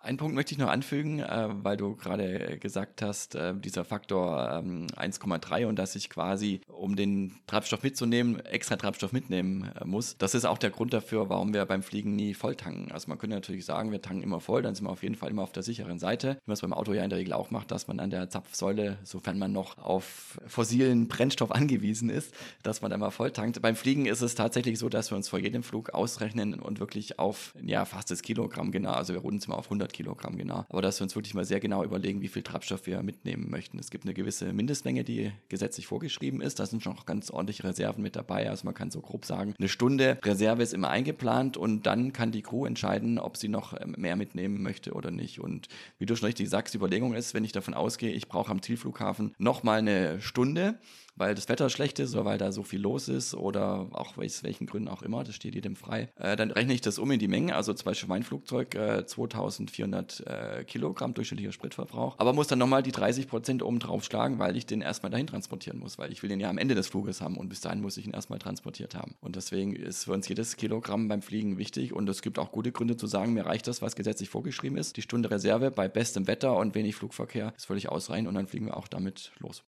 Einen 0.00 0.16
Punkt 0.16 0.36
möchte 0.36 0.52
ich 0.52 0.58
noch 0.58 0.68
anfügen, 0.68 1.18
äh, 1.18 1.48
weil 1.50 1.76
du 1.76 1.96
gerade 1.96 2.56
gesagt 2.60 3.02
hast, 3.02 3.34
äh, 3.34 3.52
dieser 3.54 3.84
Faktor 3.84 4.62
ähm, 4.62 4.86
1,3 4.96 5.66
und 5.66 5.76
dass 5.76 5.96
ich 5.96 6.08
quasi, 6.08 6.60
um 6.68 6.94
den 6.94 7.34
Treibstoff 7.48 7.82
mitzunehmen, 7.82 8.38
extra 8.46 8.76
Treibstoff 8.76 9.12
mitnehmen 9.12 9.68
äh, 9.78 9.84
muss. 9.84 10.16
Das 10.16 10.36
ist 10.36 10.44
auch 10.44 10.58
der 10.58 10.70
Grund 10.70 10.92
dafür, 10.92 11.28
warum 11.28 11.52
wir 11.52 11.66
beim 11.66 11.82
Fliegen 11.82 12.14
nie 12.14 12.34
voll 12.34 12.54
tanken. 12.54 12.92
Also 12.92 13.08
man 13.08 13.18
könnte 13.18 13.34
natürlich 13.34 13.64
sagen, 13.64 13.90
wir 13.90 14.00
tanken 14.00 14.22
immer 14.22 14.38
voll, 14.38 14.62
dann 14.62 14.76
sind 14.76 14.86
wir 14.86 14.90
auf 14.90 15.02
jeden 15.02 15.16
Fall 15.16 15.30
immer 15.30 15.42
auf 15.42 15.50
der 15.50 15.64
sicheren 15.64 15.98
Seite. 15.98 16.36
Wie 16.44 16.50
man 16.50 16.54
es 16.54 16.60
beim 16.60 16.72
Auto 16.72 16.92
ja 16.92 17.02
in 17.02 17.10
der 17.10 17.18
Regel 17.18 17.32
auch 17.32 17.50
macht, 17.50 17.72
dass 17.72 17.88
man 17.88 17.98
an 17.98 18.10
der 18.10 18.30
Zapfsäule, 18.30 18.98
sofern 19.02 19.36
man 19.36 19.50
noch 19.50 19.78
auf 19.78 20.38
fossilen 20.46 21.08
Brennstoff 21.08 21.50
angewiesen 21.50 22.08
ist, 22.08 22.32
dass 22.62 22.82
man 22.82 22.92
dann 22.92 23.00
mal 23.00 23.10
voll 23.10 23.32
tankt. 23.32 23.60
Beim 23.60 23.74
Fliegen 23.74 24.06
ist 24.06 24.20
es 24.20 24.36
tatsächlich 24.36 24.78
so, 24.78 24.88
dass 24.88 25.10
wir 25.10 25.16
uns 25.16 25.28
vor 25.28 25.40
jedem 25.40 25.64
Flug 25.64 25.90
ausrechnen 25.90 26.54
und 26.54 26.78
wirklich 26.78 27.18
auf 27.18 27.52
ja, 27.60 27.84
fast 27.84 28.12
das 28.12 28.22
Kilogramm 28.22 28.70
genau, 28.70 28.92
also 28.92 29.12
wir 29.12 29.20
runden 29.20 29.38
es 29.38 29.48
mal 29.48 29.56
auf 29.56 29.66
100 29.66 29.87
Kilogramm 29.92 30.36
genau, 30.36 30.64
aber 30.68 30.82
dass 30.82 31.00
wir 31.00 31.04
uns 31.04 31.14
wirklich 31.14 31.34
mal 31.34 31.44
sehr 31.44 31.60
genau 31.60 31.84
überlegen, 31.84 32.20
wie 32.20 32.28
viel 32.28 32.42
Treibstoff 32.42 32.86
wir 32.86 33.02
mitnehmen 33.02 33.50
möchten. 33.50 33.78
Es 33.78 33.90
gibt 33.90 34.04
eine 34.04 34.14
gewisse 34.14 34.52
Mindestmenge, 34.52 35.04
die 35.04 35.32
gesetzlich 35.48 35.86
vorgeschrieben 35.86 36.40
ist. 36.40 36.58
Da 36.58 36.66
sind 36.66 36.82
schon 36.82 36.94
noch 36.94 37.06
ganz 37.06 37.30
ordentliche 37.30 37.64
Reserven 37.64 38.02
mit 38.02 38.16
dabei. 38.16 38.48
Also 38.48 38.64
man 38.64 38.74
kann 38.74 38.90
so 38.90 39.00
grob 39.00 39.24
sagen, 39.24 39.54
eine 39.58 39.68
Stunde 39.68 40.18
Reserve 40.24 40.62
ist 40.62 40.74
immer 40.74 40.90
eingeplant 40.90 41.56
und 41.56 41.86
dann 41.86 42.12
kann 42.12 42.32
die 42.32 42.42
Crew 42.42 42.66
entscheiden, 42.66 43.18
ob 43.18 43.36
sie 43.36 43.48
noch 43.48 43.74
ähm, 43.78 43.94
mehr 43.96 44.16
mitnehmen 44.16 44.62
möchte 44.62 44.92
oder 44.92 45.10
nicht. 45.10 45.40
Und 45.40 45.68
wie 45.98 46.06
du 46.06 46.16
schon 46.16 46.26
richtig 46.26 46.48
sagst, 46.48 46.74
die 46.74 46.78
Überlegung 46.78 47.14
ist, 47.14 47.34
wenn 47.34 47.44
ich 47.44 47.52
davon 47.52 47.74
ausgehe, 47.74 48.12
ich 48.12 48.28
brauche 48.28 48.50
am 48.50 48.62
Zielflughafen 48.62 49.34
nochmal 49.38 49.78
eine 49.78 50.20
Stunde, 50.20 50.78
weil 51.18 51.34
das 51.34 51.48
Wetter 51.48 51.68
schlecht 51.68 51.98
ist 51.98 52.14
oder 52.14 52.24
weil 52.24 52.38
da 52.38 52.52
so 52.52 52.62
viel 52.62 52.80
los 52.80 53.08
ist 53.08 53.34
oder 53.34 53.88
auch 53.92 54.16
aus 54.16 54.42
welchen 54.42 54.66
Gründen 54.66 54.88
auch 54.88 55.02
immer, 55.02 55.24
das 55.24 55.34
steht 55.34 55.54
jedem 55.54 55.76
frei, 55.76 56.08
äh, 56.16 56.36
dann 56.36 56.50
rechne 56.50 56.74
ich 56.74 56.80
das 56.80 56.98
um 56.98 57.10
in 57.10 57.18
die 57.18 57.28
Menge. 57.28 57.54
Also 57.54 57.72
zum 57.74 57.84
Beispiel 57.84 58.08
mein 58.08 58.22
Flugzeug 58.22 58.74
äh, 58.74 59.04
2400 59.04 60.20
äh, 60.26 60.64
Kilogramm 60.64 61.14
durchschnittlicher 61.14 61.52
Spritverbrauch, 61.52 62.16
aber 62.18 62.32
muss 62.32 62.46
dann 62.46 62.58
nochmal 62.58 62.82
die 62.82 62.92
30 62.92 63.28
Prozent 63.28 63.62
oben 63.62 63.78
drauf 63.78 64.04
schlagen, 64.04 64.38
weil 64.38 64.56
ich 64.56 64.66
den 64.66 64.80
erstmal 64.80 65.10
dahin 65.10 65.26
transportieren 65.26 65.78
muss, 65.78 65.98
weil 65.98 66.12
ich 66.12 66.22
will 66.22 66.28
den 66.28 66.40
ja 66.40 66.50
am 66.50 66.58
Ende 66.58 66.74
des 66.74 66.88
Fluges 66.88 67.20
haben 67.20 67.36
und 67.36 67.48
bis 67.48 67.60
dahin 67.60 67.80
muss 67.80 67.96
ich 67.96 68.06
ihn 68.06 68.12
erstmal 68.12 68.38
transportiert 68.38 68.94
haben. 68.94 69.14
Und 69.20 69.36
deswegen 69.36 69.74
ist 69.74 70.04
für 70.04 70.12
uns 70.12 70.28
jedes 70.28 70.56
Kilogramm 70.56 71.08
beim 71.08 71.22
Fliegen 71.22 71.58
wichtig 71.58 71.92
und 71.92 72.08
es 72.08 72.22
gibt 72.22 72.38
auch 72.38 72.52
gute 72.52 72.72
Gründe 72.72 72.96
zu 72.96 73.06
sagen, 73.06 73.32
mir 73.34 73.46
reicht 73.46 73.66
das, 73.66 73.82
was 73.82 73.96
gesetzlich 73.96 74.28
vorgeschrieben 74.28 74.78
ist. 74.78 74.96
Die 74.96 75.02
Stunde 75.02 75.30
Reserve 75.30 75.70
bei 75.70 75.88
bestem 75.88 76.26
Wetter 76.26 76.56
und 76.56 76.74
wenig 76.74 76.96
Flugverkehr 76.96 77.52
ist 77.56 77.66
völlig 77.66 77.88
ausreichend 77.88 78.28
und 78.28 78.34
dann 78.34 78.46
fliegen 78.46 78.66
wir 78.66 78.76
auch 78.76 78.88
damit 78.88 79.32
los. 79.38 79.64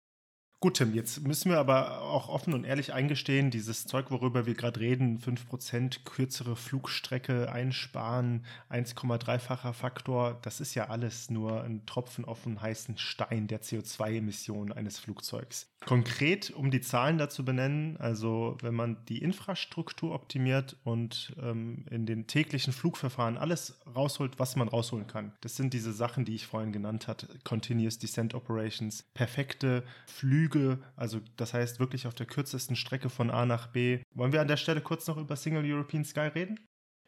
Gut, 0.66 0.78
Tim, 0.78 0.94
jetzt 0.94 1.24
müssen 1.24 1.52
wir 1.52 1.58
aber 1.58 2.00
auch 2.02 2.28
offen 2.28 2.52
und 2.52 2.64
ehrlich 2.64 2.92
eingestehen, 2.92 3.52
dieses 3.52 3.86
Zeug, 3.86 4.10
worüber 4.10 4.46
wir 4.46 4.54
gerade 4.54 4.80
reden, 4.80 5.20
5% 5.20 6.02
kürzere 6.02 6.56
Flugstrecke 6.56 7.52
einsparen, 7.52 8.44
1,3-facher 8.68 9.72
Faktor, 9.72 10.40
das 10.42 10.58
ist 10.58 10.74
ja 10.74 10.88
alles 10.88 11.30
nur 11.30 11.62
ein 11.62 11.86
Tropfen 11.86 12.24
auf 12.24 12.42
den 12.42 12.60
heißen 12.60 12.98
Stein 12.98 13.46
der 13.46 13.62
CO2-Emissionen 13.62 14.72
eines 14.72 14.98
Flugzeugs. 14.98 15.68
Konkret, 15.86 16.50
um 16.50 16.72
die 16.72 16.80
Zahlen 16.80 17.16
dazu 17.16 17.44
benennen, 17.44 17.96
also 17.98 18.58
wenn 18.60 18.74
man 18.74 18.96
die 19.08 19.22
Infrastruktur 19.22 20.14
optimiert 20.14 20.76
und 20.82 21.32
ähm, 21.40 21.84
in 21.88 22.06
den 22.06 22.26
täglichen 22.26 22.72
Flugverfahren 22.72 23.38
alles 23.38 23.80
rausholt, 23.94 24.40
was 24.40 24.56
man 24.56 24.66
rausholen 24.66 25.06
kann. 25.06 25.32
Das 25.42 25.54
sind 25.54 25.72
diese 25.72 25.92
Sachen, 25.92 26.24
die 26.24 26.34
ich 26.34 26.46
vorhin 26.46 26.72
genannt 26.72 27.06
habe, 27.06 27.28
Continuous 27.44 28.00
Descent 28.00 28.34
Operations, 28.34 29.04
perfekte 29.14 29.84
Flüge, 30.08 30.80
also 30.96 31.20
das 31.36 31.54
heißt 31.54 31.78
wirklich 31.78 32.08
auf 32.08 32.14
der 32.14 32.26
kürzesten 32.26 32.74
Strecke 32.74 33.08
von 33.08 33.30
A 33.30 33.46
nach 33.46 33.68
B. 33.68 34.00
Wollen 34.12 34.32
wir 34.32 34.40
an 34.40 34.48
der 34.48 34.56
Stelle 34.56 34.80
kurz 34.80 35.06
noch 35.06 35.16
über 35.16 35.36
Single 35.36 35.72
European 35.72 36.04
Sky 36.04 36.26
reden? 36.34 36.58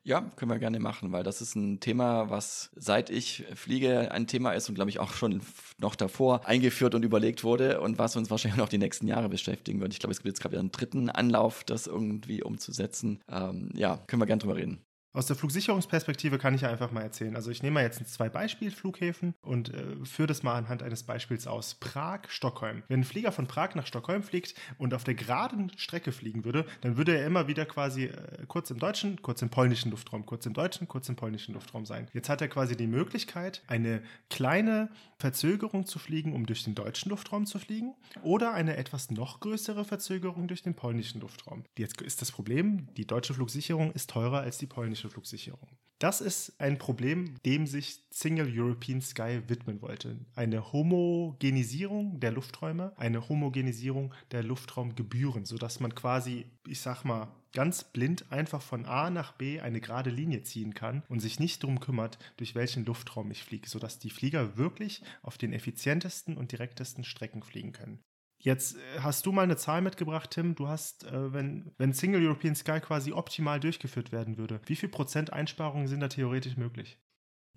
Ja, 0.08 0.22
können 0.36 0.50
wir 0.50 0.58
gerne 0.58 0.80
machen, 0.80 1.12
weil 1.12 1.22
das 1.22 1.42
ist 1.42 1.54
ein 1.54 1.80
Thema, 1.80 2.30
was 2.30 2.70
seit 2.74 3.10
ich 3.10 3.44
fliege 3.54 4.10
ein 4.10 4.26
Thema 4.26 4.52
ist 4.52 4.66
und 4.70 4.74
glaube 4.74 4.88
ich 4.88 5.00
auch 5.00 5.12
schon 5.12 5.42
noch 5.76 5.96
davor 5.96 6.46
eingeführt 6.46 6.94
und 6.94 7.04
überlegt 7.04 7.44
wurde 7.44 7.82
und 7.82 7.98
was 7.98 8.16
uns 8.16 8.30
wahrscheinlich 8.30 8.56
noch 8.58 8.70
die 8.70 8.78
nächsten 8.78 9.06
Jahre 9.06 9.28
beschäftigen 9.28 9.80
wird. 9.82 9.92
Ich 9.92 9.98
glaube, 9.98 10.12
es 10.12 10.20
gibt 10.20 10.28
jetzt 10.28 10.40
gerade 10.40 10.58
einen 10.58 10.72
dritten 10.72 11.10
Anlauf, 11.10 11.62
das 11.62 11.86
irgendwie 11.86 12.42
umzusetzen. 12.42 13.20
Ähm, 13.30 13.68
ja, 13.74 13.98
können 14.06 14.22
wir 14.22 14.26
gerne 14.26 14.40
drüber 14.40 14.56
reden. 14.56 14.82
Aus 15.14 15.26
der 15.26 15.36
Flugsicherungsperspektive 15.36 16.38
kann 16.38 16.54
ich 16.54 16.66
einfach 16.66 16.90
mal 16.90 17.00
erzählen. 17.00 17.34
Also 17.34 17.50
ich 17.50 17.62
nehme 17.62 17.74
mal 17.74 17.82
jetzt 17.82 18.06
zwei 18.12 18.28
Beispielflughäfen 18.28 19.34
und 19.40 19.72
äh, 19.72 20.04
führe 20.04 20.26
das 20.26 20.42
mal 20.42 20.54
anhand 20.54 20.82
eines 20.82 21.02
Beispiels 21.02 21.46
aus. 21.46 21.74
Prag, 21.76 22.28
Stockholm. 22.28 22.82
Wenn 22.88 23.00
ein 23.00 23.04
Flieger 23.04 23.32
von 23.32 23.46
Prag 23.46 23.74
nach 23.74 23.86
Stockholm 23.86 24.22
fliegt 24.22 24.54
und 24.76 24.92
auf 24.92 25.04
der 25.04 25.14
geraden 25.14 25.72
Strecke 25.76 26.12
fliegen 26.12 26.44
würde, 26.44 26.66
dann 26.82 26.98
würde 26.98 27.16
er 27.16 27.26
immer 27.26 27.48
wieder 27.48 27.64
quasi 27.64 28.04
äh, 28.04 28.44
kurz 28.48 28.70
im 28.70 28.78
deutschen, 28.78 29.22
kurz 29.22 29.40
im 29.40 29.48
polnischen 29.48 29.90
Luftraum, 29.90 30.26
kurz 30.26 30.44
im 30.44 30.52
deutschen, 30.52 30.88
kurz 30.88 31.08
im 31.08 31.16
polnischen 31.16 31.54
Luftraum 31.54 31.86
sein. 31.86 32.08
Jetzt 32.12 32.28
hat 32.28 32.42
er 32.42 32.48
quasi 32.48 32.76
die 32.76 32.86
Möglichkeit, 32.86 33.62
eine 33.66 34.02
kleine 34.28 34.90
Verzögerung 35.18 35.86
zu 35.86 35.98
fliegen, 35.98 36.34
um 36.34 36.44
durch 36.44 36.64
den 36.64 36.74
deutschen 36.74 37.10
Luftraum 37.10 37.46
zu 37.46 37.58
fliegen 37.58 37.94
oder 38.22 38.52
eine 38.52 38.76
etwas 38.76 39.10
noch 39.10 39.40
größere 39.40 39.86
Verzögerung 39.86 40.48
durch 40.48 40.62
den 40.62 40.74
polnischen 40.74 41.22
Luftraum. 41.22 41.64
Jetzt 41.78 42.02
ist 42.02 42.20
das 42.20 42.30
Problem, 42.30 42.88
die 42.96 43.06
deutsche 43.06 43.32
Flugsicherung 43.32 43.90
ist 43.92 44.10
teurer 44.10 44.40
als 44.40 44.58
die 44.58 44.66
polnische 44.66 44.97
Flugsicherung. 45.06 45.68
Das 46.00 46.20
ist 46.20 46.60
ein 46.60 46.78
Problem, 46.78 47.34
dem 47.44 47.66
sich 47.66 48.04
Single 48.10 48.48
European 48.52 49.00
Sky 49.00 49.42
widmen 49.48 49.82
wollte. 49.82 50.16
Eine 50.36 50.72
Homogenisierung 50.72 52.20
der 52.20 52.30
Lufträume, 52.30 52.92
eine 52.96 53.28
Homogenisierung 53.28 54.14
der 54.30 54.44
Luftraumgebühren, 54.44 55.44
sodass 55.44 55.80
man 55.80 55.94
quasi, 55.96 56.46
ich 56.68 56.80
sag 56.80 57.04
mal, 57.04 57.28
ganz 57.52 57.82
blind 57.82 58.30
einfach 58.30 58.62
von 58.62 58.86
A 58.86 59.10
nach 59.10 59.32
B 59.32 59.60
eine 59.60 59.80
gerade 59.80 60.10
Linie 60.10 60.44
ziehen 60.44 60.74
kann 60.74 61.02
und 61.08 61.18
sich 61.18 61.40
nicht 61.40 61.64
darum 61.64 61.80
kümmert, 61.80 62.18
durch 62.36 62.54
welchen 62.54 62.84
Luftraum 62.84 63.30
ich 63.32 63.42
fliege, 63.42 63.68
sodass 63.68 63.98
die 63.98 64.10
Flieger 64.10 64.56
wirklich 64.56 65.02
auf 65.22 65.36
den 65.36 65.52
effizientesten 65.52 66.36
und 66.36 66.52
direktesten 66.52 67.02
Strecken 67.02 67.42
fliegen 67.42 67.72
können. 67.72 67.98
Jetzt 68.38 68.76
äh, 68.76 69.00
hast 69.00 69.26
du 69.26 69.32
mal 69.32 69.42
eine 69.42 69.56
Zahl 69.56 69.82
mitgebracht, 69.82 70.30
Tim. 70.30 70.54
Du 70.54 70.68
hast, 70.68 71.04
äh, 71.04 71.32
wenn, 71.32 71.72
wenn 71.76 71.92
Single 71.92 72.24
European 72.24 72.54
Sky 72.54 72.80
quasi 72.80 73.12
optimal 73.12 73.60
durchgeführt 73.60 74.12
werden 74.12 74.38
würde, 74.38 74.60
wie 74.66 74.76
viel 74.76 74.88
Prozent 74.88 75.32
Einsparungen 75.32 75.88
sind 75.88 76.00
da 76.00 76.08
theoretisch 76.08 76.56
möglich? 76.56 76.98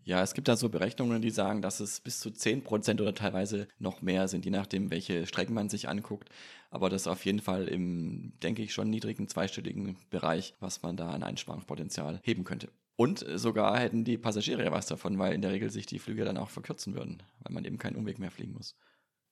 Ja, 0.04 0.24
es 0.24 0.34
gibt 0.34 0.48
da 0.48 0.56
so 0.56 0.70
Berechnungen, 0.70 1.22
die 1.22 1.30
sagen, 1.30 1.62
dass 1.62 1.80
es 1.80 2.00
bis 2.00 2.20
zu 2.20 2.32
10 2.32 2.64
Prozent 2.64 3.02
oder 3.02 3.14
teilweise 3.14 3.68
noch 3.78 4.02
mehr 4.02 4.28
sind, 4.28 4.46
je 4.46 4.52
nachdem, 4.52 4.90
welche 4.90 5.28
Strecken 5.28 5.54
man 5.54 5.70
sich 5.70 5.88
anguckt. 5.88 6.30
Aber 6.72 6.90
das 6.90 7.04
ist 7.04 7.08
auf 7.08 7.24
jeden 7.24 7.40
Fall 7.40 7.68
im, 7.68 8.34
denke 8.42 8.64
ich, 8.64 8.74
schon 8.74 8.90
niedrigen 8.90 9.28
zweistelligen 9.28 9.98
Bereich, 10.10 10.56
was 10.60 10.82
man 10.82 10.98
da 10.98 11.12
an 11.12 11.22
Einsparungspotenzial 11.22 12.20
heben 12.24 12.44
könnte. 12.46 12.70
Und 12.96 13.24
sogar 13.36 13.80
hätten 13.80 14.04
die 14.04 14.18
Passagiere 14.18 14.72
was 14.72 14.88
davon, 14.88 15.20
weil 15.20 15.34
in 15.34 15.42
der 15.42 15.52
Regel 15.52 15.70
sich 15.70 15.86
die 15.86 16.00
Flüge 16.00 16.26
dann 16.26 16.38
auch 16.38 16.50
verkürzen 16.50 16.96
würden, 16.96 17.22
weil 17.40 17.54
man 17.54 17.66
eben 17.66 17.78
keinen 17.78 17.96
Umweg 17.96 18.18
mehr 18.18 18.32
fliegen 18.32 18.54
muss. 18.54 18.76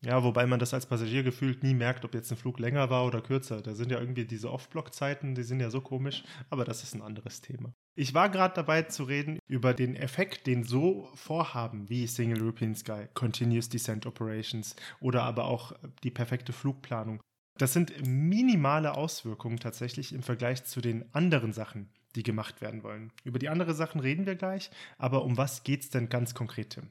Ja, 0.05 0.23
wobei 0.23 0.45
man 0.45 0.59
das 0.59 0.73
als 0.73 0.85
Passagier 0.85 1.23
gefühlt 1.23 1.61
nie 1.61 1.73
merkt, 1.73 2.05
ob 2.05 2.13
jetzt 2.13 2.31
ein 2.31 2.37
Flug 2.37 2.59
länger 2.59 2.89
war 2.89 3.05
oder 3.05 3.21
kürzer. 3.21 3.61
Da 3.61 3.73
sind 3.75 3.91
ja 3.91 3.99
irgendwie 3.99 4.23
diese 4.23 4.49
Off-Block-Zeiten, 4.49 5.35
die 5.35 5.43
sind 5.43 5.59
ja 5.59 5.69
so 5.69 5.81
komisch, 5.81 6.23
aber 6.49 6.63
das 6.63 6.83
ist 6.83 6.95
ein 6.95 7.01
anderes 7.01 7.41
Thema. 7.41 7.73
Ich 7.95 8.13
war 8.13 8.29
gerade 8.29 8.55
dabei 8.55 8.83
zu 8.83 9.03
reden 9.03 9.39
über 9.47 9.73
den 9.73 9.97
Effekt, 9.97 10.47
den 10.47 10.63
so 10.63 11.09
Vorhaben 11.15 11.89
wie 11.89 12.07
Single 12.07 12.41
European 12.41 12.75
Sky, 12.75 13.09
Continuous 13.13 13.67
Descent 13.67 14.05
Operations 14.05 14.73
oder 15.01 15.23
aber 15.23 15.45
auch 15.45 15.73
die 16.03 16.11
perfekte 16.11 16.53
Flugplanung. 16.53 17.21
Das 17.57 17.73
sind 17.73 18.07
minimale 18.07 18.95
Auswirkungen 18.95 19.59
tatsächlich 19.59 20.13
im 20.13 20.23
Vergleich 20.23 20.63
zu 20.63 20.79
den 20.79 21.13
anderen 21.13 21.51
Sachen, 21.51 21.89
die 22.15 22.23
gemacht 22.23 22.61
werden 22.61 22.83
wollen. 22.83 23.11
Über 23.25 23.37
die 23.37 23.49
anderen 23.49 23.75
Sachen 23.75 23.99
reden 23.99 24.25
wir 24.25 24.35
gleich, 24.35 24.71
aber 24.97 25.25
um 25.25 25.35
was 25.35 25.63
geht 25.63 25.81
es 25.81 25.89
denn 25.89 26.07
ganz 26.07 26.33
konkret, 26.33 26.69
Tim? 26.69 26.87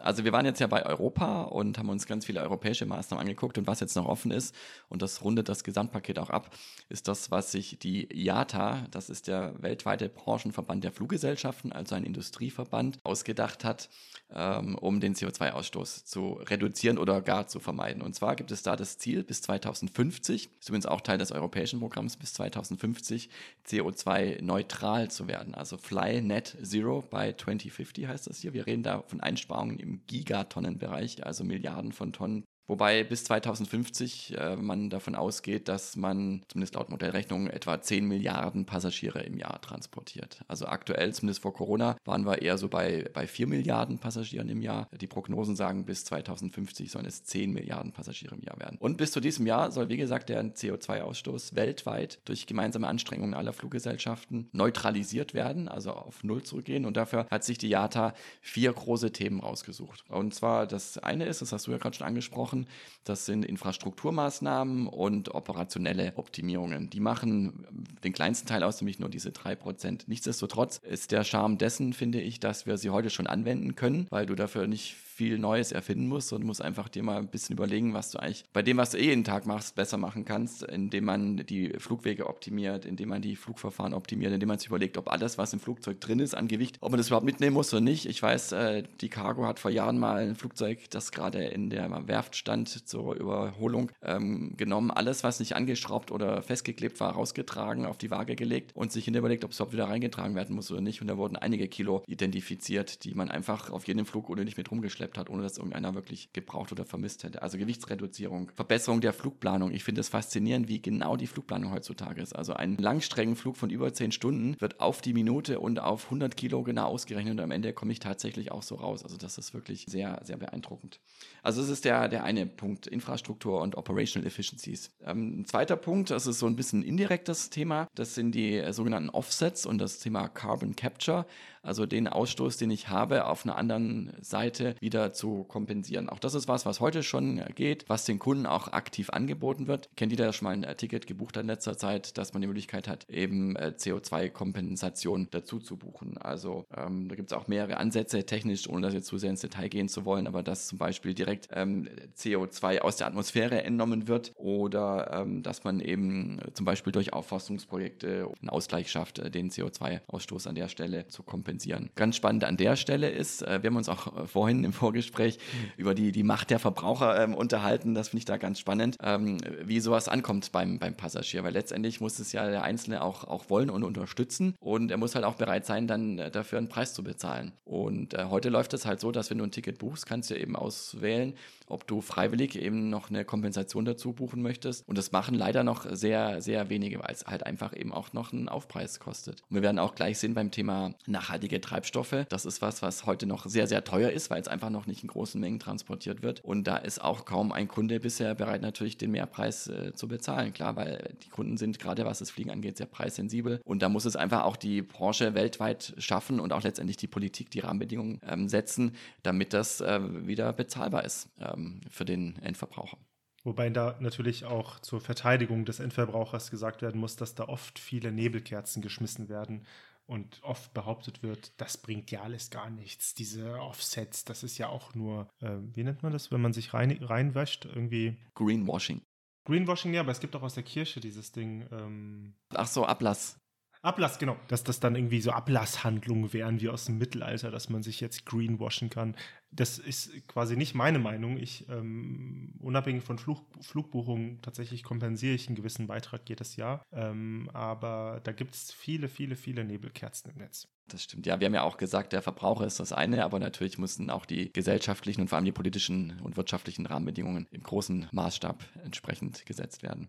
Also 0.00 0.24
wir 0.24 0.32
waren 0.32 0.46
jetzt 0.46 0.60
ja 0.60 0.66
bei 0.66 0.84
Europa 0.84 1.42
und 1.42 1.78
haben 1.78 1.88
uns 1.88 2.06
ganz 2.06 2.26
viele 2.26 2.40
europäische 2.40 2.86
Maßnahmen 2.86 3.22
angeguckt 3.22 3.58
und 3.58 3.66
was 3.66 3.80
jetzt 3.80 3.96
noch 3.96 4.06
offen 4.06 4.30
ist, 4.30 4.54
und 4.88 5.02
das 5.02 5.22
rundet 5.22 5.48
das 5.48 5.64
Gesamtpaket 5.64 6.18
auch 6.18 6.30
ab, 6.30 6.54
ist 6.88 7.08
das, 7.08 7.30
was 7.30 7.52
sich 7.52 7.78
die 7.78 8.08
IATA, 8.12 8.86
das 8.90 9.10
ist 9.10 9.28
der 9.28 9.54
weltweite 9.62 10.08
Branchenverband 10.08 10.84
der 10.84 10.92
Fluggesellschaften, 10.92 11.72
also 11.72 11.94
ein 11.94 12.04
Industrieverband, 12.04 12.98
ausgedacht 13.04 13.64
hat, 13.64 13.88
ähm, 14.34 14.76
um 14.76 15.00
den 15.00 15.14
CO2-Ausstoß 15.14 16.04
zu 16.04 16.32
reduzieren 16.32 16.98
oder 16.98 17.22
gar 17.22 17.46
zu 17.46 17.60
vermeiden. 17.60 18.02
Und 18.02 18.14
zwar 18.14 18.36
gibt 18.36 18.50
es 18.50 18.62
da 18.62 18.76
das 18.76 18.98
Ziel 18.98 19.24
bis 19.24 19.42
2050, 19.42 20.50
ist 20.58 20.68
übrigens 20.68 20.86
auch 20.86 21.00
Teil 21.00 21.18
des 21.18 21.32
europäischen 21.32 21.80
Programms, 21.80 22.16
bis 22.16 22.34
2050 22.34 23.30
CO2-neutral 23.66 25.10
zu 25.10 25.28
werden. 25.28 25.54
Also 25.54 25.76
Fly 25.76 26.20
Net 26.20 26.56
Zero 26.62 27.02
by 27.02 27.34
2050 27.36 28.06
heißt 28.06 28.26
das 28.26 28.38
hier. 28.38 28.52
Wir 28.52 28.66
reden 28.66 28.82
da 28.82 29.02
von 29.06 29.20
Einsparungen 29.20 29.78
im 29.78 29.87
Gigatonnenbereich, 30.06 31.24
also 31.26 31.44
Milliarden 31.44 31.92
von 31.92 32.12
Tonnen 32.12 32.44
Wobei 32.68 33.02
bis 33.02 33.24
2050 33.24 34.36
äh, 34.36 34.56
man 34.56 34.90
davon 34.90 35.14
ausgeht, 35.14 35.68
dass 35.68 35.96
man, 35.96 36.42
zumindest 36.48 36.74
laut 36.74 36.90
Modellrechnung, 36.90 37.48
etwa 37.48 37.80
10 37.80 38.06
Milliarden 38.06 38.66
Passagiere 38.66 39.20
im 39.20 39.38
Jahr 39.38 39.60
transportiert. 39.62 40.42
Also 40.48 40.66
aktuell, 40.66 41.14
zumindest 41.14 41.40
vor 41.40 41.54
Corona, 41.54 41.96
waren 42.04 42.26
wir 42.26 42.42
eher 42.42 42.58
so 42.58 42.68
bei, 42.68 43.08
bei 43.14 43.26
4 43.26 43.46
Milliarden 43.46 43.98
Passagieren 43.98 44.50
im 44.50 44.60
Jahr. 44.60 44.86
Die 45.00 45.06
Prognosen 45.06 45.56
sagen, 45.56 45.86
bis 45.86 46.04
2050 46.04 46.90
sollen 46.90 47.06
es 47.06 47.24
10 47.24 47.52
Milliarden 47.52 47.92
Passagiere 47.92 48.34
im 48.34 48.42
Jahr 48.42 48.60
werden. 48.60 48.76
Und 48.78 48.98
bis 48.98 49.12
zu 49.12 49.20
diesem 49.20 49.46
Jahr 49.46 49.72
soll, 49.72 49.88
wie 49.88 49.96
gesagt, 49.96 50.28
der 50.28 50.44
CO2-Ausstoß 50.44 51.54
weltweit 51.54 52.20
durch 52.26 52.46
gemeinsame 52.46 52.86
Anstrengungen 52.86 53.32
aller 53.32 53.54
Fluggesellschaften 53.54 54.50
neutralisiert 54.52 55.32
werden, 55.32 55.68
also 55.68 55.92
auf 55.92 56.22
Null 56.22 56.42
zurückgehen. 56.42 56.84
Und 56.84 56.98
dafür 56.98 57.26
hat 57.30 57.44
sich 57.44 57.56
die 57.56 57.70
IATA 57.70 58.12
vier 58.42 58.74
große 58.74 59.10
Themen 59.10 59.40
rausgesucht. 59.40 60.04
Und 60.10 60.34
zwar 60.34 60.66
das 60.66 60.98
eine 60.98 61.24
ist, 61.24 61.40
das 61.40 61.52
hast 61.52 61.66
du 61.66 61.70
ja 61.70 61.78
gerade 61.78 61.96
schon 61.96 62.06
angesprochen, 62.06 62.57
das 63.04 63.26
sind 63.26 63.44
Infrastrukturmaßnahmen 63.44 64.86
und 64.86 65.34
operationelle 65.34 66.12
Optimierungen. 66.16 66.90
Die 66.90 67.00
machen 67.00 67.66
den 68.04 68.12
kleinsten 68.12 68.46
Teil 68.46 68.62
aus, 68.62 68.80
nämlich 68.80 68.98
nur 68.98 69.08
diese 69.08 69.32
drei 69.32 69.54
Prozent. 69.54 70.08
Nichtsdestotrotz 70.08 70.78
ist 70.78 71.12
der 71.12 71.24
Charme 71.24 71.58
dessen, 71.58 71.92
finde 71.92 72.20
ich, 72.20 72.40
dass 72.40 72.66
wir 72.66 72.76
sie 72.76 72.90
heute 72.90 73.10
schon 73.10 73.26
anwenden 73.26 73.74
können, 73.74 74.06
weil 74.10 74.26
du 74.26 74.34
dafür 74.34 74.66
nicht 74.66 74.96
viel 75.18 75.36
Neues 75.36 75.72
erfinden 75.72 76.06
musst 76.06 76.32
und 76.32 76.44
musst 76.44 76.62
einfach 76.62 76.88
dir 76.88 77.02
mal 77.02 77.18
ein 77.18 77.26
bisschen 77.26 77.56
überlegen, 77.56 77.92
was 77.92 78.12
du 78.12 78.20
eigentlich 78.20 78.44
bei 78.52 78.62
dem, 78.62 78.76
was 78.76 78.90
du 78.90 78.98
eh 78.98 79.06
jeden 79.06 79.24
Tag 79.24 79.46
machst, 79.46 79.74
besser 79.74 79.96
machen 79.96 80.24
kannst, 80.24 80.62
indem 80.62 81.06
man 81.06 81.38
die 81.38 81.70
Flugwege 81.78 82.28
optimiert, 82.28 82.84
indem 82.84 83.08
man 83.08 83.20
die 83.20 83.34
Flugverfahren 83.34 83.94
optimiert, 83.94 84.32
indem 84.32 84.46
man 84.46 84.60
sich 84.60 84.68
überlegt, 84.68 84.96
ob 84.96 85.10
alles, 85.10 85.36
was 85.36 85.52
im 85.52 85.58
Flugzeug 85.58 86.00
drin 86.00 86.20
ist 86.20 86.36
an 86.36 86.46
Gewicht, 86.46 86.78
ob 86.80 86.92
man 86.92 86.98
das 86.98 87.08
überhaupt 87.08 87.26
mitnehmen 87.26 87.54
muss 87.54 87.74
oder 87.74 87.80
nicht. 87.80 88.06
Ich 88.06 88.22
weiß, 88.22 88.52
äh, 88.52 88.84
die 89.00 89.08
Cargo 89.08 89.44
hat 89.44 89.58
vor 89.58 89.72
Jahren 89.72 89.98
mal 89.98 90.22
ein 90.22 90.36
Flugzeug, 90.36 90.88
das 90.90 91.10
gerade 91.10 91.46
in 91.46 91.68
der 91.68 92.06
Werft 92.06 92.36
stand, 92.36 92.68
zur 92.68 93.16
Überholung 93.16 93.90
ähm, 94.02 94.56
genommen, 94.56 94.92
alles, 94.92 95.24
was 95.24 95.40
nicht 95.40 95.56
angeschraubt 95.56 96.12
oder 96.12 96.42
festgeklebt 96.42 97.00
war, 97.00 97.14
rausgetragen, 97.14 97.86
auf 97.86 97.98
die 97.98 98.12
Waage 98.12 98.36
gelegt 98.36 98.70
und 98.76 98.92
sich 98.92 99.04
hinterher 99.04 99.22
überlegt, 99.22 99.44
ob 99.44 99.50
es 99.50 99.56
überhaupt 99.56 99.72
wieder 99.72 99.88
reingetragen 99.88 100.36
werden 100.36 100.54
muss 100.54 100.70
oder 100.70 100.80
nicht. 100.80 101.00
Und 101.00 101.08
da 101.08 101.16
wurden 101.16 101.34
einige 101.34 101.66
Kilo 101.66 102.04
identifiziert, 102.06 103.02
die 103.02 103.14
man 103.14 103.32
einfach 103.32 103.70
auf 103.70 103.88
jedem 103.88 104.06
Flug 104.06 104.30
oder 104.30 104.44
nicht 104.44 104.56
mit 104.56 104.70
rumgeschleppt 104.70 105.07
geschleppt 105.08 105.18
hat, 105.18 105.30
ohne 105.30 105.42
dass 105.42 105.58
irgendeiner 105.58 105.94
wirklich 105.94 106.32
gebraucht 106.32 106.72
oder 106.72 106.84
vermisst 106.84 107.24
hätte. 107.24 107.42
Also 107.42 107.58
Gewichtsreduzierung, 107.58 108.50
Verbesserung 108.54 109.00
der 109.00 109.12
Flugplanung. 109.12 109.72
Ich 109.72 109.84
finde 109.84 110.00
es 110.00 110.08
faszinierend, 110.08 110.68
wie 110.68 110.80
genau 110.80 111.16
die 111.16 111.26
Flugplanung 111.26 111.72
heutzutage 111.72 112.20
ist. 112.20 112.34
Also 112.34 112.52
ein 112.54 112.76
Langstreckenflug 112.76 113.56
von 113.56 113.70
über 113.70 113.92
10 113.92 114.12
Stunden 114.12 114.56
wird 114.60 114.80
auf 114.80 115.00
die 115.00 115.12
Minute 115.12 115.60
und 115.60 115.80
auf 115.80 116.04
100 116.04 116.36
Kilo 116.36 116.62
genau 116.62 116.86
ausgerechnet 116.88 117.32
und 117.32 117.40
am 117.40 117.50
Ende 117.50 117.72
komme 117.72 117.92
ich 117.92 118.00
tatsächlich 118.00 118.52
auch 118.52 118.62
so 118.62 118.76
raus. 118.76 119.02
Also 119.02 119.16
das 119.16 119.38
ist 119.38 119.54
wirklich 119.54 119.86
sehr, 119.88 120.20
sehr 120.24 120.36
beeindruckend. 120.36 121.00
Also 121.42 121.62
es 121.62 121.68
ist 121.68 121.84
der, 121.84 122.08
der 122.08 122.24
eine 122.24 122.46
Punkt, 122.46 122.86
Infrastruktur 122.86 123.60
und 123.60 123.76
Operational 123.76 124.26
Efficiencies. 124.26 124.90
Ähm, 125.04 125.40
ein 125.40 125.44
zweiter 125.44 125.76
Punkt, 125.76 126.10
das 126.10 126.26
ist 126.26 126.38
so 126.38 126.46
ein 126.46 126.56
bisschen 126.56 126.82
indirektes 126.82 127.50
Thema, 127.50 127.88
das 127.94 128.14
sind 128.14 128.32
die 128.32 128.56
äh, 128.56 128.72
sogenannten 128.72 129.10
Offsets 129.10 129.66
und 129.66 129.78
das 129.78 129.98
Thema 129.98 130.28
Carbon 130.28 130.76
Capture 130.76 131.26
also 131.62 131.86
den 131.86 132.08
Ausstoß, 132.08 132.56
den 132.56 132.70
ich 132.70 132.88
habe, 132.88 133.26
auf 133.26 133.44
einer 133.44 133.56
anderen 133.56 134.12
Seite 134.20 134.74
wieder 134.80 135.12
zu 135.12 135.44
kompensieren. 135.44 136.08
Auch 136.08 136.18
das 136.18 136.34
ist 136.34 136.48
was, 136.48 136.66
was 136.66 136.80
heute 136.80 137.02
schon 137.02 137.42
geht, 137.54 137.84
was 137.88 138.04
den 138.04 138.18
Kunden 138.18 138.46
auch 138.46 138.72
aktiv 138.72 139.10
angeboten 139.10 139.66
wird. 139.66 139.88
Kennt 139.96 140.12
jeder, 140.12 140.24
der 140.24 140.32
schon 140.32 140.46
mal 140.46 140.52
ein 140.52 140.76
Ticket 140.76 141.06
gebucht 141.06 141.36
hat 141.36 141.42
in 141.42 141.48
letzter 141.48 141.76
Zeit, 141.76 142.16
dass 142.18 142.32
man 142.32 142.42
die 142.42 142.48
Möglichkeit 142.48 142.88
hat, 142.88 143.08
eben 143.08 143.56
äh, 143.56 143.72
CO2-Kompensation 143.76 145.28
dazu 145.30 145.58
zu 145.58 145.76
buchen. 145.76 146.18
Also 146.18 146.64
ähm, 146.76 147.08
da 147.08 147.14
gibt 147.14 147.30
es 147.30 147.36
auch 147.36 147.48
mehrere 147.48 147.76
Ansätze 147.76 148.24
technisch, 148.24 148.68
ohne 148.68 148.82
dass 148.82 148.94
jetzt 148.94 149.06
zu 149.06 149.18
sehr 149.18 149.30
ins 149.30 149.40
Detail 149.40 149.68
gehen 149.68 149.88
zu 149.88 150.04
wollen, 150.04 150.26
aber 150.26 150.42
dass 150.42 150.68
zum 150.68 150.78
Beispiel 150.78 151.14
direkt 151.14 151.48
ähm, 151.52 151.88
CO2 152.16 152.80
aus 152.80 152.96
der 152.96 153.06
Atmosphäre 153.06 153.62
entnommen 153.62 154.08
wird 154.08 154.32
oder 154.36 155.22
ähm, 155.22 155.42
dass 155.42 155.64
man 155.64 155.80
eben 155.80 156.38
zum 156.54 156.64
Beispiel 156.64 156.92
durch 156.92 157.12
Aufforstungsprojekte 157.12 158.30
einen 158.40 158.50
Ausgleich 158.50 158.90
schafft, 158.90 159.18
äh, 159.18 159.30
den 159.30 159.50
CO2-Ausstoß 159.50 160.48
an 160.48 160.54
der 160.54 160.68
Stelle 160.68 161.08
zu 161.08 161.22
kompensieren 161.22 161.47
kompensieren. 161.48 161.88
Ganz 161.94 162.16
spannend 162.16 162.44
an 162.44 162.58
der 162.58 162.76
Stelle 162.76 163.08
ist, 163.08 163.42
äh, 163.42 163.62
wir 163.62 163.70
haben 163.70 163.76
uns 163.76 163.88
auch 163.88 164.06
äh, 164.06 164.26
vorhin 164.26 164.64
im 164.64 164.74
Vorgespräch 164.74 165.38
über 165.78 165.94
die, 165.94 166.12
die 166.12 166.22
Macht 166.22 166.50
der 166.50 166.58
Verbraucher 166.58 167.22
ähm, 167.22 167.34
unterhalten. 167.34 167.94
Das 167.94 168.08
finde 168.08 168.18
ich 168.18 168.24
da 168.26 168.36
ganz 168.36 168.58
spannend, 168.58 168.96
ähm, 169.02 169.38
wie 169.64 169.80
sowas 169.80 170.08
ankommt 170.08 170.52
beim, 170.52 170.78
beim 170.78 170.94
Passagier, 170.94 171.44
weil 171.44 171.54
letztendlich 171.54 172.02
muss 172.02 172.18
es 172.18 172.32
ja 172.32 172.50
der 172.50 172.64
Einzelne 172.64 173.02
auch, 173.02 173.24
auch 173.24 173.48
wollen 173.48 173.70
und 173.70 173.82
unterstützen 173.82 174.56
und 174.60 174.90
er 174.90 174.98
muss 174.98 175.14
halt 175.14 175.24
auch 175.24 175.36
bereit 175.36 175.64
sein, 175.64 175.86
dann 175.86 176.18
äh, 176.18 176.30
dafür 176.30 176.58
einen 176.58 176.68
Preis 176.68 176.92
zu 176.92 177.02
bezahlen. 177.02 177.52
Und 177.64 178.12
äh, 178.12 178.24
heute 178.24 178.50
läuft 178.50 178.74
es 178.74 178.84
halt 178.84 179.00
so, 179.00 179.10
dass 179.10 179.30
wenn 179.30 179.38
du 179.38 179.44
ein 179.44 179.50
Ticket 179.50 179.78
buchst, 179.78 180.04
kannst 180.04 180.28
du 180.28 180.38
eben 180.38 180.54
auswählen, 180.54 181.32
ob 181.70 181.86
du 181.86 182.00
freiwillig 182.00 182.56
eben 182.56 182.90
noch 182.90 183.10
eine 183.10 183.24
Kompensation 183.24 183.84
dazu 183.84 184.12
buchen 184.12 184.42
möchtest. 184.42 184.86
Und 184.88 184.98
das 184.98 185.12
machen 185.12 185.34
leider 185.34 185.64
noch 185.64 185.86
sehr, 185.90 186.40
sehr 186.40 186.68
wenige, 186.70 186.98
weil 187.00 187.12
es 187.12 187.26
halt 187.26 187.46
einfach 187.46 187.76
eben 187.76 187.92
auch 187.92 188.12
noch 188.12 188.32
einen 188.32 188.48
Aufpreis 188.48 189.00
kostet. 189.00 189.42
Und 189.48 189.56
wir 189.56 189.62
werden 189.62 189.78
auch 189.78 189.94
gleich 189.94 190.18
sehen 190.18 190.34
beim 190.34 190.50
Thema 190.50 190.94
nachhaltige 191.38 191.60
Treibstoffe. 191.60 192.26
Das 192.28 192.44
ist 192.44 192.62
was, 192.62 192.82
was 192.82 193.06
heute 193.06 193.26
noch 193.26 193.46
sehr, 193.46 193.66
sehr 193.66 193.84
teuer 193.84 194.10
ist, 194.10 194.30
weil 194.30 194.40
es 194.40 194.48
einfach 194.48 194.70
noch 194.70 194.86
nicht 194.86 195.02
in 195.02 195.08
großen 195.08 195.40
Mengen 195.40 195.60
transportiert 195.60 196.22
wird. 196.22 196.44
Und 196.44 196.64
da 196.64 196.76
ist 196.76 197.02
auch 197.02 197.24
kaum 197.24 197.52
ein 197.52 197.68
Kunde 197.68 198.00
bisher 198.00 198.34
bereit, 198.34 198.62
natürlich 198.62 198.98
den 198.98 199.12
Mehrpreis 199.12 199.68
äh, 199.68 199.94
zu 199.94 200.08
bezahlen. 200.08 200.52
Klar, 200.52 200.76
weil 200.76 201.14
die 201.22 201.28
Kunden 201.28 201.56
sind 201.56 201.78
gerade, 201.78 202.04
was 202.04 202.18
das 202.18 202.30
Fliegen 202.30 202.50
angeht, 202.50 202.76
sehr 202.76 202.86
preissensibel. 202.86 203.60
Und 203.64 203.82
da 203.82 203.88
muss 203.88 204.04
es 204.04 204.16
einfach 204.16 204.42
auch 204.42 204.56
die 204.56 204.82
Branche 204.82 205.34
weltweit 205.34 205.94
schaffen 205.98 206.40
und 206.40 206.52
auch 206.52 206.62
letztendlich 206.62 206.96
die 206.96 207.06
Politik 207.06 207.50
die 207.50 207.60
Rahmenbedingungen 207.60 208.20
ähm, 208.26 208.48
setzen, 208.48 208.96
damit 209.22 209.52
das 209.52 209.80
äh, 209.80 210.00
wieder 210.26 210.52
bezahlbar 210.52 211.04
ist. 211.04 211.28
Ähm, 211.40 211.80
für 211.90 212.04
den 212.04 212.36
Endverbraucher. 212.42 212.98
Wobei 213.44 213.70
da 213.70 213.96
natürlich 214.00 214.44
auch 214.44 214.80
zur 214.80 215.00
Verteidigung 215.00 215.64
des 215.64 215.80
Endverbrauchers 215.80 216.50
gesagt 216.50 216.82
werden 216.82 217.00
muss, 217.00 217.16
dass 217.16 217.34
da 217.34 217.44
oft 217.44 217.78
viele 217.78 218.12
Nebelkerzen 218.12 218.82
geschmissen 218.82 219.28
werden 219.28 219.64
und 220.08 220.42
oft 220.42 220.72
behauptet 220.72 221.22
wird, 221.22 221.52
das 221.60 221.76
bringt 221.76 222.10
ja 222.10 222.22
alles 222.22 222.50
gar 222.50 222.70
nichts. 222.70 223.14
Diese 223.14 223.60
Offsets, 223.60 224.24
das 224.24 224.42
ist 224.42 224.56
ja 224.56 224.68
auch 224.68 224.94
nur, 224.94 225.28
äh, 225.40 225.56
wie 225.74 225.84
nennt 225.84 226.02
man 226.02 226.12
das, 226.12 226.32
wenn 226.32 226.40
man 226.40 226.52
sich 226.52 226.72
rein, 226.72 226.90
reinwäscht? 227.02 227.66
Irgendwie. 227.66 228.16
Greenwashing. 228.34 229.02
Greenwashing, 229.44 229.94
ja, 229.94 230.00
aber 230.00 230.12
es 230.12 230.20
gibt 230.20 230.34
auch 230.34 230.42
aus 230.42 230.54
der 230.54 230.62
Kirche 230.62 231.00
dieses 231.00 231.32
Ding. 231.32 231.68
Ähm 231.70 232.34
Ach 232.54 232.66
so, 232.66 232.86
Ablass. 232.86 233.38
Ablass, 233.82 234.18
genau. 234.18 234.36
Dass 234.48 234.64
das 234.64 234.80
dann 234.80 234.96
irgendwie 234.96 235.20
so 235.20 235.30
Ablasshandlungen 235.30 236.32
wären 236.32 236.60
wie 236.60 236.68
aus 236.68 236.86
dem 236.86 236.98
Mittelalter, 236.98 237.50
dass 237.50 237.68
man 237.68 237.82
sich 237.82 238.00
jetzt 238.00 238.26
greenwashen 238.26 238.90
kann. 238.90 239.16
Das 239.50 239.78
ist 239.78 240.26
quasi 240.26 240.56
nicht 240.56 240.74
meine 240.74 240.98
Meinung. 240.98 241.38
Ich, 241.38 241.68
ähm, 241.68 242.54
unabhängig 242.60 243.04
von 243.04 243.18
Flug, 243.18 243.40
Flugbuchungen, 243.60 244.42
tatsächlich 244.42 244.82
kompensiere 244.82 245.34
ich 245.34 245.46
einen 245.46 245.56
gewissen 245.56 245.86
Beitrag 245.86 246.28
jedes 246.28 246.56
Jahr. 246.56 246.82
Ähm, 246.92 247.48
aber 247.52 248.20
da 248.24 248.32
gibt 248.32 248.54
es 248.54 248.72
viele, 248.72 249.08
viele, 249.08 249.36
viele 249.36 249.64
Nebelkerzen 249.64 250.32
im 250.32 250.38
Netz. 250.38 250.68
Das 250.88 251.04
stimmt. 251.04 251.26
Ja, 251.26 251.38
wir 251.38 251.46
haben 251.46 251.54
ja 251.54 251.62
auch 251.62 251.76
gesagt, 251.76 252.12
der 252.12 252.22
Verbraucher 252.22 252.66
ist 252.66 252.80
das 252.80 252.92
eine, 252.92 253.24
aber 253.24 253.38
natürlich 253.38 253.78
müssen 253.78 254.10
auch 254.10 254.26
die 254.26 254.52
gesellschaftlichen 254.52 255.20
und 255.20 255.28
vor 255.28 255.36
allem 255.36 255.44
die 255.44 255.52
politischen 255.52 256.18
und 256.22 256.36
wirtschaftlichen 256.36 256.86
Rahmenbedingungen 256.86 257.46
im 257.50 257.62
großen 257.62 258.08
Maßstab 258.10 258.64
entsprechend 258.84 259.46
gesetzt 259.46 259.82
werden. 259.82 260.08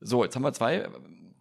So, 0.00 0.24
jetzt 0.24 0.34
haben 0.34 0.42
wir 0.42 0.52
zwei 0.52 0.88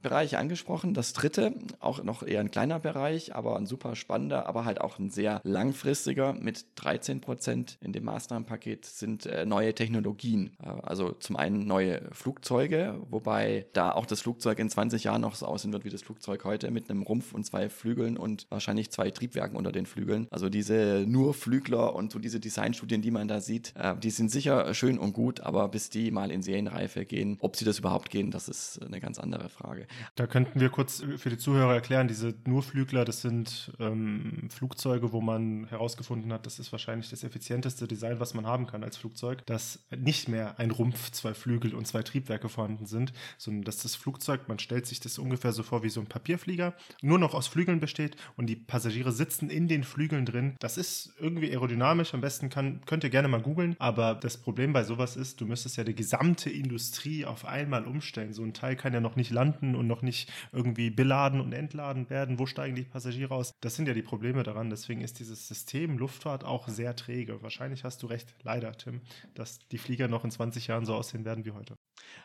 Bereiche 0.02 0.38
angesprochen. 0.38 0.94
Das 0.94 1.14
dritte, 1.14 1.54
auch 1.80 2.04
noch 2.04 2.24
eher 2.24 2.40
ein 2.40 2.52
kleiner 2.52 2.80
Bereich, 2.80 3.36
aber 3.36 3.58
ein 3.58 3.66
super 3.66 3.96
spannender, 3.96 4.48
aber 4.48 4.66
halt 4.66 4.82
auch 4.82 5.00
ein 5.00 5.10
sehr 5.10 5.42
langfristiger 5.44 6.34
mit 6.34 6.66
13 6.76 7.22
Prozent 7.22 7.78
in 7.82 7.94
dem 7.94 8.04
Maßnahmenpaket 8.06 8.86
sind 8.86 9.26
äh, 9.26 9.46
neue 9.46 9.74
Technologien. 9.74 10.52
Äh, 10.62 10.70
also 10.84 11.12
zum 11.12 11.36
einen 11.36 11.66
neue 11.66 12.02
Flugzeuge, 12.12 13.00
wobei 13.10 13.66
da 13.74 13.92
auch 13.92 14.06
das 14.06 14.22
Flugzeug 14.22 14.60
in 14.60 14.70
20 14.70 15.04
Jahren 15.04 15.22
noch 15.22 15.36
so 15.36 15.46
aussehen 15.46 15.74
wird 15.74 15.86
wie 15.86 15.90
das 15.90 16.02
Flugzeug 16.02 16.44
heute 16.44 16.72
mit 16.72 16.90
einem 16.90 17.04
Rumpf 17.04 17.34
und 17.34 17.46
zwei 17.46 17.70
Flügeln 17.70 18.18
und 18.18 18.48
wahrscheinlich 18.50 18.92
zwei 18.92 19.12
Triebwerken 19.12 19.58
unter 19.58 19.72
den 19.72 19.86
Flügeln. 19.86 20.28
Also 20.32 20.50
diese 20.50 21.06
nur 21.08 21.34
Flügler 21.34 21.96
und 21.96 22.12
so 22.12 22.20
diese 22.20 22.40
Designstudien, 22.40 23.02
die 23.02 23.12
man 23.12 23.28
da 23.28 23.40
sieht, 23.40 23.74
äh, 23.76 23.96
die 23.98 24.10
sind 24.10 24.32
sicher 24.32 24.74
schön 24.74 24.98
und 24.98 25.14
gut, 25.14 25.42
aber 25.42 25.68
bis 25.70 25.90
die 25.90 26.12
mal 26.12 26.32
in 26.32 26.42
Serienreife 26.42 27.06
gehen, 27.06 27.38
ob 27.40 27.56
sie 27.56 27.66
das 27.66 27.80
überhaupt 27.80 28.10
gehen, 28.10 28.32
das 28.32 28.48
ist 28.48 28.82
eine 28.84 29.00
ganz 29.00 29.20
andere 29.20 29.50
Frage. 29.50 29.88
Da 30.16 30.28
könnten 30.28 30.60
wir 30.60 30.70
kurz 30.70 31.04
für 31.18 31.30
die 31.30 31.38
Zuhörer 31.38 31.74
erklären, 31.74 32.08
diese 32.08 32.34
Nurflügler, 32.46 33.06
das 33.06 33.22
sind 33.22 33.72
ähm, 33.80 34.50
Flugzeuge, 34.50 35.12
wo 35.12 35.22
man 35.22 35.66
herausgefunden 35.68 36.32
hat, 36.34 36.46
das 36.46 36.60
ist 36.60 36.72
wahrscheinlich 36.72 37.10
das 37.10 37.24
effizienteste 37.24 37.88
Design, 37.88 38.20
was 38.20 38.34
man 38.34 38.46
haben 38.46 38.68
kann 38.68 38.84
als 38.84 38.98
Flugzeug, 38.98 39.46
dass 39.46 39.84
nicht 39.96 40.28
mehr 40.28 40.60
ein 40.60 40.72
Rumpf, 40.72 41.12
zwei 41.12 41.34
Flügel 41.34 41.74
und 41.76 41.88
zwei 41.88 42.04
Triebwerke 42.04 42.50
vorhanden 42.50 42.86
sind, 42.86 43.14
sondern 43.38 43.64
dass 43.64 43.78
das 43.78 43.96
Flugzeug, 43.96 44.48
man 44.48 44.60
stellt 44.60 44.86
sich 44.86 45.00
das 45.00 45.18
ungefähr 45.18 45.52
so 45.52 45.64
vor 45.64 45.84
wie 45.84 45.90
so 45.90 46.00
ein 46.02 46.08
Papierflieger, 46.08 46.74
nur 47.02 47.20
noch 47.20 47.34
aus 47.34 47.48
Flügeln 47.48 47.80
besteht 47.80 48.16
und 48.38 48.48
die 48.48 48.56
Passagiere 48.56 49.12
sitzen 49.12 49.50
in 49.50 49.68
den 49.68 49.84
Flügeln 49.84 50.26
drin. 50.26 50.56
Das 50.60 50.78
ist 50.78 51.14
irgendwie 51.20 51.52
aerodynamisch, 51.52 52.14
am 52.14 52.22
besten 52.22 52.50
kann, 52.50 52.82
könnt 52.86 53.04
ihr 53.04 53.10
gerne 53.10 53.28
mal 53.28 53.42
googeln, 53.42 53.76
aber 53.80 54.16
das 54.16 54.38
Problem 54.38 54.74
bei 54.74 54.84
sowas 54.84 55.16
ist, 55.16 55.42
du 55.42 55.46
müsstest 55.46 55.78
ja 55.78 55.84
die 55.84 55.96
gesamte 55.96 56.50
Industrie 56.50 57.26
auf 57.26 57.46
einmal 57.46 57.86
umstellen. 57.86 58.34
So 58.34 58.44
ein 58.44 58.54
Teil 58.54 58.76
kann 58.76 58.94
ja 58.94 59.00
noch 59.00 59.16
nicht 59.16 59.32
landen 59.32 59.76
und 59.82 59.88
noch 59.88 60.02
nicht 60.02 60.32
irgendwie 60.54 60.90
beladen 60.90 61.42
und 61.42 61.52
entladen 61.54 62.10
werden. 62.10 62.40
Wo 62.40 62.46
steigen 62.46 62.76
die 62.76 62.84
Passagiere 62.84 63.36
aus? 63.36 63.54
Das 63.60 63.76
sind 63.76 63.88
ja 63.88 63.94
die 63.94 64.02
Probleme 64.02 64.44
daran. 64.44 64.70
Deswegen 64.70 65.02
ist 65.02 65.20
dieses 65.20 65.48
System 65.48 65.98
Luftfahrt 65.98 66.46
auch 66.46 66.70
sehr 66.70 66.96
träge. 66.96 67.42
Wahrscheinlich 67.42 67.84
hast 67.84 68.02
du 68.04 68.08
recht, 68.08 68.34
leider, 68.44 68.72
Tim, 68.78 69.02
dass 69.34 69.60
die 69.72 69.78
Flieger 69.78 70.08
noch 70.08 70.24
in 70.24 70.32
20 70.32 70.68
Jahren 70.68 70.86
so 70.86 70.96
aussehen 70.96 71.26
werden 71.26 71.46
wie 71.46 71.52
heute. 71.52 71.76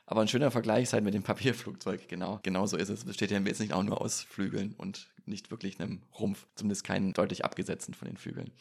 Aber 0.06 0.20
ein 0.20 0.28
schöner 0.28 0.50
Vergleich 0.50 0.84
ist 0.84 0.92
halt 0.92 1.04
mit 1.04 1.14
dem 1.14 1.22
Papierflugzeug, 1.22 2.08
genau. 2.08 2.38
Genauso 2.42 2.76
ist 2.76 2.88
es. 2.88 3.00
Es 3.00 3.04
besteht 3.04 3.30
ja 3.30 3.36
im 3.36 3.44
Wesentlichen 3.44 3.72
auch 3.72 3.82
nur 3.82 4.00
aus 4.00 4.22
Flügeln 4.22 4.74
und 4.76 5.10
nicht 5.24 5.50
wirklich 5.50 5.80
einem 5.80 6.02
Rumpf, 6.18 6.46
zumindest 6.54 6.84
keinen 6.84 7.12
deutlich 7.12 7.44
abgesetzten 7.44 7.94
von 7.94 8.06
den 8.06 8.16
Flügeln. 8.16 8.52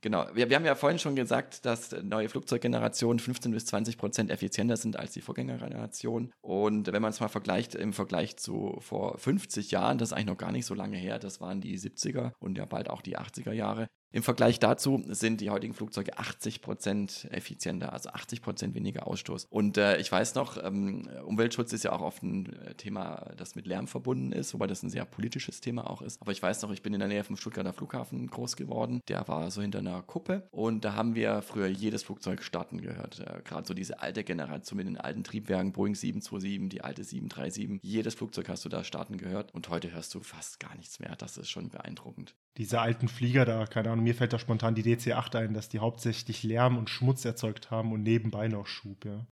Genau, 0.00 0.26
wir, 0.32 0.48
wir 0.48 0.56
haben 0.56 0.64
ja 0.64 0.76
vorhin 0.76 1.00
schon 1.00 1.16
gesagt, 1.16 1.66
dass 1.66 1.90
neue 2.02 2.28
Flugzeuggenerationen 2.28 3.18
15 3.18 3.50
bis 3.50 3.66
20 3.66 3.98
Prozent 3.98 4.30
effizienter 4.30 4.76
sind 4.76 4.96
als 4.96 5.12
die 5.12 5.20
Vorgängergeneration. 5.20 6.32
Und 6.40 6.92
wenn 6.92 7.02
man 7.02 7.10
es 7.10 7.18
mal 7.18 7.28
vergleicht 7.28 7.74
im 7.74 7.92
Vergleich 7.92 8.36
zu 8.36 8.76
vor 8.80 9.18
50 9.18 9.72
Jahren, 9.72 9.98
das 9.98 10.10
ist 10.10 10.12
eigentlich 10.12 10.26
noch 10.26 10.36
gar 10.36 10.52
nicht 10.52 10.66
so 10.66 10.74
lange 10.74 10.96
her, 10.96 11.18
das 11.18 11.40
waren 11.40 11.60
die 11.60 11.76
70er 11.78 12.32
und 12.38 12.56
ja 12.58 12.64
bald 12.64 12.90
auch 12.90 13.02
die 13.02 13.18
80er 13.18 13.52
Jahre, 13.52 13.88
im 14.10 14.22
Vergleich 14.22 14.58
dazu 14.58 15.02
sind 15.08 15.40
die 15.42 15.50
heutigen 15.50 15.74
Flugzeuge 15.74 16.16
80 16.16 16.62
Prozent 16.62 17.28
effizienter, 17.30 17.92
also 17.92 18.08
80 18.08 18.40
Prozent 18.40 18.74
weniger 18.74 19.06
Ausstoß. 19.06 19.46
Und 19.50 19.76
äh, 19.76 19.98
ich 19.98 20.10
weiß 20.10 20.34
noch, 20.34 20.62
ähm, 20.62 21.08
Umweltschutz 21.26 21.74
ist 21.74 21.84
ja 21.84 21.92
auch 21.92 22.00
oft 22.00 22.22
ein 22.22 22.56
äh, 22.64 22.74
Thema, 22.74 23.32
das 23.36 23.54
mit 23.54 23.66
Lärm 23.66 23.86
verbunden 23.86 24.32
ist, 24.32 24.54
wobei 24.54 24.66
das 24.66 24.82
ein 24.82 24.88
sehr 24.88 25.04
politisches 25.04 25.60
Thema 25.60 25.90
auch 25.90 26.00
ist. 26.00 26.22
Aber 26.22 26.32
ich 26.32 26.42
weiß 26.42 26.62
noch, 26.62 26.70
ich 26.70 26.80
bin 26.80 26.94
in 26.94 27.00
der 27.00 27.08
Nähe 27.08 27.22
vom 27.22 27.36
Stuttgarter 27.36 27.74
Flughafen 27.74 28.28
groß 28.28 28.56
geworden. 28.56 29.00
Der 29.08 29.28
war 29.28 29.50
so 29.50 29.60
hinter 29.60 29.80
einer 29.80 30.02
Kuppe 30.02 30.48
und 30.52 30.86
da 30.86 30.94
haben 30.94 31.14
wir 31.14 31.42
früher 31.42 31.66
jedes 31.66 32.02
Flugzeug 32.02 32.42
starten 32.42 32.80
gehört. 32.80 33.20
Äh, 33.20 33.42
Gerade 33.44 33.68
so 33.68 33.74
diese 33.74 34.00
alte 34.00 34.24
Generation 34.24 34.78
mit 34.78 34.86
den 34.86 34.96
alten 34.96 35.22
Triebwerken, 35.22 35.72
Boeing 35.72 35.94
727, 35.94 36.70
die 36.70 36.80
alte 36.80 37.04
737. 37.04 37.80
Jedes 37.82 38.14
Flugzeug 38.14 38.48
hast 38.48 38.64
du 38.64 38.70
da 38.70 38.84
starten 38.84 39.18
gehört 39.18 39.52
und 39.54 39.68
heute 39.68 39.92
hörst 39.92 40.14
du 40.14 40.20
fast 40.20 40.60
gar 40.60 40.74
nichts 40.76 40.98
mehr. 40.98 41.14
Das 41.16 41.36
ist 41.36 41.50
schon 41.50 41.68
beeindruckend. 41.68 42.34
Diese 42.58 42.80
alten 42.80 43.06
Flieger 43.06 43.44
da, 43.44 43.66
keine 43.66 43.90
Ahnung 43.90 44.04
mir 44.04 44.16
fällt 44.16 44.32
da 44.32 44.38
spontan 44.38 44.74
die 44.74 44.82
DC-8 44.82 45.36
ein, 45.36 45.54
dass 45.54 45.68
die 45.68 45.78
hauptsächlich 45.78 46.42
Lärm 46.42 46.76
und 46.76 46.90
Schmutz 46.90 47.24
erzeugt 47.24 47.70
haben 47.70 47.92
und 47.92 48.02
nebenbei 48.02 48.48
noch 48.48 48.66
Schub, 48.66 49.04
ja. 49.04 49.26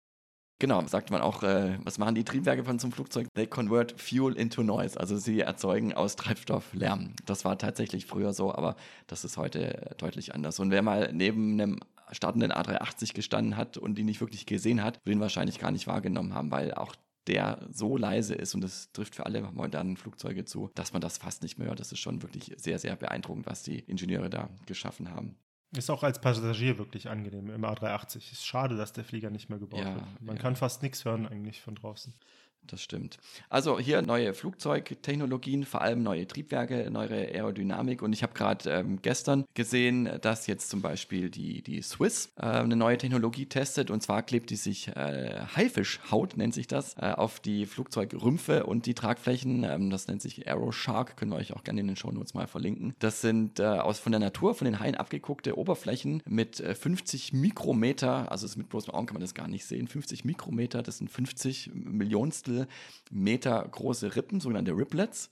Genau, 0.60 0.86
sagt 0.88 1.10
man 1.10 1.22
auch, 1.22 1.44
äh, 1.44 1.78
was 1.84 1.98
machen 1.98 2.16
die 2.16 2.24
Triebwerke 2.24 2.64
von 2.64 2.80
zum 2.80 2.92
Flugzeug? 2.92 3.28
They 3.34 3.48
convert 3.48 4.00
fuel 4.00 4.34
into 4.38 4.64
noise, 4.64 4.98
also 5.00 5.18
sie 5.18 5.42
erzeugen 5.42 5.94
aus 5.94 6.16
Treibstoff 6.16 6.74
Lärm. 6.74 7.16
Das 7.26 7.44
war 7.44 7.58
tatsächlich 7.58 8.06
früher 8.06 8.34
so, 8.34 8.54
aber 8.54 8.76
das 9.08 9.26
ist 9.26 9.36
heute 9.36 9.96
deutlich 9.98 10.34
anders. 10.34 10.60
Und 10.60 10.72
wer 10.72 10.82
mal 10.82 11.12
neben 11.12 11.60
einem 11.60 11.80
startenden 12.12 12.52
A380 12.52 13.14
gestanden 13.14 13.58
hat 13.58 13.78
und 13.78 13.98
die 13.98 14.04
nicht 14.04 14.22
wirklich 14.22 14.46
gesehen 14.46 14.84
hat, 14.84 15.00
will 15.04 15.16
ihn 15.16 15.20
wahrscheinlich 15.20 15.60
gar 15.60 15.72
nicht 15.72 15.88
wahrgenommen 15.88 16.34
haben, 16.34 16.52
weil 16.52 16.74
auch 16.74 16.96
der 17.28 17.68
so 17.72 17.98
leise 17.98 18.36
ist 18.36 18.54
und 18.54 18.62
das 18.62 18.92
trifft 18.92 19.16
für 19.16 19.26
alle 19.26 19.42
modernen 19.42 19.98
Flugzeuge 19.98 20.46
zu, 20.46 20.70
dass 20.76 20.94
man 20.94 21.02
das 21.02 21.18
fast 21.18 21.42
nicht 21.44 21.58
mehr 21.58 21.68
hört. 21.70 21.80
Das 21.80 21.92
ist 21.92 22.00
schon 22.00 22.22
wirklich 22.22 22.54
sehr, 22.58 22.80
sehr 22.80 22.96
beeindruckend, 22.96 23.46
was 23.46 23.64
die 23.64 23.80
Ingenieure 23.80 24.30
da 24.30 24.50
geschaffen 24.66 25.10
haben. 25.10 25.38
Ist 25.76 25.90
auch 25.90 26.04
als 26.04 26.22
Passagier 26.22 26.78
wirklich 26.78 27.10
angenehm 27.10 27.50
im 27.50 27.66
A380. 27.66 28.32
Ist 28.32 28.46
schade, 28.46 28.78
dass 28.78 28.94
der 28.94 29.04
Flieger 29.04 29.32
nicht 29.32 29.50
mehr 29.50 29.58
gebaut 29.58 29.80
ja, 29.80 29.96
wird. 29.96 30.22
Man 30.22 30.36
ja. 30.36 30.42
kann 30.42 30.56
fast 30.56 30.84
nichts 30.84 31.04
hören 31.04 31.28
eigentlich 31.28 31.62
von 31.62 31.76
draußen. 31.76 32.14
Das 32.68 32.82
stimmt. 32.82 33.18
Also 33.50 33.78
hier 33.78 34.02
neue 34.02 34.34
Flugzeugtechnologien, 34.34 35.66
vor 35.66 35.82
allem 35.82 36.02
neue 36.02 36.26
Triebwerke, 36.28 36.90
neue 36.90 37.10
Aerodynamik. 37.10 38.02
Und 38.02 38.14
ich 38.14 38.24
habe 38.24 38.34
gerade 38.34 38.70
ähm, 38.70 39.00
gestern 39.02 39.46
gesehen, 39.54 40.10
dass 40.22 40.48
jetzt 40.48 40.70
zum 40.70 40.82
Beispiel 40.82 41.30
die, 41.30 41.62
die 41.62 41.82
Swiss 41.82 42.32
äh, 42.38 42.46
eine 42.46 42.76
neue 42.76 42.98
Technologie 42.98 43.46
testet. 43.48 43.92
Und 43.92 44.02
zwar 44.02 44.24
klebt 44.24 44.50
die 44.50 44.56
sich 44.56 44.88
äh, 44.88 45.42
Haifischhaut, 45.56 46.38
nennt 46.38 46.54
sich 46.54 46.68
das, 46.68 46.96
äh, 46.98 47.12
auf 47.12 47.40
die 47.40 47.66
Flugzeugrümpfe 47.66 48.66
und 48.66 48.86
die 48.86 48.94
Tragflächen. 48.94 49.64
Ähm, 49.64 49.90
das 49.90 50.08
nennt 50.08 50.22
sich 50.22 50.48
Aeroshark, 50.48 51.18
können 51.18 51.32
wir 51.32 51.38
euch 51.38 51.54
auch 51.54 51.64
gerne 51.64 51.82
in 51.82 51.88
den 51.88 51.98
Shownotes 51.98 52.34
mal 52.34 52.48
verlinken. 52.48 52.96
Das 53.00 53.22
sind 53.22 53.60
äh, 53.60 53.66
aus 53.66 54.00
von 54.00 54.14
der 54.14 54.20
Natur, 54.20 54.56
von 54.56 54.66
den 54.66 54.80
Haien 54.80 54.96
abgeguckte 54.96 55.58
Oberflächen 55.58 56.24
mit 56.26 56.58
50 56.58 57.34
äh, 57.34 57.36
Mikrometer, 57.36 58.32
also 58.32 58.48
mit 58.58 58.70
bloßem 58.70 58.94
Augen 58.94 59.08
kann 59.08 59.16
man 59.16 59.22
das 59.22 59.34
gar 59.34 59.48
nicht 59.48 59.66
sehen, 59.66 59.88
50 59.88 60.24
Mikrometer, 60.24 60.82
das 60.82 61.00
sind 61.00 61.12
50 61.12 61.72
Millionstel 61.74 62.53
Achtel 62.54 62.68
Meter 63.12 63.68
große 63.70 64.16
Rippen, 64.16 64.40
sogenannte 64.40 64.72
Riplets. 64.72 65.30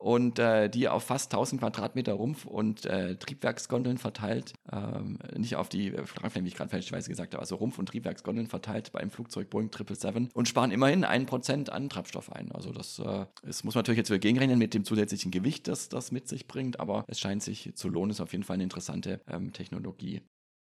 Und 0.00 0.38
äh, 0.38 0.70
die 0.70 0.88
auf 0.88 1.02
fast 1.02 1.32
1000 1.32 1.60
Quadratmeter 1.60 2.12
Rumpf 2.12 2.44
und 2.44 2.86
äh, 2.86 3.16
Triebwerksgondeln 3.16 3.98
verteilt, 3.98 4.52
ähm, 4.70 5.18
nicht 5.36 5.56
auf 5.56 5.68
die 5.68 5.90
Tragflächen, 5.90 6.44
wie 6.44 6.48
ich 6.50 6.54
gerade 6.54 6.70
fälschlicherweise 6.70 7.10
gesagt 7.10 7.34
habe, 7.34 7.40
also 7.40 7.56
Rumpf- 7.56 7.80
und 7.80 7.86
Triebwerksgondeln 7.86 8.46
verteilt 8.46 8.92
beim 8.92 9.10
Flugzeug 9.10 9.50
Boeing 9.50 9.72
777 9.72 10.36
und 10.36 10.46
sparen 10.46 10.70
immerhin 10.70 11.04
1% 11.04 11.70
an 11.70 11.88
Treibstoff 11.88 12.30
ein. 12.30 12.52
Also 12.52 12.70
das, 12.70 13.00
äh, 13.00 13.26
das 13.42 13.64
muss 13.64 13.74
man 13.74 13.80
natürlich 13.80 13.98
jetzt 13.98 14.10
wieder 14.10 14.20
gegenrechnen 14.20 14.56
mit 14.56 14.72
dem 14.72 14.84
zusätzlichen 14.84 15.32
Gewicht, 15.32 15.66
das 15.66 15.88
das 15.88 16.12
mit 16.12 16.28
sich 16.28 16.46
bringt, 16.46 16.78
aber 16.78 17.04
es 17.08 17.18
scheint 17.18 17.42
sich 17.42 17.72
zu 17.74 17.88
lohnen, 17.88 18.12
ist 18.12 18.20
auf 18.20 18.30
jeden 18.30 18.44
Fall 18.44 18.54
eine 18.54 18.62
interessante 18.62 19.20
ähm, 19.26 19.52
Technologie. 19.52 20.22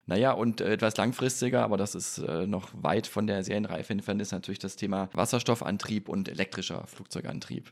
Naja, 0.05 0.33
und 0.33 0.61
äh, 0.61 0.73
etwas 0.73 0.97
langfristiger, 0.97 1.63
aber 1.63 1.77
das 1.77 1.95
ist 1.95 2.17
äh, 2.17 2.45
noch 2.45 2.69
weit 2.73 3.07
von 3.07 3.27
der 3.27 3.43
Serienreife 3.43 3.93
entfernt, 3.93 4.21
ist 4.21 4.31
natürlich 4.31 4.59
das 4.59 4.75
Thema 4.75 5.09
Wasserstoffantrieb 5.13 6.09
und 6.09 6.27
elektrischer 6.27 6.85
Flugzeugantrieb. 6.87 7.71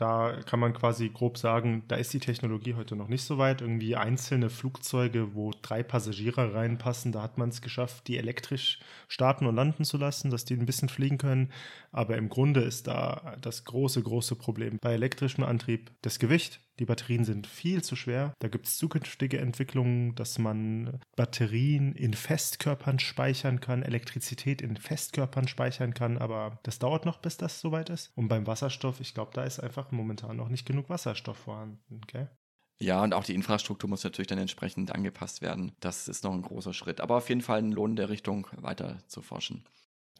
Da 0.00 0.40
kann 0.46 0.60
man 0.60 0.72
quasi 0.72 1.10
grob 1.10 1.36
sagen, 1.36 1.84
da 1.86 1.96
ist 1.96 2.14
die 2.14 2.20
Technologie 2.20 2.72
heute 2.72 2.96
noch 2.96 3.08
nicht 3.08 3.22
so 3.22 3.36
weit. 3.36 3.60
Irgendwie 3.60 3.96
einzelne 3.96 4.48
Flugzeuge, 4.48 5.34
wo 5.34 5.50
drei 5.60 5.82
Passagiere 5.82 6.54
reinpassen, 6.54 7.12
da 7.12 7.20
hat 7.20 7.36
man 7.36 7.50
es 7.50 7.60
geschafft, 7.60 8.08
die 8.08 8.16
elektrisch 8.16 8.80
starten 9.08 9.44
und 9.44 9.56
landen 9.56 9.84
zu 9.84 9.98
lassen, 9.98 10.30
dass 10.30 10.46
die 10.46 10.54
ein 10.54 10.64
bisschen 10.64 10.88
fliegen 10.88 11.18
können. 11.18 11.52
Aber 11.92 12.16
im 12.16 12.30
Grunde 12.30 12.62
ist 12.62 12.86
da 12.86 13.36
das 13.42 13.66
große, 13.66 14.02
große 14.02 14.36
Problem 14.36 14.78
bei 14.80 14.94
elektrischem 14.94 15.44
Antrieb 15.44 15.90
das 16.00 16.18
Gewicht. 16.18 16.62
Die 16.80 16.86
Batterien 16.86 17.24
sind 17.24 17.46
viel 17.46 17.84
zu 17.84 17.94
schwer. 17.94 18.32
Da 18.38 18.48
gibt 18.48 18.66
es 18.66 18.78
zukünftige 18.78 19.38
Entwicklungen, 19.38 20.14
dass 20.14 20.38
man 20.38 20.98
Batterien 21.14 21.94
in 21.94 22.14
Festkörpern 22.14 22.98
speichern 22.98 23.60
kann, 23.60 23.82
Elektrizität 23.82 24.62
in 24.62 24.78
Festkörpern 24.78 25.46
speichern 25.46 25.92
kann, 25.92 26.16
aber 26.16 26.58
das 26.62 26.78
dauert 26.78 27.04
noch, 27.04 27.18
bis 27.18 27.36
das 27.36 27.60
soweit 27.60 27.90
ist. 27.90 28.12
Und 28.16 28.28
beim 28.28 28.46
Wasserstoff, 28.46 28.98
ich 29.00 29.12
glaube, 29.12 29.32
da 29.34 29.44
ist 29.44 29.60
einfach 29.60 29.92
momentan 29.92 30.38
noch 30.38 30.48
nicht 30.48 30.66
genug 30.66 30.88
Wasserstoff 30.88 31.36
vorhanden. 31.36 32.00
Okay? 32.02 32.28
Ja, 32.80 33.02
und 33.02 33.12
auch 33.12 33.24
die 33.24 33.34
Infrastruktur 33.34 33.90
muss 33.90 34.02
natürlich 34.02 34.28
dann 34.28 34.38
entsprechend 34.38 34.90
angepasst 34.90 35.42
werden. 35.42 35.72
Das 35.80 36.08
ist 36.08 36.24
noch 36.24 36.32
ein 36.32 36.40
großer 36.40 36.72
Schritt. 36.72 37.02
Aber 37.02 37.16
auf 37.16 37.28
jeden 37.28 37.42
Fall 37.42 37.58
ein 37.58 37.72
Lohn 37.72 37.94
der 37.94 38.08
Richtung 38.08 38.46
weiter 38.56 39.02
zu 39.06 39.20
forschen. 39.20 39.66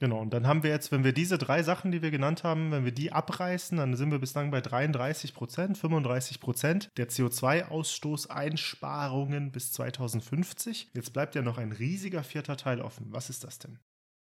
Genau, 0.01 0.19
und 0.19 0.33
dann 0.33 0.47
haben 0.47 0.63
wir 0.63 0.71
jetzt, 0.71 0.93
wenn 0.93 1.05
wir 1.05 1.13
diese 1.13 1.37
drei 1.37 1.63
Sachen, 1.63 1.93
die 1.93 2.01
wir 2.01 2.11
genannt 2.11 2.43
haben, 2.43 2.73
wenn 2.73 2.87
wir 2.87 2.93
die 2.93 3.13
abreißen, 3.13 3.77
dann 3.77 3.97
sind 3.97 4.11
wir 4.11 4.19
bislang 4.19 4.51
bei 4.51 4.63
33 4.63 5.35
Prozent, 5.35 5.77
35 5.77 6.41
Prozent 6.41 6.89
der 6.97 7.11
CO2-Ausstoßeinsparungen 7.11 9.51
bis 9.51 9.73
2050. 9.73 10.89
Jetzt 10.95 11.13
bleibt 11.13 11.35
ja 11.35 11.43
noch 11.43 11.59
ein 11.59 11.73
riesiger 11.73 12.23
vierter 12.23 12.57
Teil 12.57 12.81
offen. 12.81 13.09
Was 13.11 13.29
ist 13.29 13.45
das 13.45 13.59
denn? 13.59 13.79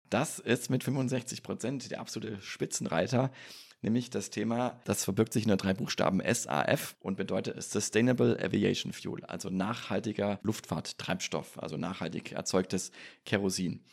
Das 0.09 0.39
ist 0.39 0.69
mit 0.69 0.84
65 0.84 1.41
Prozent 1.41 1.89
der 1.89 2.01
absolute 2.01 2.41
Spitzenreiter 2.41 3.32
nämlich 3.82 4.09
das 4.09 4.30
Thema, 4.30 4.80
das 4.86 5.03
verbirgt 5.03 5.34
sich 5.34 5.43
in 5.43 5.49
der 5.49 5.57
drei 5.57 5.74
Buchstaben 5.74 6.22
SAF 6.22 6.95
und 6.99 7.17
bedeutet 7.17 7.61
Sustainable 7.61 8.38
Aviation 8.41 8.93
Fuel, 8.93 9.24
also 9.26 9.49
nachhaltiger 9.49 10.39
Luftfahrttreibstoff, 10.43 11.61
also 11.61 11.78
nachhaltig 11.78 12.32
erzeugtes 12.32 12.91
Kerosin. 13.26 13.84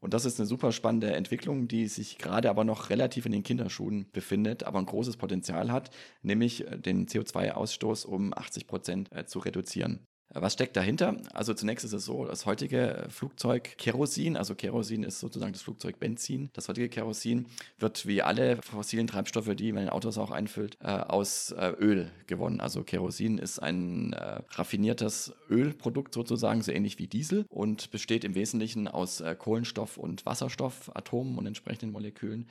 Und 0.00 0.14
das 0.14 0.24
ist 0.24 0.38
eine 0.38 0.46
super 0.46 0.72
spannende 0.72 1.14
Entwicklung, 1.14 1.68
die 1.68 1.86
sich 1.88 2.18
gerade 2.18 2.50
aber 2.50 2.64
noch 2.64 2.90
relativ 2.90 3.26
in 3.26 3.32
den 3.32 3.42
Kinderschuhen 3.42 4.10
befindet, 4.12 4.64
aber 4.64 4.78
ein 4.78 4.86
großes 4.86 5.16
Potenzial 5.16 5.72
hat, 5.72 5.90
nämlich 6.22 6.66
äh, 6.66 6.78
den 6.78 7.06
CO2-Ausstoß 7.06 8.06
um 8.06 8.32
80 8.34 8.66
Prozent 8.66 9.12
äh, 9.12 9.24
zu 9.26 9.38
reduzieren. 9.38 10.06
Was 10.30 10.54
steckt 10.54 10.76
dahinter? 10.76 11.16
Also 11.32 11.54
zunächst 11.54 11.84
ist 11.84 11.92
es 11.92 12.04
so, 12.04 12.24
das 12.24 12.46
heutige 12.46 13.06
Flugzeug 13.08 13.78
Kerosin, 13.78 14.36
also 14.36 14.54
Kerosin 14.54 15.04
ist 15.04 15.20
sozusagen 15.20 15.52
das 15.52 15.62
Flugzeug 15.62 15.98
Benzin. 16.00 16.50
Das 16.52 16.68
heutige 16.68 16.88
Kerosin 16.88 17.46
wird 17.78 18.06
wie 18.06 18.22
alle 18.22 18.60
fossilen 18.60 19.06
Treibstoffe, 19.06 19.54
die 19.54 19.72
man 19.72 19.84
in 19.84 19.88
Autos 19.88 20.18
auch 20.18 20.32
einfüllt, 20.32 20.78
äh, 20.82 20.88
aus 20.88 21.52
äh, 21.52 21.72
Öl 21.78 22.10
gewonnen. 22.26 22.60
Also 22.60 22.82
Kerosin 22.82 23.38
ist 23.38 23.60
ein 23.60 24.12
äh, 24.14 24.40
raffiniertes 24.50 25.32
Ölprodukt 25.48 26.12
sozusagen, 26.12 26.60
so 26.60 26.72
ähnlich 26.72 26.98
wie 26.98 27.06
Diesel 27.06 27.46
und 27.48 27.90
besteht 27.90 28.24
im 28.24 28.34
Wesentlichen 28.34 28.88
aus 28.88 29.20
äh, 29.20 29.36
Kohlenstoff 29.36 29.96
und 29.96 30.26
Wasserstoffatomen 30.26 31.38
und 31.38 31.46
entsprechenden 31.46 31.92
Molekülen 31.92 32.48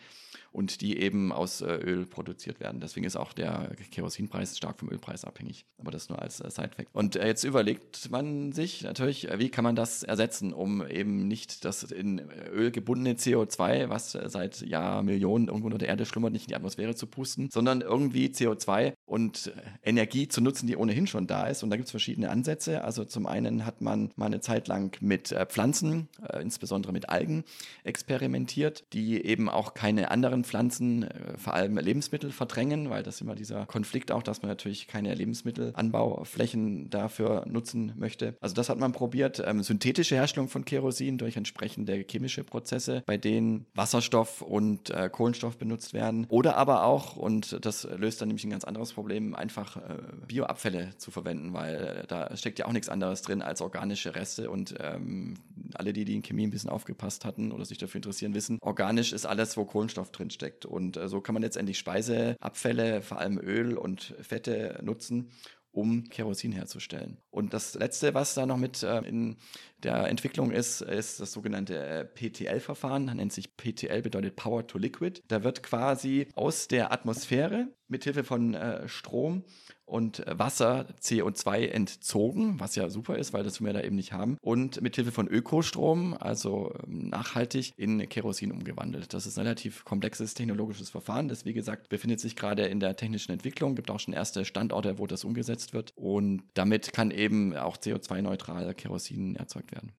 und 0.52 0.80
die 0.80 0.98
eben 1.00 1.34
aus 1.34 1.60
äh, 1.60 1.76
Öl 1.76 2.06
produziert 2.06 2.62
werden. 2.62 2.80
Deswegen 2.80 3.06
ist 3.06 3.18
auch 3.18 3.34
der 3.34 3.76
Kerosinpreis 3.92 4.58
stark 4.58 4.80
vom 4.80 4.90
Ölpreis 4.90 5.26
abhängig. 5.26 5.66
Aber 5.78 5.92
das 5.92 6.08
nur 6.08 6.22
als 6.22 6.40
äh, 6.40 6.50
Side-Fact. 6.50 6.90
Und 6.94 7.16
jetzt 7.16 7.44
überlegt 7.66 8.12
man 8.12 8.52
sich 8.52 8.84
natürlich, 8.84 9.28
wie 9.38 9.50
kann 9.50 9.64
man 9.64 9.76
das 9.76 10.04
ersetzen, 10.04 10.54
um 10.54 10.86
eben 10.86 11.28
nicht 11.28 11.66
das 11.66 11.82
in 11.82 12.22
Öl 12.54 12.70
gebundene 12.70 13.16
CO2, 13.16 13.90
was 13.90 14.12
seit 14.12 14.62
Jahrmillionen 14.62 15.48
irgendwo 15.48 15.66
unter 15.66 15.80
der 15.80 15.88
Erde 15.88 16.06
schlummert, 16.06 16.32
nicht 16.32 16.44
in 16.44 16.50
die 16.50 16.56
Atmosphäre 16.56 16.94
zu 16.94 17.08
pusten, 17.08 17.50
sondern 17.50 17.82
irgendwie 17.82 18.28
CO2 18.28 18.94
und 19.06 19.48
äh, 19.48 19.90
Energie 19.90 20.28
zu 20.28 20.42
nutzen, 20.42 20.68
die 20.68 20.76
ohnehin 20.76 21.08
schon 21.08 21.28
da 21.28 21.48
ist. 21.48 21.64
Und 21.64 21.70
da 21.70 21.76
gibt 21.76 21.88
es 21.88 21.92
verschiedene 21.92 22.30
Ansätze. 22.30 22.84
Also 22.84 23.06
zum 23.06 23.28
einen 23.28 23.66
hat 23.66 23.82
man 23.82 24.12
mal 24.16 24.26
eine 24.26 24.42
Zeit 24.42 24.68
lang 24.68 24.98
mit 25.02 25.32
äh, 25.32 25.46
Pflanzen, 25.46 26.10
äh, 26.28 26.42
insbesondere 26.42 26.92
mit 26.92 27.10
Algen, 27.10 27.44
experimentiert, 27.84 28.86
die 28.94 29.24
eben 29.24 29.50
auch 29.50 29.74
keine 29.74 30.12
anderen 30.12 30.44
Pflanzen, 30.44 31.08
vor 31.38 31.54
allem 31.54 31.78
Lebensmittel, 31.78 32.32
verdrängen, 32.32 32.90
weil 32.90 33.04
das 33.04 33.22
immer 33.22 33.36
dieser 33.36 33.66
Konflikt 33.66 34.12
auch, 34.12 34.24
dass 34.24 34.42
man 34.42 34.50
natürlich 34.50 34.88
keine 34.88 35.14
Lebensmittelanbauflächen 35.14 36.90
dafür 36.90 37.46
nutzen 37.48 37.94
möchte. 37.96 38.36
Also 38.42 38.56
das 38.56 38.70
hat 38.70 38.80
man 38.80 38.92
probiert. 38.92 39.42
Ähm, 39.46 39.62
synthetische 39.62 40.16
Herstellung 40.16 40.50
von 40.50 40.66
Kerosin 40.66 41.18
durch 41.18 41.38
entsprechende 41.38 42.04
chemische 42.10 42.44
Prozesse, 42.44 43.04
bei 43.06 43.18
denen 43.18 43.66
Wasserstoff 43.76 44.42
und 44.42 44.94
Kohlenstoff 45.12 45.58
benutzt 45.58 45.94
werden. 45.94 46.26
Oder 46.30 46.58
aber 46.58 46.84
auch, 46.84 47.16
und 47.16 47.58
das 47.66 47.88
löst 47.98 48.22
dann 48.22 48.30
nämlich 48.30 48.46
ein 48.46 48.50
ganz 48.50 48.64
anderes 48.64 48.95
Problem, 48.96 49.36
einfach 49.36 49.78
äh, 49.78 49.98
Bioabfälle 50.28 50.98
zu 50.98 51.12
verwenden, 51.12 51.54
weil 51.54 51.76
äh, 51.76 52.08
da 52.08 52.36
steckt 52.36 52.58
ja 52.58 52.66
auch 52.66 52.72
nichts 52.72 52.90
anderes 52.90 53.22
drin 53.22 53.42
als 53.42 53.62
organische 53.62 54.16
Reste 54.16 54.50
und 54.50 54.74
ähm, 54.80 55.36
alle, 55.76 55.94
die, 55.94 56.06
die 56.06 56.16
in 56.16 56.24
Chemie 56.24 56.48
ein 56.48 56.50
bisschen 56.50 56.70
aufgepasst 56.70 57.26
hatten 57.26 57.52
oder 57.52 57.66
sich 57.66 57.78
dafür 57.78 58.00
interessieren, 58.00 58.34
wissen, 58.34 58.58
organisch 58.62 59.14
ist 59.14 59.26
alles, 59.26 59.56
wo 59.58 59.66
Kohlenstoff 59.66 60.12
drin 60.12 60.32
steckt. 60.32 60.66
Und 60.66 60.98
äh, 60.98 61.08
so 61.08 61.22
kann 61.22 61.34
man 61.34 61.44
letztendlich 61.44 61.78
Speiseabfälle, 61.78 63.02
vor 63.02 63.20
allem 63.20 63.38
Öl 63.38 63.78
und 63.78 64.16
Fette 64.22 64.80
nutzen 64.82 65.30
um 65.76 66.08
Kerosin 66.10 66.54
herzustellen. 66.54 67.18
Und 67.30 67.54
das 67.54 67.76
Letzte, 67.76 68.14
was 68.14 68.34
da 68.34 68.46
noch 68.46 68.58
mit 68.58 68.82
äh, 68.82 69.00
in 69.00 69.38
der 69.84 70.08
Entwicklung 70.08 70.52
ist, 70.52 70.82
ist 70.82 71.20
das 71.20 71.34
sogenannte 71.34 71.78
äh, 71.78 72.06
PTL-Verfahren. 72.06 73.06
Nennt 73.06 73.34
sich 73.34 73.58
PTL, 73.58 74.02
bedeutet 74.02 74.36
Power 74.36 74.66
to 74.66 74.78
Liquid. 74.78 75.22
Da 75.28 75.44
wird 75.44 75.64
quasi 75.64 76.28
aus 76.34 76.68
der 76.68 76.92
Atmosphäre 76.92 77.68
mithilfe 77.88 78.24
von 78.24 78.54
äh, 78.54 78.88
Strom 78.88 79.44
und 79.86 80.24
Wasser 80.28 80.88
CO2 81.02 81.68
entzogen, 81.68 82.60
was 82.60 82.76
ja 82.76 82.90
super 82.90 83.18
ist, 83.18 83.34
weil 83.34 83.44
das 83.44 83.62
wir 83.62 83.74
da 83.74 83.82
eben 83.82 83.96
nicht 83.96 84.14
haben, 84.14 84.38
und 84.42 84.82
mithilfe 84.82 85.12
von 85.12 85.28
Ökostrom, 85.28 86.16
also 86.20 86.74
ähm, 86.88 87.10
nachhaltig, 87.10 87.74
in 87.78 88.08
Kerosin 88.10 88.52
umgewandelt. 88.52 89.14
Das 89.14 89.26
ist 89.26 89.38
ein 89.38 89.46
relativ 89.46 89.86
komplexes 89.86 90.34
technologisches 90.34 90.90
Verfahren. 90.90 91.28
Das, 91.28 91.46
wie 91.46 91.54
gesagt, 91.54 91.90
befindet 91.90 92.20
sich 92.20 92.36
gerade 92.36 92.64
in 92.66 92.80
der 92.80 92.96
technischen 92.96 93.32
Entwicklung, 93.32 93.76
gibt 93.76 93.92
auch 93.92 94.00
schon 94.00 94.14
erste 94.14 94.46
Standorte, 94.46 95.00
wo 95.00 95.08
das 95.08 95.24
umgesetzt 95.24 95.74
wird. 95.74 95.94
Und 95.96 96.44
damit 96.54 96.94
kann 96.94 97.12
eben 97.12 97.56
auch 97.56 97.78
CO2-neutral 97.78 98.74
Kerosin 98.74 99.36
erzeugt 99.36 99.72
werden. 99.72 99.94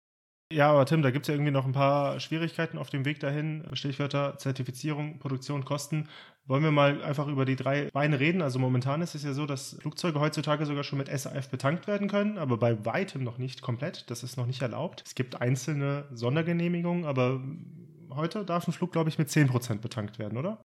Ja, 0.52 0.70
aber 0.70 0.86
Tim, 0.86 1.02
da 1.02 1.10
gibt 1.10 1.24
es 1.24 1.28
ja 1.28 1.34
irgendwie 1.34 1.50
noch 1.50 1.66
ein 1.66 1.72
paar 1.72 2.20
Schwierigkeiten 2.20 2.78
auf 2.78 2.88
dem 2.88 3.04
Weg 3.04 3.18
dahin. 3.18 3.64
Stichwörter 3.72 4.38
Zertifizierung, 4.38 5.18
Produktion, 5.18 5.64
Kosten. 5.64 6.08
Wollen 6.48 6.62
wir 6.62 6.70
mal 6.70 7.02
einfach 7.02 7.26
über 7.26 7.44
die 7.44 7.56
drei 7.56 7.88
Beine 7.92 8.20
reden? 8.20 8.40
Also 8.40 8.60
momentan 8.60 9.02
ist 9.02 9.16
es 9.16 9.24
ja 9.24 9.32
so, 9.32 9.46
dass 9.46 9.76
Flugzeuge 9.80 10.20
heutzutage 10.20 10.64
sogar 10.64 10.84
schon 10.84 10.98
mit 10.98 11.08
SAF 11.08 11.48
betankt 11.48 11.88
werden 11.88 12.08
können, 12.08 12.38
aber 12.38 12.56
bei 12.56 12.84
weitem 12.84 13.24
noch 13.24 13.38
nicht 13.38 13.62
komplett. 13.62 14.08
Das 14.10 14.22
ist 14.22 14.36
noch 14.36 14.46
nicht 14.46 14.62
erlaubt. 14.62 15.02
Es 15.04 15.16
gibt 15.16 15.40
einzelne 15.40 16.04
Sondergenehmigungen, 16.12 17.04
aber 17.04 17.40
heute 18.10 18.44
darf 18.44 18.68
ein 18.68 18.72
Flug, 18.72 18.92
glaube 18.92 19.10
ich, 19.10 19.18
mit 19.18 19.28
10% 19.28 19.80
betankt 19.80 20.20
werden, 20.20 20.38
oder? 20.38 20.60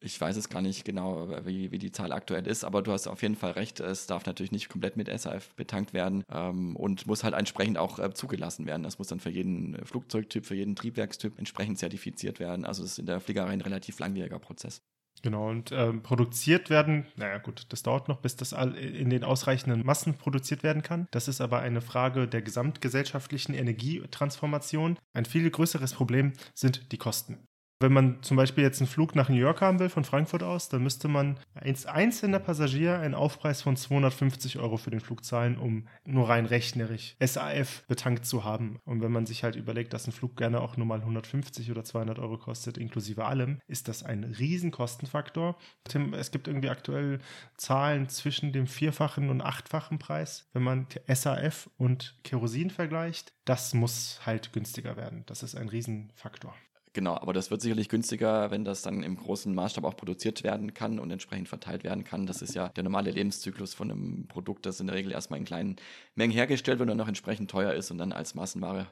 Ich 0.00 0.20
weiß 0.20 0.36
es 0.36 0.48
gar 0.48 0.60
nicht 0.60 0.84
genau, 0.84 1.28
wie, 1.44 1.70
wie 1.70 1.78
die 1.78 1.92
Zahl 1.92 2.12
aktuell 2.12 2.46
ist, 2.46 2.64
aber 2.64 2.82
du 2.82 2.92
hast 2.92 3.06
auf 3.06 3.22
jeden 3.22 3.36
Fall 3.36 3.52
recht. 3.52 3.80
Es 3.80 4.06
darf 4.06 4.26
natürlich 4.26 4.52
nicht 4.52 4.68
komplett 4.68 4.96
mit 4.96 5.08
SAF 5.08 5.54
betankt 5.54 5.94
werden 5.94 6.24
ähm, 6.30 6.74
und 6.74 7.06
muss 7.06 7.22
halt 7.22 7.34
entsprechend 7.34 7.78
auch 7.78 8.00
äh, 8.00 8.12
zugelassen 8.12 8.66
werden. 8.66 8.82
Das 8.82 8.98
muss 8.98 9.08
dann 9.08 9.20
für 9.20 9.30
jeden 9.30 9.82
Flugzeugtyp, 9.86 10.44
für 10.44 10.56
jeden 10.56 10.74
Triebwerkstyp 10.74 11.38
entsprechend 11.38 11.78
zertifiziert 11.78 12.40
werden. 12.40 12.66
Also 12.66 12.82
es 12.82 12.92
ist 12.92 12.98
in 12.98 13.06
der 13.06 13.20
Fliegerei 13.20 13.50
ein 13.50 13.60
relativ 13.60 13.98
langwieriger 14.00 14.38
Prozess. 14.38 14.82
Genau, 15.22 15.48
und 15.48 15.72
ähm, 15.72 16.02
produziert 16.02 16.70
werden, 16.70 17.06
naja 17.16 17.38
gut, 17.38 17.66
das 17.70 17.82
dauert 17.82 18.08
noch, 18.08 18.20
bis 18.20 18.36
das 18.36 18.52
in 18.52 19.10
den 19.10 19.24
ausreichenden 19.24 19.84
Massen 19.84 20.14
produziert 20.14 20.62
werden 20.62 20.82
kann. 20.82 21.08
Das 21.10 21.26
ist 21.26 21.40
aber 21.40 21.60
eine 21.60 21.80
Frage 21.80 22.28
der 22.28 22.42
gesamtgesellschaftlichen 22.42 23.54
Energietransformation. 23.54 24.98
Ein 25.14 25.24
viel 25.24 25.50
größeres 25.50 25.94
Problem 25.94 26.32
sind 26.54 26.92
die 26.92 26.98
Kosten. 26.98 27.38
Wenn 27.78 27.92
man 27.92 28.22
zum 28.22 28.38
Beispiel 28.38 28.64
jetzt 28.64 28.80
einen 28.80 28.88
Flug 28.88 29.14
nach 29.14 29.28
New 29.28 29.36
York 29.36 29.60
haben 29.60 29.78
will, 29.78 29.90
von 29.90 30.04
Frankfurt 30.04 30.42
aus, 30.42 30.70
dann 30.70 30.82
müsste 30.82 31.08
man 31.08 31.38
als 31.54 31.84
einzelner 31.84 32.38
Passagier 32.38 32.98
einen 33.00 33.14
Aufpreis 33.14 33.60
von 33.60 33.76
250 33.76 34.58
Euro 34.58 34.78
für 34.78 34.90
den 34.90 35.00
Flug 35.00 35.24
zahlen, 35.26 35.58
um 35.58 35.86
nur 36.06 36.30
rein 36.30 36.46
rechnerisch 36.46 37.16
SAF 37.20 37.84
betankt 37.86 38.24
zu 38.24 38.44
haben. 38.44 38.78
Und 38.86 39.02
wenn 39.02 39.12
man 39.12 39.26
sich 39.26 39.44
halt 39.44 39.56
überlegt, 39.56 39.92
dass 39.92 40.06
ein 40.06 40.12
Flug 40.12 40.36
gerne 40.38 40.62
auch 40.62 40.78
nur 40.78 40.86
mal 40.86 41.00
150 41.00 41.70
oder 41.70 41.84
200 41.84 42.18
Euro 42.18 42.38
kostet, 42.38 42.78
inklusive 42.78 43.26
allem, 43.26 43.60
ist 43.66 43.88
das 43.88 44.02
ein 44.02 44.24
Riesenkostenfaktor. 44.24 45.58
Tim, 45.84 46.14
es 46.14 46.30
gibt 46.30 46.48
irgendwie 46.48 46.70
aktuell 46.70 47.18
Zahlen 47.58 48.08
zwischen 48.08 48.52
dem 48.52 48.66
vierfachen 48.66 49.28
und 49.28 49.42
achtfachen 49.42 49.98
Preis, 49.98 50.48
wenn 50.54 50.62
man 50.62 50.86
SAF 51.08 51.68
und 51.76 52.18
Kerosin 52.24 52.70
vergleicht. 52.70 53.34
Das 53.44 53.74
muss 53.74 54.20
halt 54.24 54.54
günstiger 54.54 54.96
werden. 54.96 55.24
Das 55.26 55.42
ist 55.42 55.54
ein 55.56 55.68
Riesenfaktor. 55.68 56.54
Genau, 56.96 57.14
aber 57.14 57.34
das 57.34 57.50
wird 57.50 57.60
sicherlich 57.60 57.90
günstiger, 57.90 58.50
wenn 58.50 58.64
das 58.64 58.80
dann 58.80 59.02
im 59.02 59.18
großen 59.18 59.54
Maßstab 59.54 59.84
auch 59.84 59.98
produziert 59.98 60.42
werden 60.44 60.72
kann 60.72 60.98
und 60.98 61.10
entsprechend 61.10 61.46
verteilt 61.46 61.84
werden 61.84 62.04
kann. 62.04 62.24
Das 62.24 62.40
ist 62.40 62.54
ja 62.54 62.70
der 62.70 62.84
normale 62.84 63.10
Lebenszyklus 63.10 63.74
von 63.74 63.90
einem 63.90 64.26
Produkt, 64.28 64.64
das 64.64 64.80
in 64.80 64.86
der 64.86 64.96
Regel 64.96 65.12
erstmal 65.12 65.38
in 65.38 65.44
kleinen 65.44 65.76
Mengen 66.14 66.32
hergestellt 66.32 66.78
wird 66.78 66.88
und 66.88 66.96
noch 66.96 67.06
entsprechend 67.06 67.50
teuer 67.50 67.74
ist 67.74 67.90
und 67.90 67.98
dann 67.98 68.12
als 68.12 68.34
Massenware 68.34 68.86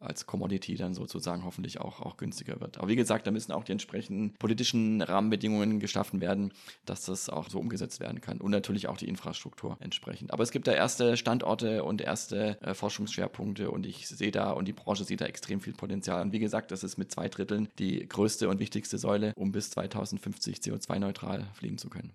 als 0.00 0.26
Commodity 0.26 0.76
dann 0.76 0.94
sozusagen 0.94 1.44
hoffentlich 1.44 1.80
auch, 1.80 2.00
auch 2.00 2.16
günstiger 2.16 2.60
wird. 2.60 2.78
Aber 2.78 2.88
wie 2.88 2.96
gesagt, 2.96 3.26
da 3.26 3.30
müssen 3.30 3.52
auch 3.52 3.64
die 3.64 3.72
entsprechenden 3.72 4.34
politischen 4.34 5.02
Rahmenbedingungen 5.02 5.80
geschaffen 5.80 6.20
werden, 6.20 6.52
dass 6.84 7.04
das 7.06 7.28
auch 7.28 7.48
so 7.48 7.58
umgesetzt 7.58 8.00
werden 8.00 8.20
kann 8.20 8.40
und 8.40 8.50
natürlich 8.50 8.88
auch 8.88 8.96
die 8.96 9.08
Infrastruktur 9.08 9.76
entsprechend. 9.80 10.32
Aber 10.32 10.42
es 10.42 10.50
gibt 10.50 10.66
da 10.66 10.72
erste 10.72 11.16
Standorte 11.16 11.84
und 11.84 12.00
erste 12.00 12.60
äh, 12.62 12.74
Forschungsschwerpunkte 12.74 13.70
und 13.70 13.86
ich 13.86 14.08
sehe 14.08 14.30
da 14.30 14.50
und 14.50 14.66
die 14.68 14.72
Branche 14.72 15.04
sieht 15.04 15.20
da 15.20 15.26
extrem 15.26 15.60
viel 15.60 15.72
Potenzial. 15.72 16.22
Und 16.22 16.32
wie 16.32 16.38
gesagt, 16.38 16.70
das 16.70 16.84
ist 16.84 16.98
mit 16.98 17.10
zwei 17.10 17.28
Dritteln 17.28 17.68
die 17.78 18.06
größte 18.06 18.48
und 18.48 18.58
wichtigste 18.58 18.98
Säule, 18.98 19.32
um 19.36 19.52
bis 19.52 19.70
2050 19.70 20.58
CO2-neutral 20.58 21.46
fliegen 21.54 21.78
zu 21.78 21.88
können. 21.88 22.12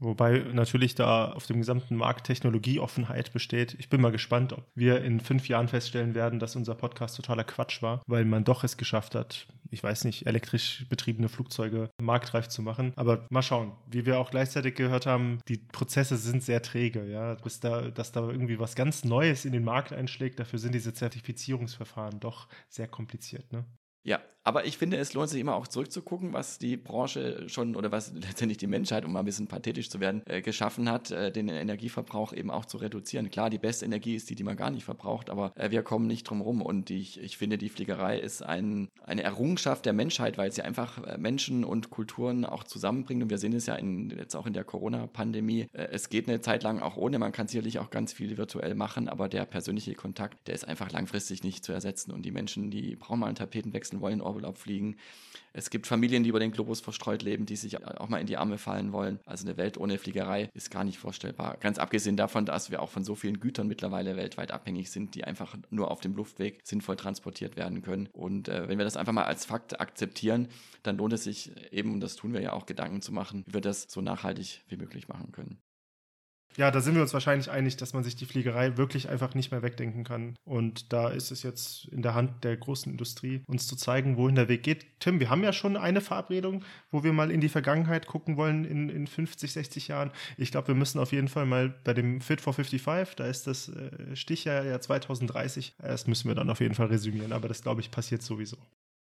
Wobei 0.00 0.44
natürlich 0.52 0.94
da 0.94 1.32
auf 1.32 1.46
dem 1.46 1.58
gesamten 1.58 1.96
Markt 1.96 2.26
Technologieoffenheit 2.26 3.32
besteht. 3.32 3.74
Ich 3.78 3.88
bin 3.88 4.00
mal 4.00 4.12
gespannt, 4.12 4.52
ob 4.52 4.64
wir 4.74 5.02
in 5.02 5.20
fünf 5.20 5.48
Jahren 5.48 5.68
feststellen 5.68 6.14
werden, 6.14 6.38
dass 6.38 6.54
unser 6.54 6.74
Podcast 6.76 7.16
totaler 7.16 7.44
Quatsch 7.44 7.82
war, 7.82 8.02
weil 8.06 8.24
man 8.24 8.44
doch 8.44 8.62
es 8.62 8.76
geschafft 8.76 9.14
hat, 9.16 9.48
ich 9.70 9.82
weiß 9.82 10.04
nicht, 10.04 10.26
elektrisch 10.26 10.86
betriebene 10.88 11.28
Flugzeuge 11.28 11.90
marktreif 12.00 12.48
zu 12.48 12.62
machen. 12.62 12.92
Aber 12.96 13.26
mal 13.30 13.42
schauen. 13.42 13.72
Wie 13.90 14.06
wir 14.06 14.20
auch 14.20 14.30
gleichzeitig 14.30 14.76
gehört 14.76 15.06
haben, 15.06 15.40
die 15.48 15.56
Prozesse 15.56 16.16
sind 16.16 16.42
sehr 16.42 16.62
träge, 16.62 17.04
ja. 17.10 17.34
Bis 17.34 17.60
da, 17.60 17.90
dass 17.90 18.12
da 18.12 18.20
irgendwie 18.20 18.60
was 18.60 18.76
ganz 18.76 19.04
Neues 19.04 19.44
in 19.44 19.52
den 19.52 19.64
Markt 19.64 19.92
einschlägt, 19.92 20.38
dafür 20.38 20.58
sind 20.58 20.74
diese 20.74 20.94
Zertifizierungsverfahren 20.94 22.20
doch 22.20 22.48
sehr 22.68 22.88
kompliziert, 22.88 23.52
ne? 23.52 23.64
Ja, 24.04 24.20
aber 24.48 24.64
ich 24.64 24.78
finde, 24.78 24.96
es 24.96 25.12
lohnt 25.12 25.28
sich 25.28 25.42
immer 25.42 25.54
auch 25.54 25.68
zurückzugucken, 25.68 26.32
was 26.32 26.56
die 26.56 26.78
Branche 26.78 27.50
schon 27.50 27.76
oder 27.76 27.92
was 27.92 28.14
letztendlich 28.14 28.56
die 28.56 28.66
Menschheit, 28.66 29.04
um 29.04 29.12
mal 29.12 29.18
ein 29.18 29.26
bisschen 29.26 29.46
pathetisch 29.46 29.90
zu 29.90 30.00
werden, 30.00 30.22
äh, 30.24 30.40
geschaffen 30.40 30.90
hat, 30.90 31.10
äh, 31.10 31.30
den 31.30 31.50
Energieverbrauch 31.50 32.32
eben 32.32 32.50
auch 32.50 32.64
zu 32.64 32.78
reduzieren. 32.78 33.30
Klar, 33.30 33.50
die 33.50 33.58
beste 33.58 33.84
Energie 33.84 34.14
ist 34.14 34.30
die, 34.30 34.36
die 34.36 34.44
man 34.44 34.56
gar 34.56 34.70
nicht 34.70 34.84
verbraucht, 34.84 35.28
aber 35.28 35.52
äh, 35.56 35.70
wir 35.70 35.82
kommen 35.82 36.06
nicht 36.06 36.24
drum 36.24 36.40
rum. 36.40 36.62
Und 36.62 36.88
ich, 36.88 37.20
ich 37.20 37.36
finde, 37.36 37.58
die 37.58 37.68
Fliegerei 37.68 38.18
ist 38.18 38.42
ein, 38.42 38.88
eine 39.04 39.22
Errungenschaft 39.22 39.84
der 39.84 39.92
Menschheit, 39.92 40.38
weil 40.38 40.50
sie 40.50 40.62
einfach 40.62 41.04
äh, 41.04 41.18
Menschen 41.18 41.62
und 41.62 41.90
Kulturen 41.90 42.46
auch 42.46 42.64
zusammenbringt. 42.64 43.22
Und 43.22 43.28
wir 43.28 43.36
sehen 43.36 43.52
es 43.52 43.66
ja 43.66 43.74
in, 43.74 44.08
jetzt 44.08 44.34
auch 44.34 44.46
in 44.46 44.54
der 44.54 44.64
Corona-Pandemie. 44.64 45.66
Äh, 45.74 45.88
es 45.92 46.08
geht 46.08 46.26
eine 46.26 46.40
Zeit 46.40 46.62
lang 46.62 46.80
auch 46.80 46.96
ohne. 46.96 47.18
Man 47.18 47.32
kann 47.32 47.48
sicherlich 47.48 47.80
auch 47.80 47.90
ganz 47.90 48.14
viel 48.14 48.38
virtuell 48.38 48.74
machen, 48.74 49.10
aber 49.10 49.28
der 49.28 49.44
persönliche 49.44 49.92
Kontakt, 49.92 50.48
der 50.48 50.54
ist 50.54 50.66
einfach 50.66 50.90
langfristig 50.90 51.44
nicht 51.44 51.66
zu 51.66 51.72
ersetzen. 51.72 52.12
Und 52.12 52.22
die 52.22 52.30
Menschen, 52.30 52.70
die 52.70 52.96
brauchen 52.96 53.20
mal 53.20 53.26
einen 53.26 53.36
Tapetenwechsel, 53.36 54.00
wollen 54.00 54.22
Urlaub 54.38 54.58
fliegen. 54.58 54.96
Es 55.52 55.70
gibt 55.70 55.86
Familien, 55.86 56.22
die 56.22 56.28
über 56.28 56.38
den 56.38 56.52
Globus 56.52 56.80
verstreut 56.80 57.22
leben, 57.22 57.44
die 57.44 57.56
sich 57.56 57.84
auch 57.84 58.08
mal 58.08 58.20
in 58.20 58.26
die 58.26 58.36
Arme 58.36 58.58
fallen 58.58 58.92
wollen. 58.92 59.18
Also 59.24 59.46
eine 59.46 59.56
Welt 59.56 59.76
ohne 59.76 59.98
Fliegerei 59.98 60.50
ist 60.54 60.70
gar 60.70 60.84
nicht 60.84 60.98
vorstellbar. 60.98 61.56
Ganz 61.58 61.78
abgesehen 61.78 62.16
davon, 62.16 62.46
dass 62.46 62.70
wir 62.70 62.80
auch 62.80 62.90
von 62.90 63.04
so 63.04 63.14
vielen 63.14 63.40
Gütern 63.40 63.66
mittlerweile 63.66 64.16
weltweit 64.16 64.52
abhängig 64.52 64.90
sind, 64.90 65.14
die 65.14 65.24
einfach 65.24 65.56
nur 65.70 65.90
auf 65.90 66.00
dem 66.00 66.14
Luftweg 66.14 66.60
sinnvoll 66.64 66.96
transportiert 66.96 67.56
werden 67.56 67.82
können. 67.82 68.08
Und 68.12 68.48
äh, 68.48 68.68
wenn 68.68 68.78
wir 68.78 68.84
das 68.84 68.96
einfach 68.96 69.12
mal 69.12 69.24
als 69.24 69.44
Fakt 69.44 69.80
akzeptieren, 69.80 70.48
dann 70.82 70.96
lohnt 70.96 71.12
es 71.12 71.24
sich 71.24 71.50
eben, 71.72 71.92
und 71.92 72.00
das 72.00 72.16
tun 72.16 72.32
wir 72.32 72.40
ja 72.40 72.52
auch, 72.52 72.66
Gedanken 72.66 73.02
zu 73.02 73.12
machen, 73.12 73.44
wie 73.46 73.54
wir 73.54 73.60
das 73.60 73.86
so 73.88 74.00
nachhaltig 74.00 74.62
wie 74.68 74.76
möglich 74.76 75.08
machen 75.08 75.32
können. 75.32 75.58
Ja, 76.58 76.72
da 76.72 76.80
sind 76.80 76.96
wir 76.96 77.02
uns 77.02 77.14
wahrscheinlich 77.14 77.52
einig, 77.52 77.76
dass 77.76 77.92
man 77.92 78.02
sich 78.02 78.16
die 78.16 78.26
Fliegerei 78.26 78.76
wirklich 78.76 79.08
einfach 79.08 79.32
nicht 79.36 79.52
mehr 79.52 79.62
wegdenken 79.62 80.02
kann. 80.02 80.34
Und 80.44 80.92
da 80.92 81.08
ist 81.08 81.30
es 81.30 81.44
jetzt 81.44 81.84
in 81.84 82.02
der 82.02 82.14
Hand 82.14 82.42
der 82.42 82.56
großen 82.56 82.90
Industrie, 82.90 83.44
uns 83.46 83.68
zu 83.68 83.76
zeigen, 83.76 84.16
wohin 84.16 84.34
der 84.34 84.48
Weg 84.48 84.64
geht. 84.64 84.84
Tim, 84.98 85.20
wir 85.20 85.30
haben 85.30 85.44
ja 85.44 85.52
schon 85.52 85.76
eine 85.76 86.00
Verabredung, 86.00 86.64
wo 86.90 87.04
wir 87.04 87.12
mal 87.12 87.30
in 87.30 87.40
die 87.40 87.48
Vergangenheit 87.48 88.08
gucken 88.08 88.36
wollen 88.36 88.64
in, 88.64 88.88
in 88.88 89.06
50, 89.06 89.52
60 89.52 89.86
Jahren. 89.86 90.10
Ich 90.36 90.50
glaube, 90.50 90.66
wir 90.66 90.74
müssen 90.74 90.98
auf 90.98 91.12
jeden 91.12 91.28
Fall 91.28 91.46
mal 91.46 91.68
bei 91.84 91.94
dem 91.94 92.20
Fit 92.20 92.40
for 92.40 92.52
55, 92.52 93.14
da 93.14 93.26
ist 93.26 93.46
das 93.46 93.68
äh, 93.68 94.16
Stichjahr 94.16 94.64
ja 94.64 94.80
2030, 94.80 95.76
das 95.78 96.08
müssen 96.08 96.26
wir 96.26 96.34
dann 96.34 96.50
auf 96.50 96.58
jeden 96.58 96.74
Fall 96.74 96.88
resümieren. 96.88 97.32
Aber 97.32 97.46
das, 97.46 97.62
glaube 97.62 97.82
ich, 97.82 97.92
passiert 97.92 98.22
sowieso. 98.22 98.56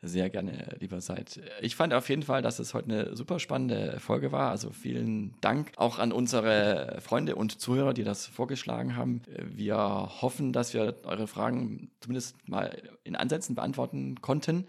Sehr 0.03 0.29
gerne, 0.29 0.75
lieber 0.79 1.01
Seid. 1.01 1.41
Ich 1.59 1.75
fand 1.75 1.91
auf 1.91 2.07
jeden 2.07 2.21
Fall, 2.21 2.43
dass 2.43 2.59
es 2.59 2.75
heute 2.75 2.89
eine 2.89 3.15
super 3.15 3.39
spannende 3.39 3.99
Folge 3.99 4.31
war. 4.31 4.51
Also 4.51 4.69
vielen 4.69 5.33
Dank 5.41 5.71
auch 5.75 5.97
an 5.97 6.11
unsere 6.11 6.99
Freunde 7.01 7.35
und 7.35 7.59
Zuhörer, 7.59 7.95
die 7.95 8.03
das 8.03 8.27
vorgeschlagen 8.27 8.95
haben. 8.95 9.23
Wir 9.41 9.77
hoffen, 10.21 10.53
dass 10.53 10.75
wir 10.75 10.97
eure 11.03 11.25
Fragen 11.25 11.89
zumindest 11.99 12.35
mal 12.47 12.77
in 13.03 13.15
Ansätzen 13.15 13.55
beantworten 13.55 14.21
konnten. 14.21 14.67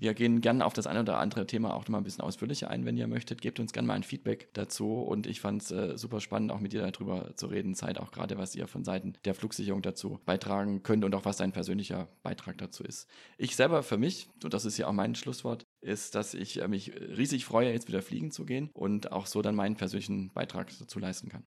Wir 0.00 0.14
gehen 0.14 0.40
gerne 0.40 0.64
auf 0.64 0.74
das 0.74 0.86
eine 0.86 1.00
oder 1.00 1.18
andere 1.18 1.44
Thema 1.44 1.74
auch 1.74 1.80
noch 1.80 1.88
mal 1.88 1.98
ein 1.98 2.04
bisschen 2.04 2.22
ausführlicher 2.22 2.70
ein, 2.70 2.84
wenn 2.84 2.96
ihr 2.96 3.08
möchtet. 3.08 3.42
Gebt 3.42 3.58
uns 3.58 3.72
gerne 3.72 3.88
mal 3.88 3.94
ein 3.94 4.04
Feedback 4.04 4.48
dazu. 4.52 5.02
Und 5.02 5.26
ich 5.26 5.40
fand 5.40 5.62
es 5.62 5.72
äh, 5.72 5.98
super 5.98 6.20
spannend, 6.20 6.52
auch 6.52 6.60
mit 6.60 6.72
dir 6.72 6.88
darüber 6.88 7.34
zu 7.34 7.48
reden. 7.48 7.74
Zeit 7.74 7.98
auch 7.98 8.12
gerade, 8.12 8.38
was 8.38 8.54
ihr 8.54 8.68
von 8.68 8.84
Seiten 8.84 9.14
der 9.24 9.34
Flugsicherung 9.34 9.82
dazu 9.82 10.20
beitragen 10.24 10.84
könnt 10.84 11.04
und 11.04 11.14
auch 11.16 11.24
was 11.24 11.38
dein 11.38 11.50
persönlicher 11.50 12.08
Beitrag 12.22 12.58
dazu 12.58 12.84
ist. 12.84 13.08
Ich 13.38 13.56
selber 13.56 13.82
für 13.82 13.98
mich, 13.98 14.28
und 14.44 14.54
das 14.54 14.64
ist 14.64 14.78
ja 14.78 14.86
auch 14.86 14.92
mein 14.92 15.16
Schlusswort, 15.16 15.66
ist, 15.80 16.14
dass 16.14 16.32
ich 16.32 16.62
äh, 16.62 16.68
mich 16.68 16.92
riesig 16.94 17.44
freue, 17.44 17.72
jetzt 17.72 17.88
wieder 17.88 18.00
fliegen 18.00 18.30
zu 18.30 18.46
gehen 18.46 18.70
und 18.74 19.10
auch 19.10 19.26
so 19.26 19.42
dann 19.42 19.56
meinen 19.56 19.74
persönlichen 19.74 20.32
Beitrag 20.32 20.70
dazu 20.78 21.00
leisten 21.00 21.28
kann. 21.28 21.44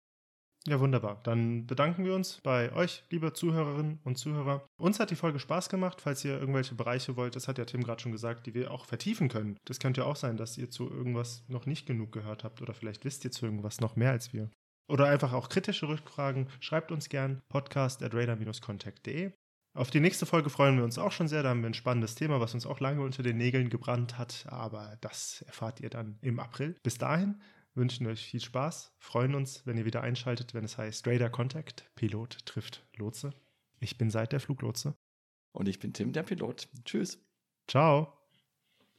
Ja, 0.67 0.79
wunderbar. 0.79 1.21
Dann 1.23 1.67
bedanken 1.67 2.05
wir 2.05 2.15
uns 2.15 2.39
bei 2.43 2.73
euch, 2.73 3.03
liebe 3.09 3.33
Zuhörerinnen 3.33 3.99
und 4.05 4.19
Zuhörer. 4.19 4.67
Uns 4.79 5.01
hat 5.01 5.11
die 5.11 5.17
Folge 5.17 5.39
Spaß 5.39 5.71
gemacht. 5.71 6.03
Falls 6.03 6.25
ihr 6.25 6.39
irgendwelche 6.39 6.75
Bereiche 6.75 7.17
wollt, 7.17 7.35
das 7.35 7.49
hat 7.49 7.57
ja 7.57 7.65
Tim 7.65 7.83
gerade 7.83 8.03
schon 8.03 8.13
gesagt, 8.13 8.47
die 8.47 8.53
wir 8.53 8.71
auch 8.71 8.85
vertiefen 8.85 9.29
können. 9.29 9.57
Das 9.65 9.79
könnte 9.79 10.03
ja 10.03 10.07
auch 10.07 10.17
sein, 10.17 10.37
dass 10.37 10.59
ihr 10.59 10.71
zu 10.71 10.91
irgendwas 10.91 11.45
noch 11.49 11.65
nicht 11.65 11.87
genug 11.87 12.13
gehört 12.13 12.45
habt 12.45 12.61
oder 12.61 12.75
vielleicht 12.75 13.05
wisst 13.07 13.25
ihr 13.25 13.31
zu 13.31 13.47
irgendwas 13.47 13.81
noch 13.81 13.97
mehr 13.97 14.11
als 14.11 14.35
wir. 14.35 14.51
Oder 14.87 15.07
einfach 15.07 15.33
auch 15.33 15.49
kritische 15.49 15.89
Rückfragen. 15.89 16.49
Schreibt 16.59 16.93
uns 16.93 17.09
gern 17.09 17.41
podcast 17.49 18.03
at 18.03 18.13
radar-contact.de. 18.13 19.33
Auf 19.73 19.91
die 19.91 20.01
nächste 20.01 20.27
Folge 20.27 20.51
freuen 20.51 20.77
wir 20.77 20.85
uns 20.85 20.99
auch 20.99 21.13
schon 21.13 21.29
sehr. 21.29 21.45
Da 21.45 21.51
haben 21.51 21.63
wir 21.63 21.71
ein 21.71 21.75
spannendes 21.75 22.17
Thema, 22.17 22.41
was 22.41 22.55
uns 22.55 22.67
auch 22.67 22.81
lange 22.81 23.03
unter 23.03 23.23
den 23.23 23.37
Nägeln 23.37 23.71
gebrannt 23.71 24.19
hat. 24.19 24.45
Aber 24.49 24.99
das 25.01 25.43
erfahrt 25.43 25.81
ihr 25.81 25.91
dann 25.91 26.19
im 26.23 26.41
April. 26.41 26.77
Bis 26.83 26.99
dahin 26.99 27.41
wünschen 27.75 28.07
euch 28.07 28.25
viel 28.25 28.41
Spaß, 28.41 28.95
freuen 28.99 29.35
uns, 29.35 29.67
wenn 29.67 29.77
ihr 29.77 29.85
wieder 29.85 30.03
einschaltet, 30.03 30.55
wenn 30.55 30.65
es 30.65 30.79
heißt 30.79 31.07
Radar 31.07 31.31
Contact, 31.31 31.91
Pilot 31.95 32.45
trifft 32.47 32.87
Lotse. 32.97 33.33
Ich 33.81 33.97
bin 33.99 34.11
seit 34.11 34.33
der 34.33 34.41
Fluglotse. 34.41 34.95
Und 35.53 35.69
ich 35.69 35.79
bin 35.81 35.93
Tim, 35.93 36.13
der 36.13 36.23
Pilot. 36.23 36.69
Tschüss. 36.85 37.19
Ciao. 37.67 38.20